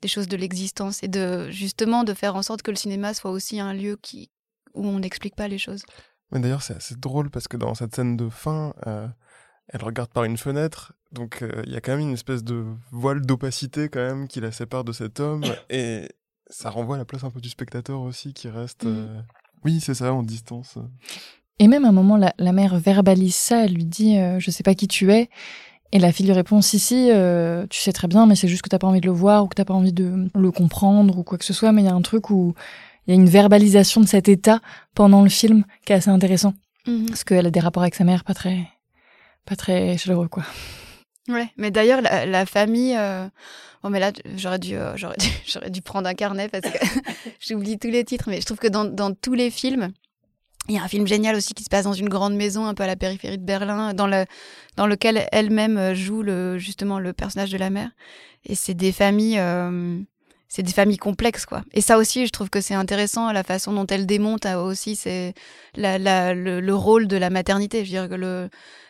des 0.00 0.08
choses 0.08 0.28
de 0.28 0.36
l'existence 0.36 1.02
et 1.02 1.08
de 1.08 1.50
justement 1.50 2.04
de 2.04 2.14
faire 2.14 2.36
en 2.36 2.42
sorte 2.42 2.62
que 2.62 2.70
le 2.70 2.76
cinéma 2.76 3.14
soit 3.14 3.32
aussi 3.32 3.58
un 3.58 3.74
lieu 3.74 3.98
qui 4.00 4.30
où 4.74 4.86
on 4.86 5.00
n'explique 5.00 5.34
pas 5.34 5.48
les 5.48 5.58
choses. 5.58 5.82
Mais 6.30 6.40
d'ailleurs, 6.40 6.62
c'est 6.62 6.76
assez 6.76 6.94
drôle 6.94 7.30
parce 7.30 7.48
que 7.48 7.56
dans 7.56 7.74
cette 7.74 7.94
scène 7.94 8.16
de 8.16 8.28
fin, 8.28 8.74
euh, 8.86 9.08
elle 9.68 9.82
regarde 9.82 10.10
par 10.10 10.24
une 10.24 10.36
fenêtre, 10.36 10.92
donc 11.12 11.42
euh, 11.42 11.62
il 11.66 11.72
y 11.72 11.76
a 11.76 11.80
quand 11.80 11.92
même 11.92 12.00
une 12.00 12.12
espèce 12.12 12.44
de 12.44 12.66
voile 12.90 13.22
d'opacité 13.22 13.88
quand 13.88 14.00
même 14.00 14.28
qui 14.28 14.40
la 14.40 14.52
sépare 14.52 14.84
de 14.84 14.92
cet 14.92 15.20
homme 15.20 15.42
et 15.70 16.08
ça 16.50 16.70
renvoie 16.70 16.96
à 16.96 16.98
la 16.98 17.04
place 17.04 17.24
un 17.24 17.30
peu 17.30 17.40
du 17.40 17.48
spectateur 17.48 18.00
aussi 18.00 18.32
qui 18.32 18.48
reste. 18.48 18.84
Mm. 18.84 18.88
Euh, 18.88 19.20
oui, 19.64 19.80
c'est 19.80 19.94
ça, 19.94 20.12
en 20.12 20.22
distance. 20.22 20.78
Et 21.58 21.68
même 21.68 21.84
à 21.84 21.88
un 21.88 21.92
moment, 21.92 22.16
la, 22.16 22.34
la 22.38 22.52
mère 22.52 22.78
verbalise 22.78 23.34
ça, 23.34 23.64
elle 23.64 23.74
lui 23.74 23.84
dit 23.84 24.16
Je 24.38 24.50
sais 24.50 24.62
pas 24.62 24.74
qui 24.74 24.86
tu 24.86 25.12
es. 25.12 25.28
Et 25.90 25.98
la 25.98 26.12
fille 26.12 26.26
lui 26.26 26.32
répond 26.32 26.60
si 26.60 26.78
si, 26.78 27.10
euh, 27.10 27.66
tu 27.68 27.80
sais 27.80 27.92
très 27.92 28.08
bien, 28.08 28.26
mais 28.26 28.36
c'est 28.36 28.48
juste 28.48 28.62
que 28.62 28.68
t'as 28.68 28.78
pas 28.78 28.86
envie 28.86 29.00
de 29.00 29.06
le 29.06 29.12
voir 29.12 29.44
ou 29.44 29.48
que 29.48 29.54
t'as 29.54 29.64
pas 29.64 29.74
envie 29.74 29.92
de 29.92 30.28
le 30.34 30.50
comprendre 30.50 31.18
ou 31.18 31.22
quoi 31.22 31.38
que 31.38 31.44
ce 31.44 31.54
soit. 31.54 31.72
Mais 31.72 31.82
il 31.82 31.86
y 31.86 31.88
a 31.88 31.94
un 31.94 32.02
truc 32.02 32.28
où 32.28 32.54
il 33.06 33.14
y 33.14 33.16
a 33.16 33.20
une 33.20 33.28
verbalisation 33.28 34.02
de 34.02 34.06
cet 34.06 34.28
état 34.28 34.60
pendant 34.94 35.22
le 35.22 35.30
film 35.30 35.64
qui 35.86 35.92
est 35.94 35.96
assez 35.96 36.10
intéressant 36.10 36.52
mhm. 36.86 37.06
parce 37.06 37.24
qu'elle 37.24 37.46
a 37.46 37.50
des 37.50 37.60
rapports 37.60 37.82
avec 37.82 37.94
sa 37.94 38.04
mère 38.04 38.22
pas 38.24 38.34
très 38.34 38.68
pas 39.46 39.56
très 39.56 39.96
chaleureux 39.96 40.28
quoi. 40.28 40.44
Ouais, 41.28 41.48
mais 41.56 41.70
d'ailleurs 41.70 42.00
la, 42.00 42.46
famille. 42.46 42.96
Euh... 42.96 43.28
Bon, 43.82 43.90
mais 43.90 44.00
là 44.00 44.10
j'aurais 44.36 44.58
dû 44.58 44.74
euh, 44.74 44.96
j'aurais 44.96 45.70
dû 45.70 45.82
prendre 45.82 46.08
un 46.08 46.14
carnet 46.14 46.48
parce 46.48 46.64
que 46.64 46.78
j'oublie 47.40 47.78
tous 47.78 47.90
les 47.90 48.04
titres, 48.04 48.24
mais 48.28 48.40
je 48.40 48.46
trouve 48.46 48.58
que 48.58 48.68
dans 48.68 49.14
tous 49.14 49.34
les 49.34 49.50
films 49.50 49.92
il 50.68 50.74
y 50.74 50.78
a 50.78 50.82
un 50.82 50.88
film 50.88 51.06
génial 51.06 51.34
aussi 51.34 51.54
qui 51.54 51.64
se 51.64 51.70
passe 51.70 51.84
dans 51.84 51.94
une 51.94 52.08
grande 52.08 52.34
maison 52.34 52.66
un 52.66 52.74
peu 52.74 52.82
à 52.82 52.86
la 52.86 52.96
périphérie 52.96 53.38
de 53.38 53.44
Berlin, 53.44 53.94
dans, 53.94 54.06
le, 54.06 54.26
dans 54.76 54.86
lequel 54.86 55.26
elle-même 55.32 55.78
euh, 55.78 55.94
joue 55.94 56.22
le, 56.22 56.58
justement 56.58 56.98
le 56.98 57.14
personnage 57.14 57.50
de 57.50 57.56
la 57.56 57.70
mère. 57.70 57.90
Et 58.44 58.54
c'est 58.54 58.74
des 58.74 58.92
familles, 58.92 59.40
c'est 60.48 60.62
des 60.62 60.72
familles 60.72 60.98
complexes 60.98 61.44
quoi. 61.44 61.62
Et 61.72 61.80
ça 61.80 61.98
aussi, 61.98 62.26
je 62.26 62.30
trouve 62.30 62.50
que 62.50 62.60
c'est 62.60 62.74
intéressant 62.74 63.30
la 63.32 63.42
façon 63.42 63.72
dont 63.72 63.86
elle 63.86 64.06
démonte 64.06 64.46
aussi 64.46 64.96
c'est 64.96 65.34
la, 65.74 66.34
le, 66.34 66.74
rôle 66.74 67.08
de 67.08 67.16
la 67.16 67.30
maternité. 67.30 67.84
Je 67.84 67.90
veux 67.90 68.00
dire 68.00 68.08
que 68.08 68.14
le, 68.14 68.48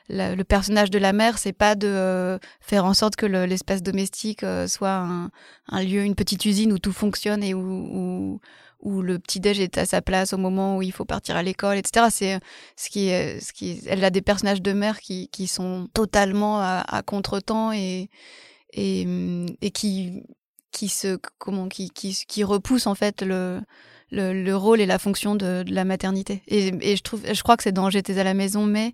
le 0.08 0.42
personnage 0.42 0.90
de 0.90 0.98
la 0.98 1.12
mère, 1.12 1.38
c'est 1.38 1.52
pas 1.52 1.74
de 1.74 2.38
faire 2.60 2.84
en 2.84 2.94
sorte 2.94 3.16
que 3.16 3.26
l'espace 3.26 3.82
domestique 3.82 4.44
soit 4.66 5.06
un, 5.68 5.82
lieu, 5.82 6.02
une 6.02 6.14
petite 6.14 6.44
usine 6.44 6.72
où 6.72 6.78
tout 6.78 6.92
fonctionne 6.92 7.42
et 7.42 7.54
où, 7.54 8.40
où 8.80 9.02
le 9.02 9.18
petit 9.18 9.40
déj 9.40 9.60
est 9.60 9.78
à 9.78 9.86
sa 9.86 10.02
place 10.02 10.32
au 10.32 10.38
moment 10.38 10.76
où 10.76 10.82
il 10.82 10.92
faut 10.92 11.04
partir 11.04 11.36
à 11.36 11.42
l'école, 11.42 11.76
etc. 11.76 12.06
C'est 12.10 12.40
ce 12.76 12.88
qui 12.90 13.08
ce 13.08 13.52
qui, 13.52 13.82
elle 13.86 14.04
a 14.04 14.10
des 14.10 14.22
personnages 14.22 14.62
de 14.62 14.72
mère 14.72 15.00
qui, 15.00 15.28
qui 15.28 15.46
sont 15.46 15.88
totalement 15.92 16.60
à, 16.60 16.84
à 16.86 17.02
contretemps 17.02 17.72
et, 17.72 18.08
et, 18.72 19.06
et 19.60 19.70
qui, 19.70 20.22
qui 20.70 20.88
se, 20.88 21.18
comment, 21.38 21.68
qui, 21.68 21.90
qui, 21.90 22.44
repoussent 22.44 22.86
en 22.86 22.94
fait 22.94 23.22
le, 23.22 23.60
le, 24.10 24.32
le, 24.32 24.56
rôle 24.56 24.80
et 24.80 24.86
la 24.86 24.98
fonction 24.98 25.34
de, 25.34 25.64
la 25.66 25.84
maternité. 25.84 26.42
Et, 26.46 26.68
et, 26.80 26.96
je 26.96 27.02
trouve, 27.02 27.22
je 27.30 27.42
crois 27.42 27.56
que 27.56 27.62
c'est 27.62 27.72
dans 27.72 27.90
J'étais 27.90 28.18
à 28.18 28.24
la 28.24 28.34
maison, 28.34 28.64
mais 28.64 28.92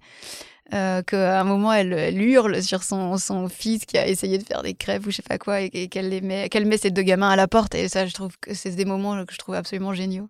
euh, 0.73 1.03
qu'à 1.03 1.41
un 1.41 1.45
moment 1.45 1.73
elle, 1.75 2.19
hurle 2.19 2.63
sur 2.63 2.83
son, 2.83 3.19
son, 3.19 3.49
fils 3.49 3.85
qui 3.85 3.99
a 3.99 4.09
essayé 4.09 4.39
de 4.39 4.45
faire 4.45 4.63
des 4.63 4.73
crêpes 4.73 5.07
ou 5.07 5.11
je 5.11 5.17
sais 5.17 5.23
pas 5.23 5.37
quoi 5.37 5.61
et, 5.61 5.89
qu'elle 5.89 6.23
met, 6.23 6.49
qu'elle 6.49 6.65
met 6.65 6.79
ses 6.79 6.91
deux 6.91 7.03
gamins 7.03 7.29
à 7.29 7.37
la 7.37 7.47
porte 7.47 7.75
et 7.75 7.89
ça 7.89 8.07
je 8.07 8.15
trouve 8.15 8.39
que 8.39 8.55
c'est 8.55 8.71
des 8.71 8.87
moments 8.87 9.27
que 9.27 9.35
je 9.35 9.39
trouve 9.39 9.55
absolument 9.57 9.93
géniaux. 9.93 10.29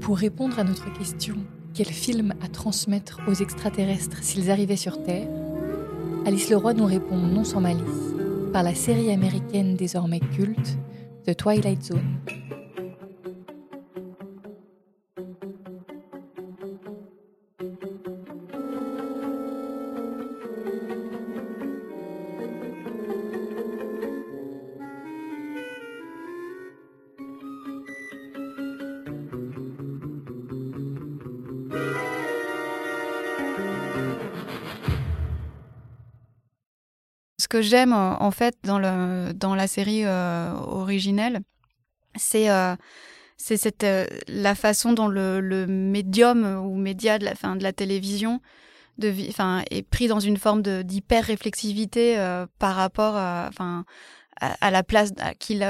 Pour 0.00 0.16
répondre 0.16 0.58
à 0.58 0.64
notre 0.64 0.92
question, 0.98 1.36
quel 1.78 1.86
film 1.86 2.34
à 2.42 2.48
transmettre 2.48 3.20
aux 3.28 3.34
extraterrestres 3.34 4.24
s'ils 4.24 4.50
arrivaient 4.50 4.74
sur 4.74 5.00
Terre 5.04 5.28
Alice 6.26 6.50
Leroy 6.50 6.74
nous 6.74 6.86
répond 6.86 7.16
non 7.16 7.44
sans 7.44 7.60
malice 7.60 7.84
par 8.52 8.64
la 8.64 8.74
série 8.74 9.12
américaine 9.12 9.76
désormais 9.76 10.18
culte 10.18 10.76
The 11.24 11.36
Twilight 11.36 11.84
Zone. 11.84 12.18
Ce 37.38 37.46
que 37.46 37.62
j'aime 37.62 37.92
en 37.92 38.30
fait 38.30 38.56
dans, 38.64 38.78
la 38.78 39.66
série 39.66 40.04
euh, 40.04 40.52
originelle, 40.54 41.40
c'est 42.16 42.50
euh, 42.50 42.74
euh, 43.52 44.06
la 44.26 44.54
façon 44.54 44.92
dont 44.92 45.06
le, 45.06 45.66
médium 45.66 46.44
ou 46.64 46.76
média 46.76 47.18
de 47.18 47.62
la 47.62 47.72
télévision 47.72 48.40
est 49.00 49.88
pris 49.88 50.08
dans 50.08 50.18
une 50.18 50.36
forme 50.36 50.62
d'hyper 50.62 51.24
réflexivité 51.24 52.16
par 52.58 52.74
rapport 52.74 53.16
à 53.16 53.50
la 54.70 54.82
place 54.82 55.12
qu'il 55.38 55.62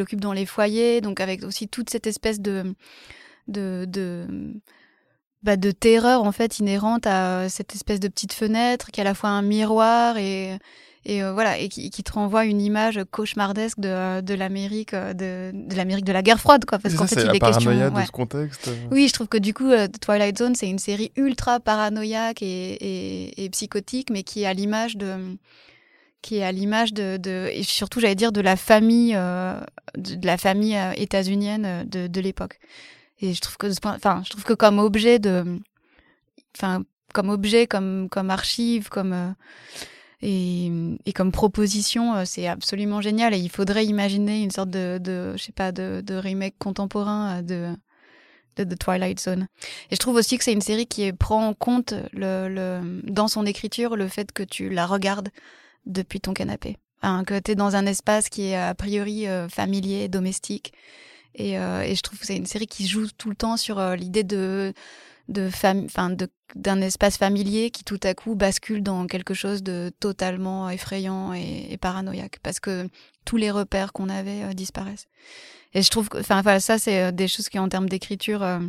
occupe 0.00 0.20
dans 0.20 0.32
les 0.32 0.46
foyers 0.46 1.00
donc 1.00 1.20
avec 1.20 1.44
aussi 1.44 1.68
toute 1.68 1.90
cette 1.90 2.08
espèce 2.08 2.40
de 2.40 2.74
de, 3.46 3.86
bah, 5.44 5.56
terreur 5.56 6.24
en 6.24 6.32
fait 6.32 6.58
inhérente 6.58 7.06
à 7.06 7.48
cette 7.48 7.76
espèce 7.76 8.00
de 8.00 8.08
petite 8.08 8.32
fenêtre 8.32 8.90
qui 8.90 9.00
est 9.00 9.02
à 9.02 9.04
la 9.04 9.14
fois 9.14 9.28
un 9.28 9.42
miroir 9.42 10.16
et 10.16 10.58
et 11.06 11.22
euh, 11.22 11.32
voilà 11.32 11.58
et 11.58 11.68
qui, 11.68 11.90
qui, 11.90 12.02
te 12.02 12.12
renvoie 12.12 12.44
une 12.44 12.60
image 12.60 13.00
cauchemardesque 13.10 13.78
de, 13.78 14.20
de 14.20 14.34
l'Amérique 14.34 14.94
euh, 14.94 15.12
de, 15.12 15.50
de 15.54 15.76
l'Amérique 15.76 16.04
de 16.04 16.12
la 16.12 16.22
guerre 16.22 16.40
froide 16.40 16.64
quoi 16.64 16.78
parce 16.78 16.94
qu'en 16.94 17.06
fait 17.06 17.22
il 17.22 17.34
est 17.34 17.38
question 17.38 17.72
de 17.72 18.02
ce 18.04 18.10
contexte. 18.10 18.70
Oui 18.90 19.08
je 19.08 19.12
trouve 19.12 19.28
que 19.28 19.36
du 19.36 19.52
coup 19.52 19.70
euh, 19.70 19.86
Twilight 20.00 20.38
Zone 20.38 20.54
c'est 20.54 20.68
une 20.68 20.78
série 20.78 21.12
ultra 21.16 21.60
paranoïaque 21.60 22.42
et, 22.42 22.46
et, 22.46 23.44
et 23.44 23.50
psychotique 23.50 24.10
mais 24.10 24.22
qui 24.22 24.42
est 24.42 24.46
à 24.46 24.54
l'image 24.54 24.96
de 24.96 25.36
qui 26.22 26.38
est 26.38 26.44
à 26.44 26.52
l'image 26.52 26.94
de, 26.94 27.18
de, 27.18 27.50
et 27.52 27.62
surtout 27.62 28.00
j'allais 28.00 28.14
dire 28.14 28.32
de 28.32 28.40
la 28.40 28.56
famille 28.56 29.12
de, 29.12 30.14
de, 30.14 30.26
la 30.26 30.38
famille 30.38 30.78
états-unienne 30.96 31.86
de, 31.86 32.06
de 32.06 32.20
l'époque. 32.22 32.60
Et 33.20 33.34
je 33.34 33.40
trouve 33.42 33.58
que 33.58 33.66
enfin 33.86 34.22
je 34.24 34.30
trouve 34.30 34.44
que 34.44 34.54
comme 34.54 34.78
objet 34.78 35.18
de 35.18 35.60
enfin 36.56 36.82
comme 37.12 37.28
objet 37.28 37.66
comme 37.66 38.08
comme 38.10 38.30
archive 38.30 38.88
comme 38.88 39.34
et, 40.26 41.12
comme 41.14 41.32
proposition, 41.32 42.14
euh, 42.14 42.22
c'est 42.24 42.46
absolument 42.46 43.02
génial. 43.02 43.34
Et 43.34 43.38
il 43.38 43.50
faudrait 43.50 43.84
imaginer 43.84 44.42
une 44.42 44.50
sorte 44.50 44.70
de, 44.70 44.98
je 45.36 45.42
sais 45.42 45.52
pas, 45.52 45.70
de, 45.70 46.02
remake 46.14 46.54
contemporain 46.58 47.38
euh, 47.38 47.42
de, 47.42 47.76
de 48.64 48.74
The 48.74 48.78
Twilight 48.78 49.20
Zone. 49.20 49.46
Et 49.90 49.96
je 49.96 50.00
trouve 50.00 50.16
aussi 50.16 50.38
que 50.38 50.44
c'est 50.44 50.52
une 50.52 50.62
série 50.62 50.86
qui 50.86 51.12
prend 51.12 51.48
en 51.48 51.54
compte 51.54 51.92
le, 52.12 53.02
dans 53.04 53.28
son 53.28 53.44
écriture 53.44 53.96
le 53.96 54.08
fait 54.08 54.32
que 54.32 54.42
tu 54.42 54.70
la 54.70 54.86
regardes 54.86 55.28
depuis 55.84 56.20
ton 56.20 56.32
canapé. 56.32 56.78
Que 57.26 57.38
tu 57.38 57.50
es 57.50 57.54
dans 57.54 57.76
un 57.76 57.84
espace 57.84 58.30
qui 58.30 58.46
est 58.46 58.56
a 58.56 58.74
priori 58.74 59.28
euh, 59.28 59.46
familier, 59.50 60.08
domestique. 60.08 60.72
Et, 61.34 61.52
je 61.56 62.00
trouve 62.00 62.18
que 62.18 62.24
c'est 62.26 62.36
une 62.36 62.46
série 62.46 62.68
qui 62.68 62.86
joue 62.86 63.08
tout 63.18 63.28
le 63.28 63.34
temps 63.34 63.58
sur 63.58 63.78
l'idée 63.96 64.22
de 64.22 64.72
de 65.28 65.50
d'un 66.54 66.80
espace 66.80 67.16
familier 67.16 67.70
qui 67.70 67.82
tout 67.82 67.98
à 68.02 68.14
coup 68.14 68.34
bascule 68.34 68.82
dans 68.82 69.06
quelque 69.06 69.34
chose 69.34 69.62
de 69.62 69.90
totalement 69.98 70.70
effrayant 70.70 71.32
et, 71.32 71.76
paranoïaque 71.80 72.38
parce 72.42 72.60
que 72.60 72.88
tous 73.24 73.36
les 73.36 73.50
repères 73.50 73.92
qu'on 73.92 74.08
avait 74.08 74.44
euh, 74.44 74.52
disparaissent. 74.52 75.08
Et 75.72 75.82
je 75.82 75.90
trouve 75.90 76.08
que, 76.08 76.18
enfin 76.18 76.42
ça 76.60 76.78
c'est 76.78 77.02
euh, 77.02 77.10
des 77.10 77.26
choses 77.26 77.48
qui 77.48 77.58
en 77.58 77.68
termes 77.68 77.88
d'écriture 77.88 78.42
euh, 78.42 78.60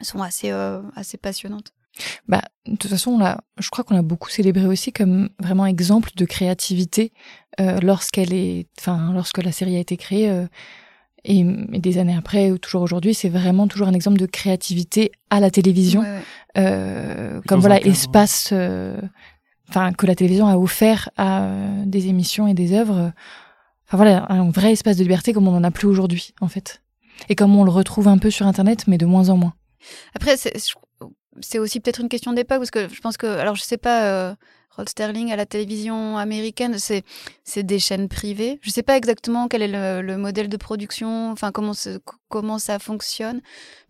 sont 0.00 0.22
assez 0.22 0.50
assez 0.96 1.18
passionnantes. 1.18 1.72
Bah, 2.26 2.42
de 2.66 2.74
toute 2.74 2.90
façon, 2.90 3.18
là, 3.18 3.44
je 3.60 3.70
crois 3.70 3.84
qu'on 3.84 3.96
a 3.96 4.02
beaucoup 4.02 4.28
célébré 4.28 4.66
aussi 4.66 4.92
comme 4.92 5.28
vraiment 5.38 5.64
exemple 5.64 6.10
de 6.16 6.24
créativité 6.24 7.12
lorsqu'elle 7.60 8.32
est, 8.32 8.66
enfin, 8.80 9.12
lorsque 9.12 9.38
la 9.38 9.52
série 9.52 9.76
a 9.76 9.78
été 9.78 9.96
créée 9.96 10.44
Et, 11.24 11.42
des 11.42 11.98
années 11.98 12.16
après, 12.16 12.50
ou 12.50 12.58
toujours 12.58 12.82
aujourd'hui, 12.82 13.14
c'est 13.14 13.28
vraiment 13.28 13.66
toujours 13.66 13.88
un 13.88 13.94
exemple 13.94 14.18
de 14.18 14.26
créativité 14.26 15.12
à 15.30 15.40
la 15.40 15.50
télévision. 15.50 16.04
Euh, 16.56 17.40
comme 17.48 17.60
voilà, 17.60 17.80
espace 17.80 18.50
euh, 18.52 19.00
enfin 19.68 19.92
que 19.92 20.06
la 20.06 20.14
télévision 20.14 20.46
a 20.46 20.56
offert 20.56 21.10
à 21.16 21.44
euh, 21.44 21.82
des 21.86 22.08
émissions 22.08 22.46
et 22.46 22.54
des 22.54 22.72
œuvres. 22.72 23.12
Enfin 23.86 23.96
voilà, 23.96 24.26
un 24.30 24.50
vrai 24.50 24.72
espace 24.72 24.96
de 24.96 25.02
liberté 25.02 25.32
comme 25.32 25.48
on 25.48 25.52
n'en 25.52 25.64
a 25.64 25.70
plus 25.70 25.88
aujourd'hui, 25.88 26.34
en 26.40 26.48
fait. 26.48 26.82
Et 27.28 27.34
comme 27.34 27.56
on 27.56 27.64
le 27.64 27.70
retrouve 27.70 28.08
un 28.08 28.18
peu 28.18 28.30
sur 28.30 28.46
Internet, 28.46 28.84
mais 28.86 28.98
de 28.98 29.06
moins 29.06 29.30
en 29.30 29.36
moins. 29.36 29.54
Après, 30.14 30.36
c'est 30.36 31.58
aussi 31.58 31.80
peut-être 31.80 32.00
une 32.00 32.08
question 32.08 32.32
d'époque, 32.32 32.58
parce 32.58 32.70
que 32.70 32.88
je 32.88 33.00
pense 33.00 33.16
que, 33.16 33.26
alors 33.26 33.54
je 33.56 33.62
sais 33.62 33.76
pas, 33.76 34.36
Rod 34.76 34.88
Sterling 34.88 35.32
à 35.32 35.36
la 35.36 35.46
télévision 35.46 36.18
américaine, 36.18 36.78
c'est 36.78 37.04
c'est 37.44 37.62
des 37.62 37.78
chaînes 37.78 38.08
privées. 38.08 38.58
Je 38.62 38.70
ne 38.70 38.72
sais 38.72 38.82
pas 38.82 38.96
exactement 38.96 39.46
quel 39.46 39.62
est 39.62 40.02
le, 40.02 40.16
modèle 40.16 40.48
de 40.48 40.56
production, 40.56 41.30
enfin 41.30 41.52
comment 41.52 41.72
comment 42.28 42.58
ça 42.58 42.78
fonctionne. 42.78 43.36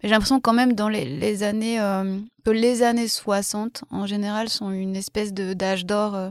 Mais 0.02 0.08
j'ai 0.08 0.10
l'impression 0.10 0.40
quand 0.40 0.52
même 0.52 0.74
dans 0.74 0.88
les, 0.88 1.42
années 1.42 1.80
euh, 1.80 2.18
que 2.44 2.50
les 2.50 2.82
années 2.82 3.08
60 3.08 3.84
en 3.90 4.06
général 4.06 4.48
sont 4.48 4.70
une 4.70 4.96
espèce 4.96 5.32
de 5.32 5.54
d'âge 5.54 5.86
d'or. 5.86 6.30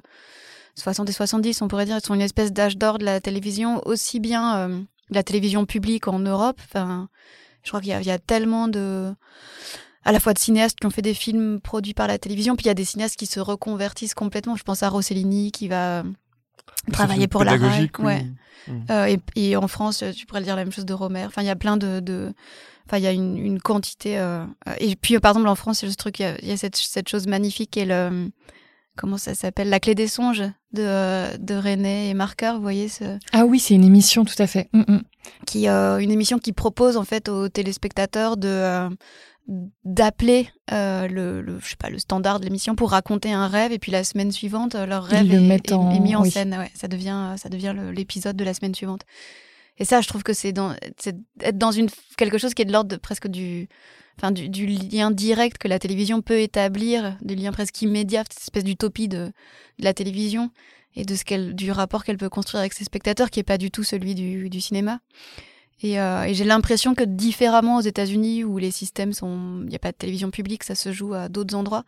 60 0.76 1.08
euh, 1.08 1.12
et 1.12 1.14
70, 1.14 1.62
on 1.62 1.68
pourrait 1.68 1.86
dire, 1.86 2.00
sont 2.04 2.14
une 2.14 2.22
espèce 2.22 2.52
d'âge 2.54 2.78
d'or 2.78 3.00
de 3.00 3.06
la 3.06 3.20
télévision, 3.22 3.82
aussi 3.88 4.20
bien 4.20 4.58
euh, 4.58 4.82
la 5.10 5.24
télévision 5.24 5.66
publique 5.66 6.08
en 6.08 6.20
Europe. 6.20 6.60
Enfin, 6.66 7.10
je 7.64 7.70
crois 7.70 7.82
qu'il 7.82 8.00
y, 8.00 8.06
y, 8.06 8.12
a 8.12 8.20
tellement 8.20 8.68
de 8.68 9.14
à 10.06 10.12
la 10.12 10.20
fois 10.20 10.34
de 10.34 10.40
cinéastes 10.40 10.80
qui 10.80 10.88
ont 10.88 10.92
fait 10.92 11.02
des 11.02 11.14
films 11.14 11.60
produits 11.62 11.94
par 11.94 12.08
la 12.08 12.18
télévision, 12.18 12.56
puis 12.56 12.66
il 12.66 12.68
y 12.68 12.72
a 12.72 12.76
des 12.76 12.86
cinéastes 12.86 13.16
qui 13.18 13.26
se 13.26 13.40
reconvertissent 13.40 14.14
complètement. 14.14 14.56
Je 14.56 14.64
pense 14.64 14.84
à 14.84 14.90
Rossellini 14.90 15.52
qui 15.52 15.68
va 15.68 16.04
travailler 16.92 17.28
pour 17.28 17.44
la 17.44 17.58
RAI. 17.58 17.90
Ouais. 18.00 18.26
Hmm. 18.68 18.82
Euh, 18.90 19.18
et, 19.36 19.56
en 19.56 19.68
France, 19.68 20.04
tu 20.16 20.26
pourrais 20.26 20.42
dire 20.42 20.56
la 20.56 20.64
même 20.64 20.72
chose 20.72 20.86
de 20.86 20.94
Romer. 20.94 21.26
Enfin, 21.26 21.42
il 21.42 21.48
y 21.48 21.52
a 21.52 21.56
plein 21.56 21.78
de, 21.78 22.34
enfin, 22.88 22.98
il 22.98 23.04
y 23.04 23.08
a 23.08 23.12
une, 23.12 23.60
quantité. 23.60 24.18
Euh, 24.18 24.46
et 24.80 24.96
puis, 24.96 25.20
par 25.20 25.32
exemple, 25.32 25.48
en 25.48 25.56
France, 25.56 25.82
il 25.82 25.86
y 25.86 25.90
a 25.90 25.92
ce 25.92 25.98
truc, 25.98 26.20
il 26.20 26.48
y 26.48 26.52
a, 26.52 26.58
cette, 26.58 26.76
cette, 26.76 27.10
chose 27.10 27.28
magnifique 27.28 27.72
qui 27.72 27.80
est 27.80 27.86
le, 27.86 28.30
comment 28.96 29.18
ça 29.18 29.36
s'appelle, 29.36 29.70
la 29.70 29.80
clé 29.80 29.96
des 29.96 30.08
songes 30.08 30.44
de, 30.72 31.38
de 31.38 31.56
René 31.56 32.10
et 32.10 32.14
Marker. 32.14 32.54
Vous 32.56 32.62
voyez 32.62 32.88
ce. 32.88 33.18
Ah 33.32 33.46
oui, 33.46 33.60
c'est 33.60 33.74
une 33.74 33.84
émission, 33.84 34.26
tout 34.26 34.36
à 34.42 34.48
fait. 34.48 34.70
Mm, 34.74 34.84
mm. 34.88 35.02
Qui, 35.46 35.68
euh, 35.68 36.00
une 36.00 36.12
émission 36.12 36.38
qui 36.38 36.52
propose 36.52 36.98
en 36.98 37.04
fait 37.04 37.30
aux 37.30 37.48
téléspectateurs 37.48 38.38
de 38.38 38.90
d'appeler 39.48 40.50
euh, 40.72 41.08
le, 41.08 41.60
je 41.60 41.70
sais 41.70 41.76
pas, 41.76 41.90
le 41.90 42.00
standard 42.00 42.40
de 42.40 42.46
l'émission 42.46 42.76
pour 42.76 42.92
raconter 42.92 43.34
un 43.34 43.48
rêve 43.48 43.74
et 43.74 43.80
puis 43.80 43.92
la 43.92 44.04
semaine 44.04 44.32
suivante 44.32 44.76
euh, 44.76 44.86
leur 44.86 45.04
rêve 45.04 45.32
est, 45.34 46.00
mis 46.00 46.16
en 46.16 46.24
scène. 46.24 46.56
Ouais, 46.58 46.72
ça 46.76 46.88
devient 46.88 47.36
ça 47.38 47.50
devient 47.50 47.76
l'épisode 47.94 48.38
de 48.38 48.44
la 48.44 48.54
semaine 48.54 48.74
suivante. 48.74 49.02
Et 49.78 49.86
ça 49.86 50.00
je 50.02 50.08
trouve 50.08 50.24
que 50.24 50.34
c'est 50.34 50.54
dans 50.54 50.74
être 51.42 51.58
dans 51.58 51.72
une 51.72 51.90
quelque 52.18 52.38
chose 52.38 52.54
qui 52.54 52.62
est 52.62 52.66
de 52.66 52.72
l'ordre 52.72 52.96
presque 52.98 53.28
du 53.28 53.68
enfin 54.18 54.32
du, 54.32 54.66
lien 54.66 55.12
direct 55.12 55.58
que 55.58 55.68
la 55.68 55.80
télévision 55.80 56.22
peut 56.22 56.40
établir 56.40 57.18
du 57.22 57.36
lien 57.36 57.52
presque 57.52 57.82
immédiat 57.82 58.24
cette 58.30 58.44
espèce 58.44 58.64
d'utopie 58.64 59.08
de, 59.08 59.26
de, 59.80 59.84
la 59.84 59.94
télévision 59.94 60.52
et 60.96 61.04
de 61.04 61.16
ce 61.16 61.26
qu'elle 61.26 61.54
du 61.56 61.72
rapport 61.72 62.06
qu'elle 62.06 62.18
peut 62.18 62.30
construire 62.30 62.62
avec 62.62 62.74
ses 62.74 62.86
spectateurs 62.86 63.30
qui 63.30 63.40
est 63.40 63.44
pas 63.44 63.58
du 63.58 63.72
tout 63.72 63.84
celui 63.84 64.16
du, 64.16 64.50
du 64.50 64.62
cinéma 64.62 65.00
euh, 65.84 66.24
et, 66.24 66.34
j'ai 66.34 66.44
l'impression 66.46 66.96
que 66.96 67.04
différemment 67.04 67.78
aux 67.78 67.82
États-Unis, 67.82 68.44
où 68.44 68.58
les 68.58 68.72
systèmes 68.72 69.14
sont, 69.14 69.62
il 69.64 69.70
n'y 69.70 69.76
a 69.76 69.80
pas 69.80 69.92
de 69.92 69.98
télévision 69.98 70.32
publique, 70.32 70.64
ça 70.64 70.76
se 70.76 70.92
joue 70.92 71.14
à 71.14 71.30
d'autres 71.30 71.56
endroits, 71.56 71.84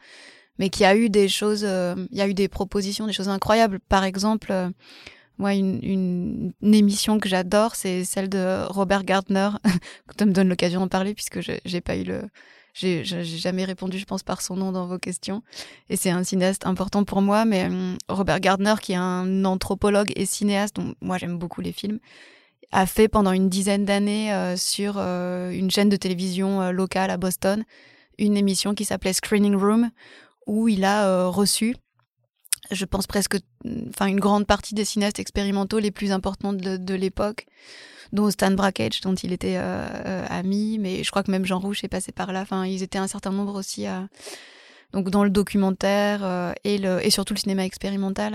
mais 0.60 0.70
qu'il 0.70 0.84
y 0.84 0.86
a 0.86 0.96
eu 0.96 1.10
des 1.10 1.28
choses, 1.28 1.64
euh, 1.64 1.96
il 2.12 2.18
y 2.18 2.22
a 2.22 2.28
eu 2.28 2.34
des 2.34 2.48
propositions, 2.48 3.08
des 3.08 3.14
choses 3.14 3.30
incroyables. 3.30 3.80
Par 3.80 4.04
exemple, 4.04 4.52
euh, 4.52 4.70
moi, 5.38 5.54
une, 5.54 6.54
émission 6.62 7.20
que 7.20 7.30
j'adore, 7.30 7.76
c'est 7.76 8.04
celle 8.04 8.30
de 8.30 8.66
Robert 8.68 9.04
Gardner. 9.04 9.50
ça 10.20 10.26
me 10.26 10.32
donne 10.32 10.50
l'occasion 10.50 10.82
d'en 10.82 10.88
parler 10.88 11.14
puisque 11.14 11.39
j'ai 11.41 11.82
pas 11.82 11.96
eu 11.98 12.04
le, 12.04 12.22
j'ai 12.74 13.04
jamais 13.04 13.64
répondu, 13.64 13.98
je 13.98 14.06
pense, 14.06 14.24
par 14.24 14.41
son 14.41 14.58
nom 14.58 14.72
dans 14.72 14.88
vos 14.88 15.00
questions. 15.00 15.41
Et 15.89 15.96
c'est 15.96 16.10
un 16.10 16.24
cinéaste 16.24 16.66
important 16.66 17.06
pour 17.06 17.22
moi, 17.22 17.46
mais 17.46 17.70
Robert 18.10 18.41
Gardner, 18.41 18.76
qui 18.82 18.91
est 18.93 18.98
un 18.98 19.46
anthropologue 19.46 20.12
et 20.16 20.26
cinéaste, 20.26 20.76
dont 20.76 20.96
moi 21.02 21.18
j'aime 21.18 21.38
beaucoup 21.38 21.62
les 21.62 21.72
films, 21.72 22.00
a 22.76 22.86
fait 22.86 23.07
pendant 23.07 23.32
une 23.32 23.47
dizaine 23.47 23.86
d'années 23.86 24.34
euh, 24.34 24.57
sur 24.57 24.95
euh, 24.97 25.49
une 25.51 25.71
chaîne 25.71 25.88
de 25.88 25.95
télévision 25.95 26.61
euh, 26.61 26.71
locale 26.71 27.09
à 27.09 27.15
Boston 27.15 27.63
une 28.17 28.36
émission 28.36 28.73
qui 28.76 28.84
s'appelait 28.84 29.13
Screening 29.13 29.55
Room 29.55 29.89
où 30.45 30.67
il 30.67 30.84
a 30.84 31.28
reçu 31.28 31.76
je 32.71 32.86
pense 32.86 33.07
presque 33.07 33.38
enfin 33.89 34.07
une 34.07 34.19
grande 34.19 34.45
partie 34.45 34.76
des 34.76 34.86
cinéastes 34.86 35.19
expérimentaux 35.19 35.80
les 35.80 35.91
plus 35.91 36.11
importants 36.11 36.53
de, 36.53 36.93
l'époque 36.93 37.45
dont 38.13 38.30
Stan 38.30 38.51
Brakhage 38.51 39.01
dont 39.01 39.15
il 39.15 39.34
était 39.34 39.57
ami 39.57 40.78
mais 40.80 41.03
je 41.03 41.09
crois 41.11 41.23
que 41.23 41.32
même 41.32 41.45
Jean 41.45 41.59
Rouch 41.59 41.84
est 41.84 41.89
passé 41.89 42.13
par 42.13 42.32
là. 42.32 42.41
Enfin 42.41 42.65
ils 42.65 42.84
étaient 42.84 42.99
un 42.99 43.07
certain 43.07 43.32
nombre 43.32 43.55
aussi 43.55 43.86
à 43.86 44.07
donc 44.96 45.10
dans 45.10 45.26
le 45.26 45.30
documentaire 45.30 46.22
euh, 46.24 46.54
et, 46.64 47.10
surtout 47.10 47.34
le 47.34 47.39
cinéma 47.39 47.66
expérimental, 47.66 48.34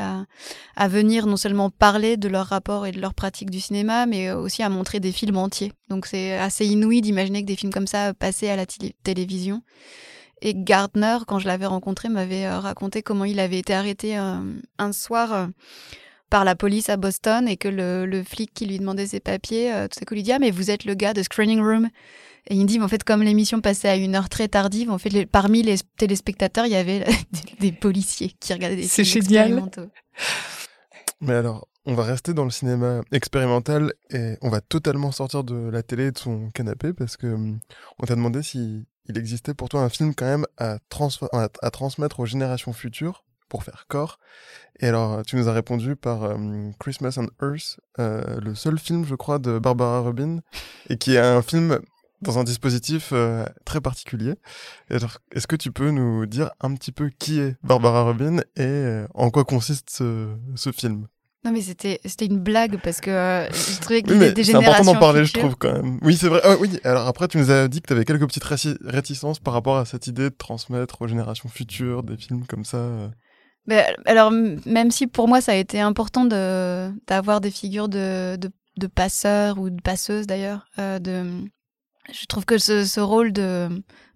à, 0.76 0.88
venir 0.88 1.26
non 1.26 1.38
seulement 1.38 1.70
parler 1.70 2.18
de 2.18 2.28
leur 2.28 2.46
rapport 2.46 2.86
et 2.86 2.92
de 2.92 3.00
leur 3.00 3.14
pratique 3.14 3.50
du 3.50 3.60
cinéma, 3.60 4.04
mais 4.04 4.30
aussi 4.30 4.62
à 4.62 4.68
montrer 4.68 5.00
des 5.00 5.10
films 5.10 5.38
entiers. 5.38 5.72
Donc 5.88 6.04
c'est 6.04 6.36
assez 6.36 6.66
inouï 6.66 7.00
d'imaginer 7.00 7.40
que 7.40 7.46
des 7.46 7.56
films 7.56 7.72
comme 7.72 7.86
ça 7.86 8.12
passaient 8.12 8.50
à 8.50 8.56
la 8.56 8.66
télévision. 9.02 9.62
Et 10.42 10.54
Gardner, 10.54 11.18
quand 11.26 11.38
je 11.38 11.46
l'avais 11.46 11.66
rencontré, 11.66 12.10
m'avait 12.10 12.44
euh, 12.44 12.60
raconté 12.60 13.02
comment 13.02 13.24
il 13.24 13.40
avait 13.40 13.58
été 13.58 13.72
arrêté 13.72 14.18
euh, 14.18 14.36
un 14.78 14.92
soir 14.92 15.48
par 16.28 16.44
la 16.44 16.54
police 16.54 16.90
à 16.90 16.98
Boston 16.98 17.48
et 17.48 17.56
que 17.56 17.68
le, 17.68 18.04
le, 18.04 18.22
flic 18.22 18.52
qui 18.52 18.66
lui 18.66 18.78
demandait 18.78 19.06
ses 19.06 19.20
papiers, 19.20 19.72
tout 19.90 19.98
à 20.00 20.04
coup 20.04 20.14
lui 20.14 20.22
dit 20.22 20.32
Ah, 20.32 20.38
mais 20.38 20.50
vous 20.50 20.70
êtes 20.70 20.84
le 20.84 20.92
gars 20.94 21.14
de 21.14 21.22
Screening 21.22 21.60
Room. 21.60 21.88
Et 22.50 22.56
il 22.56 22.62
me 22.62 22.66
dit, 22.66 22.80
en 22.80 22.88
fait, 22.88 23.04
comme 23.04 23.22
l'émission 23.22 23.60
passait 23.60 23.88
à 23.88 23.94
une 23.94 24.16
heure 24.16 24.28
très 24.28 24.48
tardive, 24.48 24.90
en 24.90 24.98
fait, 24.98 25.24
parmi 25.26 25.62
les 25.62 25.76
téléspectateurs, 25.96 26.66
il 26.66 26.72
y 26.72 26.76
avait 26.76 27.06
des, 27.60 27.70
policiers 27.70 28.34
qui 28.40 28.52
regardaient 28.52 28.74
des 28.74 28.88
films 28.88 29.06
expérimentaux. 29.18 29.88
Mais 31.20 31.34
alors, 31.34 31.68
on 31.86 31.94
va 31.94 32.02
rester 32.02 32.34
dans 32.34 32.42
le 32.42 32.50
cinéma 32.50 33.02
expérimental 33.12 33.92
et 34.10 34.36
on 34.42 34.48
va 34.48 34.60
totalement 34.60 35.12
sortir 35.12 35.44
de 35.44 35.70
la 35.70 35.84
télé 35.84 36.06
et 36.06 36.10
de 36.10 36.18
son 36.18 36.50
canapé 36.50 36.92
parce 36.92 37.16
que 37.16 37.28
hum, 37.28 37.60
on 38.00 38.06
t'a 38.06 38.16
demandé 38.16 38.42
si 38.42 38.84
il 39.06 39.16
existait 39.16 39.54
pour 39.54 39.68
toi 39.68 39.82
un 39.82 39.88
film 39.88 40.12
quand 40.14 40.26
même 40.26 40.46
à, 40.58 40.78
à, 41.32 41.70
transmettre 41.70 42.18
aux 42.18 42.26
générations 42.26 42.72
futures 42.72 43.24
pour 43.48 43.62
faire 43.62 43.86
corps. 43.88 44.18
Et 44.80 44.88
alors, 44.88 45.22
tu 45.24 45.36
nous 45.36 45.48
as 45.48 45.52
répondu 45.52 45.94
par 45.94 46.22
hum, 46.22 46.72
Christmas 46.80 47.16
on 47.16 47.28
Earth, 47.46 47.78
euh, 48.00 48.40
le 48.40 48.56
seul 48.56 48.76
film, 48.80 49.04
je 49.06 49.14
crois, 49.14 49.38
de 49.38 49.60
Barbara 49.60 50.00
Rubin, 50.00 50.40
et 50.88 50.96
qui 50.96 51.14
est 51.14 51.18
un 51.18 51.42
film 51.42 51.78
dans 52.22 52.38
un 52.38 52.44
dispositif 52.44 53.10
euh, 53.12 53.44
très 53.64 53.80
particulier. 53.80 54.34
Est-ce 54.90 55.46
que 55.46 55.56
tu 55.56 55.72
peux 55.72 55.90
nous 55.90 56.26
dire 56.26 56.50
un 56.60 56.74
petit 56.74 56.92
peu 56.92 57.10
qui 57.18 57.40
est 57.40 57.56
Barbara 57.62 58.04
Rubin 58.04 58.38
et 58.56 58.62
euh, 58.62 59.06
en 59.14 59.30
quoi 59.30 59.44
consiste 59.44 59.90
ce, 59.90 60.72
film? 60.72 61.06
Non 61.42 61.52
mais 61.52 61.62
c'était 61.62 62.00
c'était 62.04 62.26
une 62.26 62.38
blague 62.38 62.78
parce 62.82 63.00
que 63.00 63.10
euh, 63.10 63.50
je 63.50 63.80
trouvais 63.80 64.02
que 64.02 64.12
oui, 64.12 64.44
C'est 64.44 64.54
important 64.54 64.92
d'en 64.92 65.00
parler, 65.00 65.24
je 65.24 65.32
trouve 65.32 65.56
quand 65.56 65.72
même. 65.72 65.98
Oui, 66.02 66.14
c'est 66.14 66.28
vrai. 66.28 66.40
Ah, 66.44 66.56
oui, 66.60 66.78
alors 66.84 67.06
après 67.06 67.28
tu 67.28 67.38
nous 67.38 67.50
as 67.50 67.66
dit 67.66 67.80
que 67.80 67.86
tu 67.86 67.94
avais 67.94 68.04
quelques 68.04 68.26
petites 68.26 68.44
réticences 68.44 69.38
par 69.38 69.54
rapport 69.54 69.78
à 69.78 69.86
cette 69.86 70.06
idée 70.06 70.24
de 70.24 70.34
transmettre 70.36 71.00
aux 71.00 71.08
générations 71.08 71.48
futures 71.48 72.02
des 72.02 72.18
films 72.18 72.44
comme 72.46 72.66
ça. 72.66 73.10
Mais, 73.66 73.86
alors 74.04 74.30
même 74.30 74.90
si 74.90 75.06
pour 75.06 75.28
moi 75.28 75.40
ça 75.40 75.52
a 75.52 75.54
été 75.54 75.80
important 75.80 76.26
de 76.26 76.90
d'avoir 77.06 77.40
des 77.40 77.50
figures 77.50 77.88
de, 77.88 78.36
de, 78.36 78.50
de 78.76 78.86
passeurs 78.86 79.58
ou 79.58 79.70
de 79.70 79.80
passeuses 79.80 80.26
d'ailleurs 80.26 80.66
de 80.76 81.24
je 82.12 82.26
trouve 82.26 82.44
que 82.44 82.58
ce, 82.58 83.00
rôle 83.00 83.32
de 83.32 83.68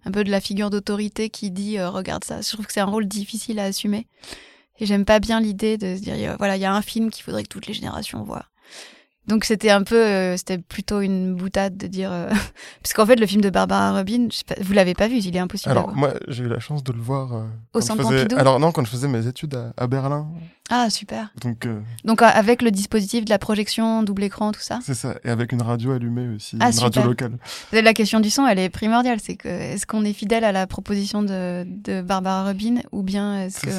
un 0.05 0.11
peu 0.11 0.23
de 0.23 0.31
la 0.31 0.41
figure 0.41 0.69
d'autorité 0.69 1.29
qui 1.29 1.51
dit 1.51 1.77
euh, 1.77 1.89
regarde 1.89 2.23
ça, 2.23 2.41
je 2.41 2.49
trouve 2.51 2.67
que 2.67 2.73
c'est 2.73 2.79
un 2.79 2.85
rôle 2.85 3.07
difficile 3.07 3.59
à 3.59 3.63
assumer. 3.63 4.07
Et 4.79 4.85
j'aime 4.85 5.05
pas 5.05 5.19
bien 5.19 5.39
l'idée 5.39 5.77
de 5.77 5.95
se 5.95 6.01
dire 6.01 6.35
voilà, 6.37 6.57
il 6.57 6.61
y 6.61 6.65
a 6.65 6.73
un 6.73 6.81
film 6.81 7.09
qu'il 7.09 7.23
faudrait 7.23 7.43
que 7.43 7.49
toutes 7.49 7.67
les 7.67 7.73
générations 7.73 8.23
voient. 8.23 8.45
Donc 9.27 9.43
c'était 9.45 9.71
un 9.71 9.83
peu, 9.83 9.95
euh, 9.95 10.37
c'était 10.37 10.59
plutôt 10.59 11.01
une 11.01 11.33
boutade 11.33 11.77
de 11.77 11.87
dire, 11.87 12.11
euh... 12.11 12.29
puisqu'en 12.83 13.05
fait 13.05 13.15
le 13.15 13.25
film 13.25 13.41
de 13.41 13.49
Barbara 13.49 13.93
Rubin, 13.93 14.27
je 14.31 14.43
pas, 14.43 14.55
vous 14.61 14.73
l'avez 14.73 14.93
pas 14.93 15.07
vu, 15.07 15.17
il 15.17 15.35
est 15.35 15.39
impossible. 15.39 15.71
Alors 15.71 15.95
moi 15.95 16.13
j'ai 16.27 16.43
eu 16.43 16.47
la 16.47 16.59
chance 16.59 16.83
de 16.83 16.91
le 16.91 17.01
voir. 17.01 17.33
Euh, 17.33 17.43
Au 17.73 17.81
Centre 17.81 18.03
Pompidou. 18.03 18.35
Alors 18.37 18.59
non, 18.59 18.71
quand 18.71 18.85
je 18.85 18.91
faisais 18.91 19.07
mes 19.07 19.25
études 19.25 19.57
à, 19.77 19.87
Berlin. 19.87 20.27
Ah 20.69 20.89
super. 20.89 21.31
Donc. 21.41 21.65
Euh, 21.65 21.79
Donc 22.03 22.21
avec 22.21 22.61
le 22.61 22.71
dispositif 22.71 23.25
de 23.25 23.29
la 23.29 23.39
projection 23.39 24.03
double 24.03 24.23
écran, 24.23 24.51
tout 24.51 24.61
ça. 24.61 24.79
C'est 24.83 24.93
ça, 24.93 25.15
et 25.23 25.29
avec 25.29 25.51
une 25.51 25.61
radio 25.61 25.91
allumée 25.91 26.35
aussi, 26.35 26.57
ah, 26.59 26.71
une 26.71 26.79
radio 26.79 27.03
locale. 27.03 27.37
La 27.71 27.93
question 27.93 28.19
du 28.19 28.29
son, 28.29 28.45
elle 28.45 28.59
est 28.59 28.69
primordiale, 28.69 29.19
c'est 29.21 29.35
que 29.35 29.47
est-ce 29.47 29.87
qu'on 29.87 30.05
est 30.05 30.13
fidèle 30.13 30.43
à 30.43 30.51
la 30.51 30.67
proposition 30.67 31.23
de, 31.23 31.65
de 31.65 32.01
Barbara 32.01 32.45
Rubin 32.45 32.81
ou 32.91 33.01
bien 33.01 33.41
est-ce 33.41 33.61
que 33.61 33.71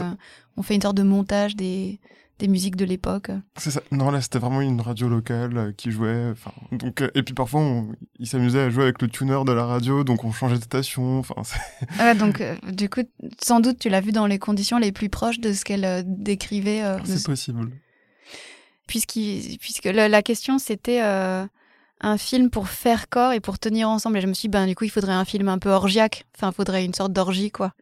on 0.56 0.62
fait 0.62 0.74
une 0.74 0.82
sorte 0.82 0.96
de 0.96 1.02
montage 1.02 1.54
des 1.54 2.00
des 2.38 2.48
musiques 2.48 2.76
de 2.76 2.84
l'époque. 2.84 3.30
C'est 3.56 3.70
ça. 3.70 3.80
Non, 3.90 4.10
là, 4.10 4.20
c'était 4.20 4.38
vraiment 4.38 4.60
une 4.60 4.80
radio 4.80 5.08
locale 5.08 5.56
euh, 5.56 5.72
qui 5.72 5.90
jouait. 5.90 6.30
Enfin, 6.32 6.52
donc, 6.72 7.00
euh, 7.00 7.08
et 7.14 7.22
puis 7.22 7.34
parfois, 7.34 7.84
ils 8.18 8.26
s'amusaient 8.26 8.60
à 8.60 8.70
jouer 8.70 8.84
avec 8.84 9.00
le 9.00 9.08
tuner 9.08 9.40
de 9.46 9.52
la 9.52 9.64
radio, 9.64 10.04
donc 10.04 10.24
on 10.24 10.32
changeait 10.32 10.58
de 10.58 10.64
station. 10.64 11.18
Enfin, 11.18 11.42
ah, 11.98 12.14
donc, 12.14 12.40
euh, 12.40 12.54
du 12.70 12.90
coup, 12.90 13.02
sans 13.42 13.60
doute, 13.60 13.78
tu 13.78 13.88
l'as 13.88 14.00
vu 14.00 14.12
dans 14.12 14.26
les 14.26 14.38
conditions 14.38 14.78
les 14.78 14.92
plus 14.92 15.08
proches 15.08 15.40
de 15.40 15.52
ce 15.52 15.64
qu'elle 15.64 16.04
décrivait. 16.06 16.82
C'est 17.04 17.24
possible. 17.24 17.70
Puisqu 18.86 19.58
puisque 19.58 19.86
la, 19.86 20.22
question, 20.22 20.58
c'était 20.58 21.00
un 21.00 22.18
film 22.18 22.50
pour 22.50 22.68
faire 22.68 23.08
corps 23.08 23.32
et 23.32 23.40
pour 23.40 23.58
tenir 23.58 23.88
ensemble. 23.88 24.18
Et 24.18 24.20
je 24.20 24.26
me 24.26 24.34
suis 24.34 24.48
dit, 24.48 24.52
ben, 24.52 24.66
du 24.66 24.74
coup, 24.74 24.84
il 24.84 24.90
faudrait 24.90 25.12
un 25.12 25.24
film 25.24 25.48
un 25.48 25.58
peu 25.58 25.70
orgiaque. 25.70 26.24
Enfin, 26.36 26.50
il 26.52 26.54
faudrait 26.54 26.84
une 26.84 26.94
sorte 26.94 27.12
d'orgie, 27.12 27.50
quoi. 27.50 27.72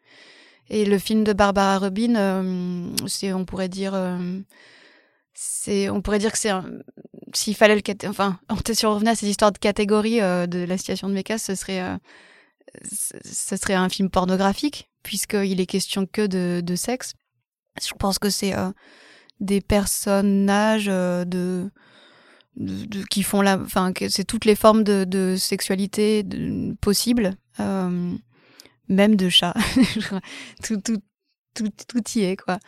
Et 0.71 0.85
le 0.85 0.99
film 0.99 1.25
de 1.25 1.33
Barbara 1.33 1.79
Rubin, 1.79 2.17
euh, 2.17 2.89
c'est, 3.07 3.33
on 3.33 3.45
pourrait 3.45 3.69
dire, 3.69 3.95
euh, 3.95 4.41
c'est, 5.35 5.91
on 5.91 6.01
pourrait 6.01 6.19
dire 6.19 6.33
que 6.33 6.39
c'est 6.39 6.53
s'il 7.35 7.55
fallait 7.55 7.75
le, 7.75 8.09
enfin, 8.09 8.39
si 8.73 8.87
on 8.87 8.95
revenait 8.95 9.11
à 9.11 9.15
ces 9.17 9.29
histoires 9.29 9.53
de 9.53 9.59
catégorie 9.59 10.21
euh, 10.21 10.47
de 10.47 10.61
la 10.65 10.79
situation 10.79 11.09
de 11.09 11.15
Mecas, 11.15 11.39
ce 11.39 11.55
serait, 11.55 11.83
ce 12.83 13.57
serait 13.57 13.75
un 13.75 13.89
film 13.89 14.11
pornographique 14.11 14.89
puisqu'il 15.03 15.61
est 15.61 15.67
question 15.67 16.07
que 16.07 16.27
de, 16.27 16.77
sexe. 16.77 17.15
Je 17.83 17.93
pense 17.95 18.19
que 18.19 18.31
c'est 18.31 18.55
des 19.41 19.61
personnages 19.61 20.87
de 20.87 21.71
de, 22.57 23.03
qui 23.11 23.25
font 23.25 23.43
la, 23.43 23.59
enfin, 23.59 23.93
c'est 24.09 24.25
toutes 24.25 24.45
les 24.45 24.55
formes 24.55 24.85
de, 24.85 25.37
sexualité 25.37 26.25
possibles, 26.81 27.37
même 28.89 29.17
de 29.17 29.29
chat. 29.29 29.55
tout, 30.63 30.77
tout, 30.79 31.01
tout, 31.55 31.71
tout, 31.89 32.19
y 32.19 32.25
est, 32.25 32.37
quoi. 32.37 32.59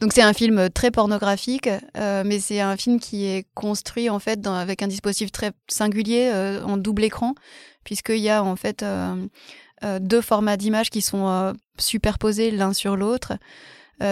Donc 0.00 0.12
c'est 0.12 0.22
un 0.22 0.32
film 0.32 0.68
très 0.70 0.90
pornographique, 0.90 1.68
euh, 1.96 2.22
mais 2.24 2.38
c'est 2.38 2.60
un 2.60 2.76
film 2.76 3.00
qui 3.00 3.24
est 3.24 3.46
construit 3.54 4.10
en 4.10 4.18
fait 4.18 4.46
avec 4.46 4.82
un 4.82 4.86
dispositif 4.86 5.32
très 5.32 5.52
singulier 5.66 6.30
euh, 6.32 6.62
en 6.62 6.76
double 6.76 7.04
écran, 7.04 7.34
puisqu'il 7.84 8.18
y 8.18 8.28
a 8.28 8.44
en 8.44 8.56
fait 8.56 8.82
euh, 8.82 9.26
deux 10.00 10.20
formats 10.20 10.56
d'image 10.56 10.90
qui 10.90 11.02
sont 11.02 11.54
superposés 11.78 12.50
l'un 12.50 12.72
sur 12.72 12.96
l'autre. 12.96 13.34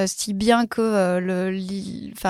Si 0.07 0.33
bien 0.33 0.67
que 0.67 1.49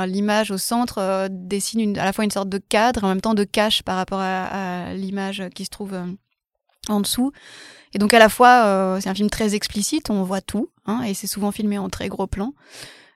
l'image 0.06 0.50
au 0.50 0.58
centre 0.58 1.28
dessine 1.30 1.98
à 1.98 2.04
la 2.04 2.12
fois 2.12 2.24
une 2.24 2.30
sorte 2.30 2.48
de 2.48 2.58
cadre 2.58 3.04
en 3.04 3.08
même 3.08 3.20
temps 3.20 3.34
de 3.34 3.44
cache 3.44 3.82
par 3.82 3.96
rapport 3.96 4.20
à, 4.20 4.94
l'image 4.94 5.42
qui 5.54 5.64
se 5.64 5.70
trouve 5.70 5.94
en 6.88 7.00
dessous. 7.00 7.32
Et 7.94 7.98
donc 7.98 8.14
à 8.14 8.18
la 8.18 8.28
fois, 8.28 8.98
c'est 9.00 9.08
un 9.10 9.14
film 9.14 9.28
très 9.28 9.54
explicite, 9.54 10.08
on 10.08 10.22
voit 10.22 10.40
tout, 10.40 10.70
hein, 10.86 11.02
et 11.02 11.12
c'est 11.14 11.26
souvent 11.26 11.52
filmé 11.52 11.76
en 11.78 11.90
très 11.90 12.08
gros 12.08 12.26
plan. 12.26 12.54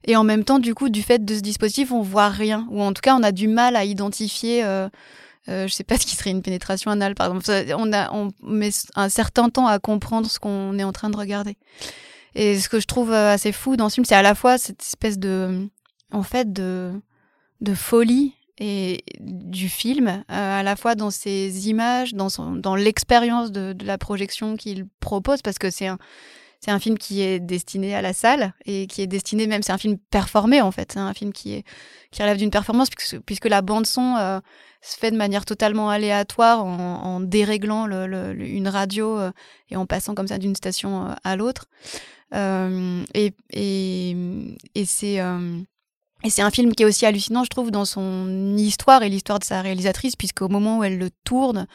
Et 0.04 0.16
en 0.16 0.24
même 0.24 0.44
temps, 0.44 0.58
du 0.58 0.74
coup, 0.74 0.88
du 0.88 1.02
fait 1.02 1.24
de 1.24 1.34
ce 1.34 1.40
dispositif, 1.40 1.92
on 1.92 2.02
voit 2.02 2.28
rien, 2.28 2.66
ou 2.70 2.80
en 2.80 2.92
tout 2.92 3.00
cas, 3.00 3.16
on 3.16 3.22
a 3.22 3.32
du 3.32 3.48
mal 3.48 3.74
à 3.74 3.84
identifier. 3.84 4.64
Euh, 5.48 5.68
je 5.68 5.72
sais 5.72 5.84
pas 5.84 5.96
ce 5.96 6.06
qui 6.06 6.16
serait 6.16 6.30
une 6.30 6.42
pénétration 6.42 6.90
anale, 6.90 7.14
par 7.14 7.28
exemple. 7.28 7.74
On, 7.76 7.92
a, 7.92 8.10
met 8.42 8.70
un 8.94 9.08
certain 9.08 9.48
temps 9.48 9.66
à 9.66 9.78
comprendre 9.78 10.30
ce 10.30 10.38
qu'on 10.38 10.78
est 10.78 10.84
en 10.84 10.92
train 10.92 11.10
de 11.10 11.16
regarder. 11.16 11.56
Et 12.34 12.58
ce 12.58 12.68
que 12.68 12.80
je 12.80 12.86
trouve 12.86 13.12
euh, 13.12 13.32
assez 13.32 13.52
fou 13.52 13.76
dans 13.76 13.88
ce 13.88 13.94
film, 13.94 14.04
c'est 14.04 14.14
à 14.14 14.22
la 14.22 14.34
fois 14.34 14.58
cette 14.58 14.82
espèce 14.82 15.18
de, 15.18 15.68
en 16.12 16.22
fait, 16.22 16.52
de, 16.52 16.92
de 17.60 17.74
folie 17.74 18.34
et 18.58 19.04
du 19.20 19.68
film, 19.68 20.08
euh, 20.08 20.22
à 20.28 20.62
la 20.62 20.76
fois 20.76 20.94
dans 20.94 21.10
ses 21.10 21.68
images, 21.68 22.14
dans, 22.14 22.28
dans 22.56 22.74
l'expérience 22.74 23.52
de, 23.52 23.74
la 23.84 23.98
projection 23.98 24.56
qu'il 24.56 24.86
propose, 25.00 25.42
parce 25.42 25.58
que 25.58 25.70
c'est 25.70 25.86
un, 25.86 25.98
c'est 26.60 26.70
un 26.70 26.78
film 26.78 26.96
qui 26.96 27.20
est 27.20 27.38
destiné 27.38 27.94
à 27.94 28.02
la 28.02 28.12
salle 28.12 28.54
et 28.64 28.86
qui 28.86 29.02
est 29.02 29.06
destiné 29.06 29.46
même, 29.46 29.62
c'est 29.62 29.72
un 29.72 29.78
film 29.78 29.98
performé 30.10 30.62
en 30.62 30.70
fait, 30.70 30.92
c'est 30.92 30.98
un 30.98 31.12
film 31.12 31.32
qui, 31.32 31.52
est, 31.52 31.64
qui 32.10 32.22
relève 32.22 32.38
d'une 32.38 32.50
performance 32.50 32.88
puisque, 32.88 33.20
puisque, 33.20 33.46
la 33.46 33.60
bande 33.60 33.86
son 33.86 34.16
euh, 34.16 34.40
se 34.80 34.96
fait 34.96 35.10
de 35.10 35.16
manière 35.16 35.44
totalement 35.44 35.90
aléatoire 35.90 36.64
en, 36.64 37.20
déréglant 37.20 37.86
une 37.86 38.68
radio 38.68 39.18
et 39.68 39.76
en 39.76 39.84
passant 39.84 40.14
comme 40.14 40.28
ça 40.28 40.38
d'une 40.38 40.54
station 40.54 41.14
à 41.24 41.36
l'autre. 41.36 41.66
Euh, 42.34 43.04
et, 43.14 43.34
et, 43.50 44.84
c'est 44.84 45.20
euh, 45.20 45.60
et 46.24 46.30
c'est 46.30 46.42
un 46.42 46.50
film 46.50 46.74
qui 46.74 46.82
est 46.82 46.86
aussi 46.86 47.06
hallucinant, 47.06 47.44
je 47.44 47.50
trouve, 47.50 47.70
dans 47.70 47.84
son 47.84 48.56
histoire 48.56 49.02
et 49.02 49.08
l'histoire 49.08 49.38
de 49.38 49.44
sa 49.44 49.60
réalisatrice, 49.60 50.16
puisqu'au 50.16 50.48
moment 50.48 50.78
où 50.78 50.84
elle 50.84 50.98
le 50.98 51.10
tourne, 51.24 51.66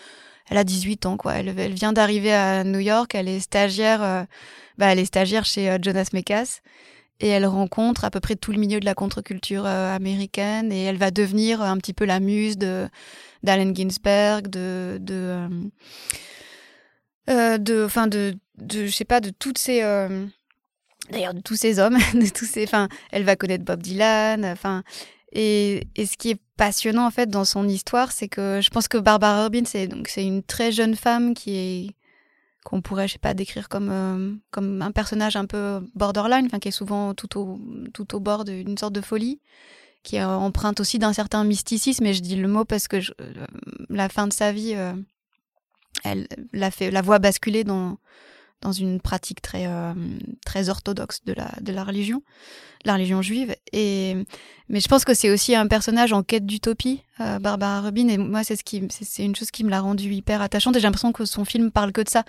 elle 0.50 0.58
a 0.58 0.64
18 0.64 1.06
ans, 1.06 1.18
quoi. 1.18 1.36
Elle, 1.36 1.74
vient 1.74 1.94
d'arriver 1.94 2.34
à 2.34 2.64
New 2.64 2.80
York, 2.80 3.14
elle 3.14 3.28
est 3.28 3.40
stagiaire, 3.40 4.04
euh, 4.04 4.24
bah, 4.78 4.88
elle 4.88 5.00
est 5.00 5.06
stagiaire 5.06 5.46
chez 5.46 5.78
Jonas 5.82 6.10
Mekas, 6.14 6.60
et 7.20 7.28
elle 7.28 7.46
rencontre 7.46 8.04
à 8.04 8.10
peu 8.10 8.20
près 8.20 8.36
tout 8.36 8.52
le 8.52 8.58
milieu 8.58 8.80
de 8.80 8.86
la 8.86 8.96
contre-culture 8.96 9.66
américaine, 9.66 10.72
et 10.72 10.84
elle 10.84 10.98
va 10.98 11.12
devenir 11.12 11.62
un 11.62 11.78
petit 11.78 11.94
peu 11.94 12.06
la 12.06 12.20
muse 12.20 12.58
d'Allen 12.58 13.76
Ginsberg, 13.76 14.48
de 14.48 14.98
de 15.00 15.48
de, 17.28 17.86
enfin 17.86 18.08
de, 18.08 18.36
de, 18.58 18.88
je 18.88 18.92
sais 18.92 19.06
pas, 19.06 19.22
de 19.22 19.30
toutes 19.30 19.60
ces 19.60 19.82
d'ailleurs 21.12 21.34
de 21.34 21.42
tous 21.42 21.56
ces 21.56 21.80
hommes, 21.80 21.98
de 22.14 22.30
tous 22.30 22.46
ces, 22.46 22.64
enfin, 22.64 22.88
elle 23.12 23.24
va 23.24 23.36
connaître 23.36 23.64
Bob 23.66 23.82
Dylan, 23.82 24.46
enfin, 24.46 24.84
et, 25.34 25.88
et, 25.96 26.06
ce 26.06 26.18
qui 26.18 26.32
est 26.32 26.42
passionnant 26.58 27.06
en 27.06 27.12
fait 27.12 27.30
dans 27.30 27.46
son 27.46 27.68
histoire, 27.68 28.12
c'est 28.12 28.28
que 28.28 28.60
je 28.62 28.70
pense 28.70 28.88
que 28.88 28.98
Barbara 28.98 29.46
Rubin, 29.46 29.64
c'est 29.66 29.88
donc 29.88 30.10
c'est 30.10 30.26
une 30.26 30.44
très 30.44 30.72
jeune 30.72 30.96
femme 30.96 31.34
qui 31.34 31.56
est 31.56 31.96
qu'on 32.64 32.82
pourrait, 32.82 33.08
je 33.08 33.14
sais 33.14 33.20
pas, 33.20 33.34
décrire 33.34 33.70
comme 33.70 33.90
euh, 33.92 34.34
comme 34.52 34.82
un 34.82 34.92
personnage 34.92 35.36
un 35.36 35.46
peu 35.46 35.82
borderline, 35.96 36.46
enfin, 36.46 36.60
qui 36.60 36.68
est 36.68 36.72
souvent 36.72 37.14
tout 37.14 37.40
au 37.40 37.60
tout 37.94 38.16
au 38.16 38.20
bord 38.20 38.46
d'une 38.46 38.78
sorte 38.78 38.94
de 38.94 39.02
folie, 39.02 39.40
qui 40.04 40.22
emprunte 40.22 40.80
aussi 40.80 41.00
d'un 41.00 41.14
certain 41.14 41.44
mysticisme. 41.44 42.06
Et 42.06 42.14
je 42.14 42.22
dis 42.22 42.36
le 42.36 42.48
mot 42.48 42.66
parce 42.66 42.88
que 42.88 42.98
euh, 42.98 43.46
la 43.90 44.10
fin 44.10 44.28
de 44.28 44.34
sa 44.34 44.52
vie, 44.52 44.74
euh, 44.76 44.94
elle 46.04 46.28
la 46.54 46.72
fait 46.72 46.92
la 46.92 47.02
voit 47.02 47.20
basculer 47.20 47.64
dans 47.64 47.98
dans 48.62 48.72
une 48.72 49.02
pratique 49.02 49.42
très 49.42 49.66
euh, 49.68 49.94
très 50.46 50.70
orthodoxe 50.70 51.24
de 51.26 51.34
la 51.34 51.52
de 51.62 51.72
la 51.74 51.84
religion, 51.84 52.22
la 52.86 52.94
religion 52.94 53.22
juive. 53.22 53.56
Et 53.74 54.16
mais 54.70 54.80
je 54.80 54.88
pense 54.88 55.04
que 55.04 55.14
c'est 55.14 55.30
aussi 55.30 55.56
un 55.56 55.68
personnage 55.68 56.14
en 56.14 56.24
quête 56.24 56.46
d'utopie, 56.46 57.04
euh, 57.20 57.40
Barbara 57.40 57.82
Rubin. 57.82 58.08
Et 58.08 58.18
moi, 58.18 58.44
c'est 58.44 58.56
ce 58.56 58.64
qui 58.64 58.84
c'est 58.90 59.24
une 59.24 59.36
chose 59.36 59.52
qui 59.52 59.64
me 59.64 59.70
l'a 59.70 59.82
rendu 59.82 60.14
hyper 60.14 60.42
attachante. 60.42 60.76
Et 60.76 60.80
j'ai 60.80 60.88
l'impression 60.88 61.12
que 61.12 61.26
son 61.26 61.46
film 61.46 61.72
parle 61.72 61.92
que 61.92 62.02
de 62.02 62.10
ça. 62.10 62.24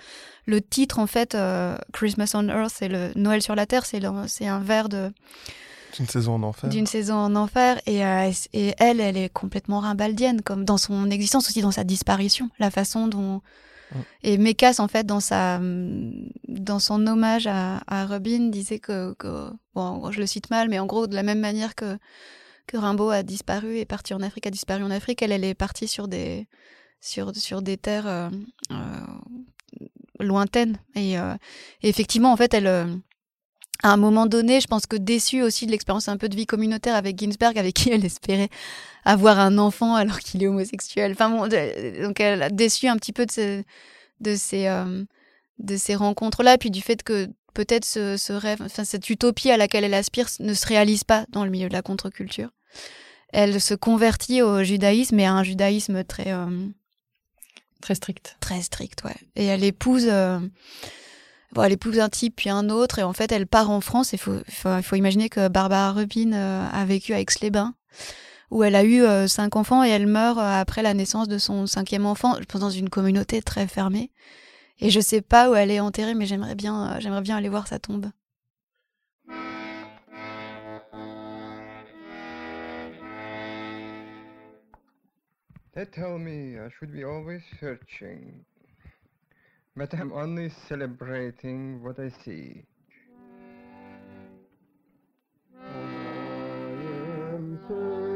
Le 0.45 0.61
titre, 0.61 0.99
en 0.99 1.07
fait, 1.07 1.35
euh, 1.35 1.77
Christmas 1.93 2.31
on 2.33 2.47
Earth, 2.49 2.73
c'est 2.75 2.89
le 2.89 3.11
Noël 3.15 3.41
sur 3.41 3.55
la 3.55 3.65
terre. 3.65 3.85
C'est 3.85 4.01
c'est 4.27 4.47
un 4.47 4.59
vers 4.59 4.89
de 4.89 5.11
d'une 5.95 6.07
saison 6.07 6.33
en 6.35 6.43
enfer. 6.43 6.69
D'une 6.71 6.87
saison 6.87 7.15
en 7.15 7.35
enfer. 7.35 7.79
Et, 7.85 8.01
et 8.53 8.73
elle, 8.79 8.99
elle 8.99 9.15
est 9.15 9.29
complètement 9.29 9.79
rimbaldienne, 9.79 10.41
comme 10.41 10.65
dans 10.65 10.79
son 10.79 11.11
existence, 11.11 11.47
aussi 11.47 11.61
dans 11.61 11.69
sa 11.69 11.83
disparition. 11.83 12.49
La 12.57 12.71
façon 12.71 13.07
dont, 13.07 13.41
Et 14.23 14.37
Mekas, 14.37 14.75
en 14.79 14.87
fait, 14.87 15.05
dans, 15.05 15.19
sa, 15.19 15.59
dans 16.47 16.79
son 16.79 17.05
hommage 17.07 17.47
à, 17.47 17.81
à 17.87 18.05
Robin, 18.05 18.49
disait 18.49 18.79
que, 18.79 19.15
bon, 19.75 20.11
je 20.11 20.19
le 20.19 20.25
cite 20.25 20.49
mal, 20.49 20.69
mais 20.69 20.79
en 20.79 20.85
gros, 20.85 21.07
de 21.07 21.15
la 21.15 21.23
même 21.23 21.39
manière 21.39 21.75
que, 21.75 21.97
que 22.67 22.77
Rimbaud 22.77 23.09
a 23.09 23.23
disparu, 23.23 23.77
est 23.77 23.85
parti 23.85 24.13
en 24.13 24.21
Afrique, 24.21 24.47
a 24.47 24.51
disparu 24.51 24.83
en 24.83 24.91
Afrique, 24.91 25.21
elle, 25.21 25.31
elle 25.31 25.43
est 25.43 25.53
partie 25.53 25.87
sur 25.87 26.07
des, 26.07 26.47
sur, 27.01 27.35
sur 27.35 27.61
des 27.61 27.77
terres 27.77 28.07
euh, 28.07 28.29
euh, 28.71 28.75
lointaines. 30.19 30.77
Et, 30.95 31.19
euh, 31.19 31.35
et, 31.81 31.89
effectivement, 31.89 32.31
en 32.31 32.37
fait, 32.37 32.53
elle 32.53 33.01
à 33.81 33.91
un 33.91 33.97
moment 33.97 34.27
donné, 34.27 34.61
je 34.61 34.67
pense 34.67 34.85
que 34.85 34.95
déçue 34.95 35.41
aussi 35.41 35.65
de 35.65 35.71
l'expérience 35.71 36.07
un 36.07 36.17
peu 36.17 36.29
de 36.29 36.35
vie 36.35 36.45
communautaire 36.45 36.95
avec 36.95 37.19
Ginsberg, 37.19 37.57
avec 37.57 37.73
qui 37.75 37.89
elle 37.89 38.05
espérait 38.05 38.49
avoir 39.03 39.39
un 39.39 39.57
enfant 39.57 39.95
alors 39.95 40.19
qu'il 40.19 40.43
est 40.43 40.47
homosexuel. 40.47 41.13
Enfin 41.13 41.29
bon, 41.29 41.47
donc 41.47 42.19
elle 42.19 42.43
a 42.43 42.49
déçu 42.49 42.87
un 42.87 42.95
petit 42.95 43.11
peu 43.11 43.25
de 43.25 43.31
ces, 43.31 43.65
de 44.21 44.35
ces, 44.35 44.67
euh, 44.67 45.03
de 45.59 45.75
ces 45.75 45.95
rencontres-là, 45.95 46.57
puis 46.57 46.71
du 46.71 46.81
fait 46.81 47.03
que 47.03 47.27
peut-être 47.53 47.85
ce, 47.85 48.15
ce, 48.15 48.31
rêve, 48.31 48.61
enfin 48.61 48.85
cette 48.85 49.09
utopie 49.09 49.51
à 49.51 49.57
laquelle 49.57 49.83
elle 49.83 49.93
aspire 49.93 50.27
ne 50.39 50.53
se 50.53 50.65
réalise 50.65 51.03
pas 51.03 51.25
dans 51.29 51.43
le 51.43 51.51
milieu 51.51 51.67
de 51.67 51.73
la 51.73 51.81
contre-culture. 51.81 52.49
Elle 53.29 53.59
se 53.59 53.73
convertit 53.73 54.41
au 54.41 54.63
judaïsme, 54.63 55.19
et 55.19 55.25
à 55.25 55.33
un 55.33 55.43
judaïsme 55.43 56.03
très... 56.03 56.31
Euh, 56.31 56.67
très 57.81 57.95
strict. 57.95 58.37
Très 58.39 58.61
strict, 58.61 59.03
ouais. 59.03 59.15
Et 59.35 59.45
elle 59.45 59.63
épouse... 59.63 60.07
Euh, 60.07 60.39
Elle 61.61 61.73
épouse 61.73 61.99
un 61.99 62.09
type 62.09 62.35
puis 62.37 62.49
un 62.49 62.69
autre 62.69 62.99
et 62.99 63.03
en 63.03 63.13
fait 63.13 63.31
elle 63.31 63.47
part 63.47 63.69
en 63.69 63.81
France. 63.81 64.13
Il 64.13 64.19
faut, 64.19 64.95
imaginer 64.95 65.29
que 65.29 65.47
Barbara 65.47 65.91
Rubin 65.91 66.33
euh, 66.33 66.67
a 66.71 66.85
vécu 66.85 67.13
à 67.13 67.19
Aix-les-Bains 67.19 67.73
où 68.53 68.63
elle 68.63 68.75
a 68.75 68.83
eu 68.83 69.01
euh, 69.01 69.27
cinq 69.27 69.55
enfants 69.55 69.83
et 69.83 69.89
elle 69.89 70.05
meurt 70.05 70.37
euh, 70.37 70.61
après 70.61 70.83
la 70.83 70.93
naissance 70.93 71.27
de 71.27 71.39
son 71.39 71.65
cinquième 71.65 72.05
enfant, 72.05 72.37
dans 72.53 72.69
une 72.69 72.89
communauté 72.89 73.41
très 73.41 73.67
fermée. 73.67 74.11
Et 74.79 74.91
je 74.91 74.99
sais 74.99 75.21
pas 75.21 75.49
où 75.49 75.55
elle 75.55 75.71
est 75.71 75.79
enterrée, 75.79 76.13
mais 76.13 76.27
j'aimerais 76.27 76.55
bien, 76.55 76.99
aller 77.35 77.49
voir 77.49 77.67
sa 77.67 77.79
tombe. 77.79 78.11
Tell 85.73 86.19
me 86.19 86.59
but 89.75 89.93
I'm 89.93 90.13
only 90.13 90.49
celebrating 90.67 91.81
what 91.83 91.99
I 91.99 92.09
see. 92.23 92.63
Oh, 95.55 95.63
I 95.63 97.35
am 97.35 97.59
searching 97.67 98.12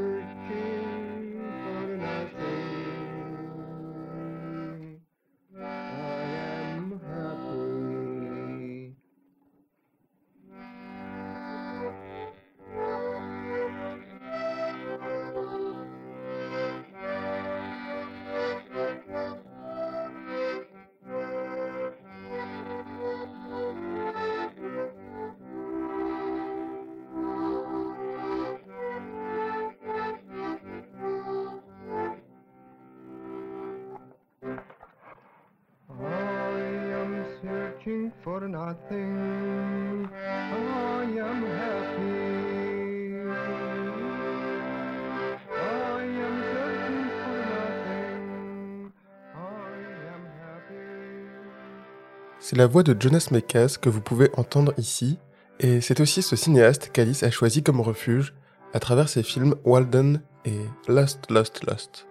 C'est 52.50 52.56
la 52.56 52.66
voix 52.66 52.82
de 52.82 52.95
Jonas 52.98 53.28
Mekas 53.32 53.76
que 53.82 53.89
vous 53.89 54.00
pouvez 54.00 54.30
entendre 54.38 54.74
ici, 54.78 55.20
et 55.60 55.82
c'est 55.82 56.00
aussi 56.00 56.22
ce 56.22 56.38
cinéaste 56.38 56.91
qu'Alice 56.93 57.24
a 57.24 57.30
choisi 57.30 57.62
comme 57.62 57.82
refuge 57.82 58.34
à 58.74 58.80
travers 58.80 59.10
ses 59.10 59.22
films 59.22 59.56
Walden 59.66 60.22
et 60.45 60.62
Lost, 60.88 61.30
Lost, 61.30 61.66
Lost. 61.66 62.08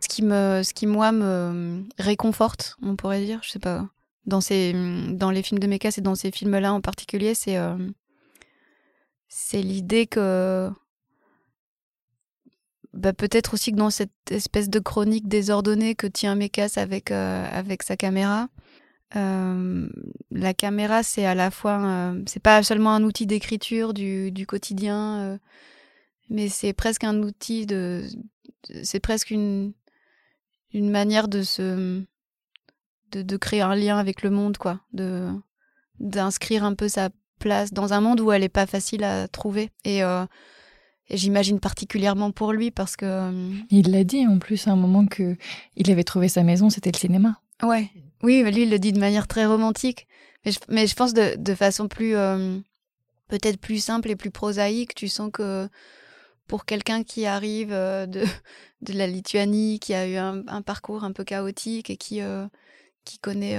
Ce 0.00 0.08
qui 0.72 0.86
moi 0.88 1.12
me 1.12 1.84
réconforte, 2.00 2.76
on 2.82 2.96
pourrait 2.96 3.24
dire, 3.24 3.38
je 3.44 3.50
sais 3.50 3.60
pas, 3.60 3.86
dans 4.26 4.40
ces, 4.40 4.72
dans 5.12 5.30
les 5.30 5.44
films 5.44 5.60
de 5.60 5.68
Mekas 5.68 5.94
et 5.98 6.00
dans 6.00 6.16
ces 6.16 6.32
films-là 6.32 6.72
en 6.72 6.80
particulier, 6.80 7.34
c'est, 7.34 7.56
euh, 7.58 7.76
c'est 9.28 9.62
l'idée 9.62 10.06
que 10.06 10.70
bah, 12.94 13.12
peut-être 13.12 13.54
aussi 13.54 13.72
que 13.72 13.76
dans 13.76 13.90
cette 13.90 14.10
espèce 14.30 14.70
de 14.70 14.78
chronique 14.78 15.28
désordonnée 15.28 15.94
que 15.94 16.06
tient 16.06 16.34
Mekas 16.34 16.74
avec, 16.76 17.10
euh, 17.10 17.46
avec 17.52 17.82
sa 17.82 17.96
caméra, 17.96 18.48
euh, 19.16 19.88
la 20.30 20.54
caméra, 20.54 21.02
c'est 21.02 21.24
à 21.24 21.34
la 21.34 21.50
fois, 21.50 22.14
c'est 22.26 22.42
pas 22.42 22.62
seulement 22.62 22.94
un 22.94 23.02
outil 23.04 23.26
d'écriture 23.26 23.94
du, 23.94 24.32
du 24.32 24.46
quotidien, 24.46 25.20
euh, 25.20 25.38
mais 26.30 26.48
c'est 26.48 26.72
presque 26.72 27.04
un 27.04 27.22
outil 27.22 27.66
de, 27.66 28.04
c'est 28.82 29.00
presque 29.00 29.30
une, 29.30 29.72
une 30.72 30.90
manière 30.90 31.28
de 31.28 31.42
se, 31.42 32.02
de, 33.12 33.22
de 33.22 33.36
créer 33.36 33.62
un 33.62 33.74
lien 33.74 33.98
avec 33.98 34.22
le 34.22 34.30
monde, 34.30 34.58
quoi, 34.58 34.80
de, 34.92 35.30
d'inscrire 36.00 36.64
un 36.64 36.74
peu 36.74 36.88
sa 36.88 37.10
place 37.38 37.72
dans 37.72 37.92
un 37.92 38.00
monde 38.00 38.20
où 38.20 38.32
elle 38.32 38.42
est 38.42 38.48
pas 38.48 38.66
facile 38.66 39.04
à 39.04 39.28
trouver. 39.28 39.70
Et, 39.84 40.02
euh, 40.02 40.26
et 41.08 41.16
j'imagine 41.16 41.60
particulièrement 41.60 42.30
pour 42.32 42.52
lui 42.52 42.70
parce 42.70 42.96
que, 42.96 43.06
euh, 43.06 43.52
Il 43.70 43.90
l'a 43.90 44.04
dit 44.04 44.26
en 44.26 44.38
plus 44.38 44.66
à 44.68 44.72
un 44.72 44.76
moment 44.76 45.06
que 45.06 45.36
il 45.76 45.90
avait 45.90 46.04
trouvé 46.04 46.28
sa 46.28 46.42
maison, 46.42 46.68
c'était 46.68 46.92
le 46.92 46.98
cinéma. 46.98 47.40
Ouais, 47.62 47.90
oui, 48.22 48.42
lui, 48.42 48.62
il 48.62 48.70
le 48.70 48.78
dit 48.78 48.92
de 48.92 49.00
manière 49.00 49.26
très 49.26 49.46
romantique. 49.46 50.06
Mais 50.44 50.52
je, 50.52 50.58
mais 50.68 50.86
je 50.86 50.94
pense 50.94 51.14
de, 51.14 51.36
de 51.36 51.54
façon 51.54 51.88
plus, 51.88 52.14
euh, 52.14 52.58
peut-être 53.28 53.58
plus 53.58 53.82
simple 53.82 54.10
et 54.10 54.16
plus 54.16 54.30
prosaïque. 54.30 54.94
Tu 54.94 55.08
sens 55.08 55.30
que 55.32 55.68
pour 56.46 56.64
quelqu'un 56.64 57.02
qui 57.02 57.26
arrive 57.26 57.70
de, 57.70 58.24
de 58.82 58.92
la 58.92 59.06
Lituanie, 59.06 59.80
qui 59.80 59.94
a 59.94 60.08
eu 60.08 60.16
un, 60.16 60.42
un 60.46 60.62
parcours 60.62 61.04
un 61.04 61.12
peu 61.12 61.24
chaotique 61.24 61.90
et 61.90 61.96
qui, 61.96 62.20
qui 63.04 63.18
connaît 63.18 63.58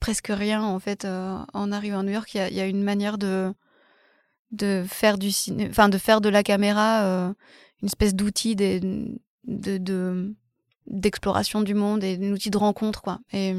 presque 0.00 0.28
rien, 0.28 0.62
en 0.62 0.78
fait, 0.78 1.04
euh, 1.04 1.38
en 1.52 1.72
arrivant 1.72 2.00
à 2.00 2.02
New 2.02 2.12
York, 2.12 2.34
il 2.34 2.54
y 2.54 2.60
a, 2.60 2.66
une 2.66 2.82
manière 2.82 3.18
de, 3.18 3.52
de 4.50 4.84
faire 4.88 5.18
du 5.18 5.30
enfin, 5.68 5.88
de 5.88 5.98
faire 5.98 6.20
de 6.20 6.28
la 6.28 6.42
caméra 6.42 7.04
euh, 7.04 7.32
une 7.82 7.86
espèce 7.86 8.14
d'outil 8.14 8.56
de, 8.56 9.18
de, 9.44 10.34
d'exploration 10.86 11.62
du 11.62 11.74
monde 11.74 12.02
et 12.02 12.18
un 12.20 12.32
outil 12.32 12.50
de 12.50 12.58
rencontre 12.58 13.02
quoi. 13.02 13.20
Et, 13.32 13.54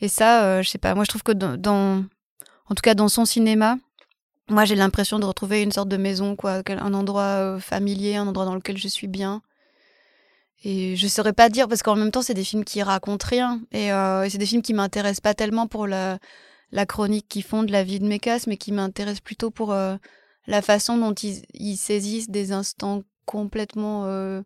et 0.00 0.08
ça 0.08 0.44
euh, 0.44 0.62
je 0.62 0.68
sais 0.68 0.78
pas 0.78 0.94
moi 0.94 1.04
je 1.04 1.08
trouve 1.08 1.22
que 1.22 1.32
dans, 1.32 2.04
en 2.68 2.74
tout 2.74 2.82
cas 2.82 2.94
dans 2.94 3.08
son 3.08 3.24
cinéma 3.24 3.76
moi 4.48 4.64
j'ai 4.64 4.74
l'impression 4.74 5.18
de 5.18 5.24
retrouver 5.24 5.62
une 5.62 5.72
sorte 5.72 5.88
de 5.88 5.96
maison 5.96 6.36
quoi 6.36 6.62
un 6.66 6.94
endroit 6.94 7.22
euh, 7.22 7.58
familier 7.58 8.16
un 8.16 8.26
endroit 8.26 8.44
dans 8.44 8.54
lequel 8.54 8.76
je 8.76 8.88
suis 8.88 9.08
bien 9.08 9.42
et 10.64 10.96
je 10.96 11.06
saurais 11.06 11.32
pas 11.32 11.48
dire 11.48 11.68
parce 11.68 11.82
qu'en 11.82 11.96
même 11.96 12.10
temps 12.10 12.22
c'est 12.22 12.34
des 12.34 12.44
films 12.44 12.64
qui 12.64 12.82
racontent 12.82 13.26
rien 13.28 13.60
et, 13.72 13.92
euh, 13.92 14.28
c'est 14.28 14.38
des 14.38 14.46
films 14.46 14.62
qui 14.62 14.74
m'intéressent 14.74 15.20
pas 15.20 15.34
tellement 15.34 15.66
pour 15.66 15.86
la 15.86 16.18
la 16.70 16.86
chronique 16.86 17.28
qu'ils 17.28 17.42
font 17.42 17.62
de 17.62 17.72
la 17.72 17.84
vie 17.84 17.98
de 17.98 18.06
Mécasse 18.06 18.46
mais 18.46 18.56
qui 18.56 18.72
m'intéressent 18.72 19.20
plutôt 19.20 19.50
pour 19.50 19.72
euh, 19.72 19.96
la 20.46 20.62
façon 20.62 20.96
dont 20.96 21.12
ils, 21.12 21.42
ils 21.54 21.76
saisissent 21.76 22.30
des 22.30 22.52
instants 22.52 23.02
complètement 23.26 24.06
euh, 24.06 24.42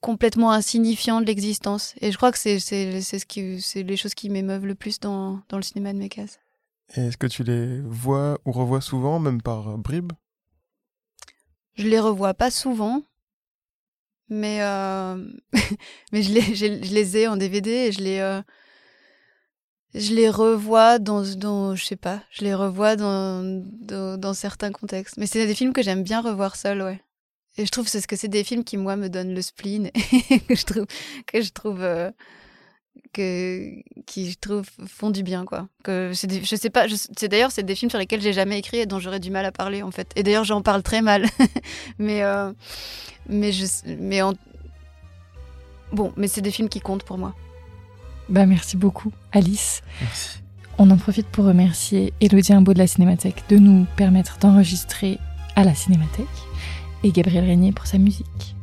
complètement 0.00 0.52
insignifiant 0.52 1.22
de 1.22 1.26
l'existence. 1.26 1.94
Et 2.02 2.12
je 2.12 2.18
crois 2.18 2.30
que 2.30 2.36
c'est 2.36 2.58
c'est 2.58 3.00
c'est 3.00 3.18
ce 3.18 3.24
qui 3.24 3.62
c'est 3.62 3.82
les 3.82 3.96
choses 3.96 4.14
qui 4.14 4.28
m'émeuvent 4.28 4.66
le 4.66 4.74
plus 4.74 5.00
dans 5.00 5.40
dans 5.48 5.56
le 5.56 5.62
cinéma 5.62 5.94
de 5.94 5.98
Mekas. 5.98 6.38
Et 6.94 7.00
est-ce 7.06 7.16
que 7.16 7.26
tu 7.26 7.42
les 7.42 7.80
vois 7.80 8.38
ou 8.44 8.52
revois 8.52 8.82
souvent, 8.82 9.18
même 9.18 9.40
par 9.40 9.78
bribes? 9.78 10.12
Je 11.76 11.88
les 11.88 11.98
revois 11.98 12.34
pas 12.34 12.50
souvent, 12.50 13.02
mais 14.28 14.62
euh, 14.62 15.16
mais 16.12 16.22
je 16.22 16.32
les 16.32 16.54
je 16.54 16.94
les 16.94 17.16
ai 17.16 17.28
en 17.28 17.36
DVD 17.36 17.70
et 17.70 17.92
je 17.92 18.00
les 18.00 18.18
euh, 18.18 18.40
je 19.94 20.12
les 20.12 20.28
revois 20.28 20.98
dans 20.98 21.22
dans 21.36 21.76
je 21.76 21.84
sais 21.84 21.96
pas, 21.96 22.22
je 22.30 22.44
les 22.44 22.54
revois 22.54 22.96
dans, 22.96 23.62
dans 24.18 24.34
certains 24.34 24.72
contextes. 24.72 25.16
Mais 25.16 25.26
c'est 25.26 25.46
des 25.46 25.54
films 25.54 25.72
que 25.72 25.82
j'aime 25.82 26.02
bien 26.02 26.20
revoir 26.20 26.56
seul, 26.56 26.82
ouais. 26.82 27.00
Et 27.56 27.64
je 27.64 27.70
trouve 27.70 27.86
c'est 27.86 28.00
ce 28.00 28.08
que 28.08 28.16
c'est 28.16 28.28
des 28.28 28.42
films 28.42 28.64
qui 28.64 28.76
moi 28.76 28.96
me 28.96 29.08
donnent 29.08 29.34
le 29.34 29.42
spleen 29.42 29.90
et 30.30 30.40
que 30.40 30.56
je 30.56 30.64
trouve 30.64 30.86
que 31.26 31.40
je 31.40 31.50
trouve 31.52 31.82
euh, 31.82 32.10
que 33.12 33.70
qui 34.06 34.30
je 34.30 34.36
trouve 34.38 34.64
font 34.86 35.10
du 35.10 35.22
bien 35.22 35.44
quoi. 35.44 35.68
Que 35.82 36.12
c'est 36.14 36.26
des- 36.26 36.42
je 36.44 36.56
sais 36.56 36.70
pas, 36.70 36.86
c'est 37.16 37.28
d'ailleurs 37.28 37.52
c'est 37.52 37.62
des 37.62 37.74
films 37.74 37.90
sur 37.90 37.98
lesquels 37.98 38.20
j'ai 38.20 38.32
jamais 38.32 38.58
écrit 38.58 38.78
et 38.78 38.86
dont 38.86 38.98
j'aurais 38.98 39.20
du 39.20 39.30
mal 39.30 39.44
à 39.44 39.52
parler 39.52 39.82
en 39.82 39.90
fait. 39.90 40.10
Et 40.16 40.22
d'ailleurs 40.22 40.44
j'en 40.44 40.62
parle 40.62 40.82
très 40.82 41.00
mal. 41.02 41.26
mais 41.98 42.22
euh, 42.22 42.52
mais 43.28 43.52
je 43.52 43.64
mais 43.98 44.20
en 44.22 44.34
bon, 45.92 46.12
mais 46.16 46.26
c'est 46.28 46.40
des 46.40 46.50
films 46.50 46.68
qui 46.68 46.80
comptent 46.80 47.04
pour 47.04 47.18
moi. 47.18 47.34
Bah 48.28 48.46
merci 48.46 48.76
beaucoup, 48.76 49.12
Alice. 49.32 49.82
Merci. 50.00 50.38
On 50.78 50.90
en 50.90 50.96
profite 50.96 51.26
pour 51.28 51.44
remercier 51.44 52.12
Elodie 52.20 52.52
Imbeau 52.52 52.74
de 52.74 52.78
la 52.78 52.86
Cinémathèque 52.88 53.44
de 53.48 53.58
nous 53.58 53.86
permettre 53.96 54.38
d'enregistrer 54.38 55.18
à 55.54 55.62
la 55.62 55.74
Cinémathèque 55.74 56.26
et 57.04 57.12
Gabriel 57.12 57.44
Régnier 57.44 57.70
pour 57.70 57.86
sa 57.86 57.98
musique. 57.98 58.53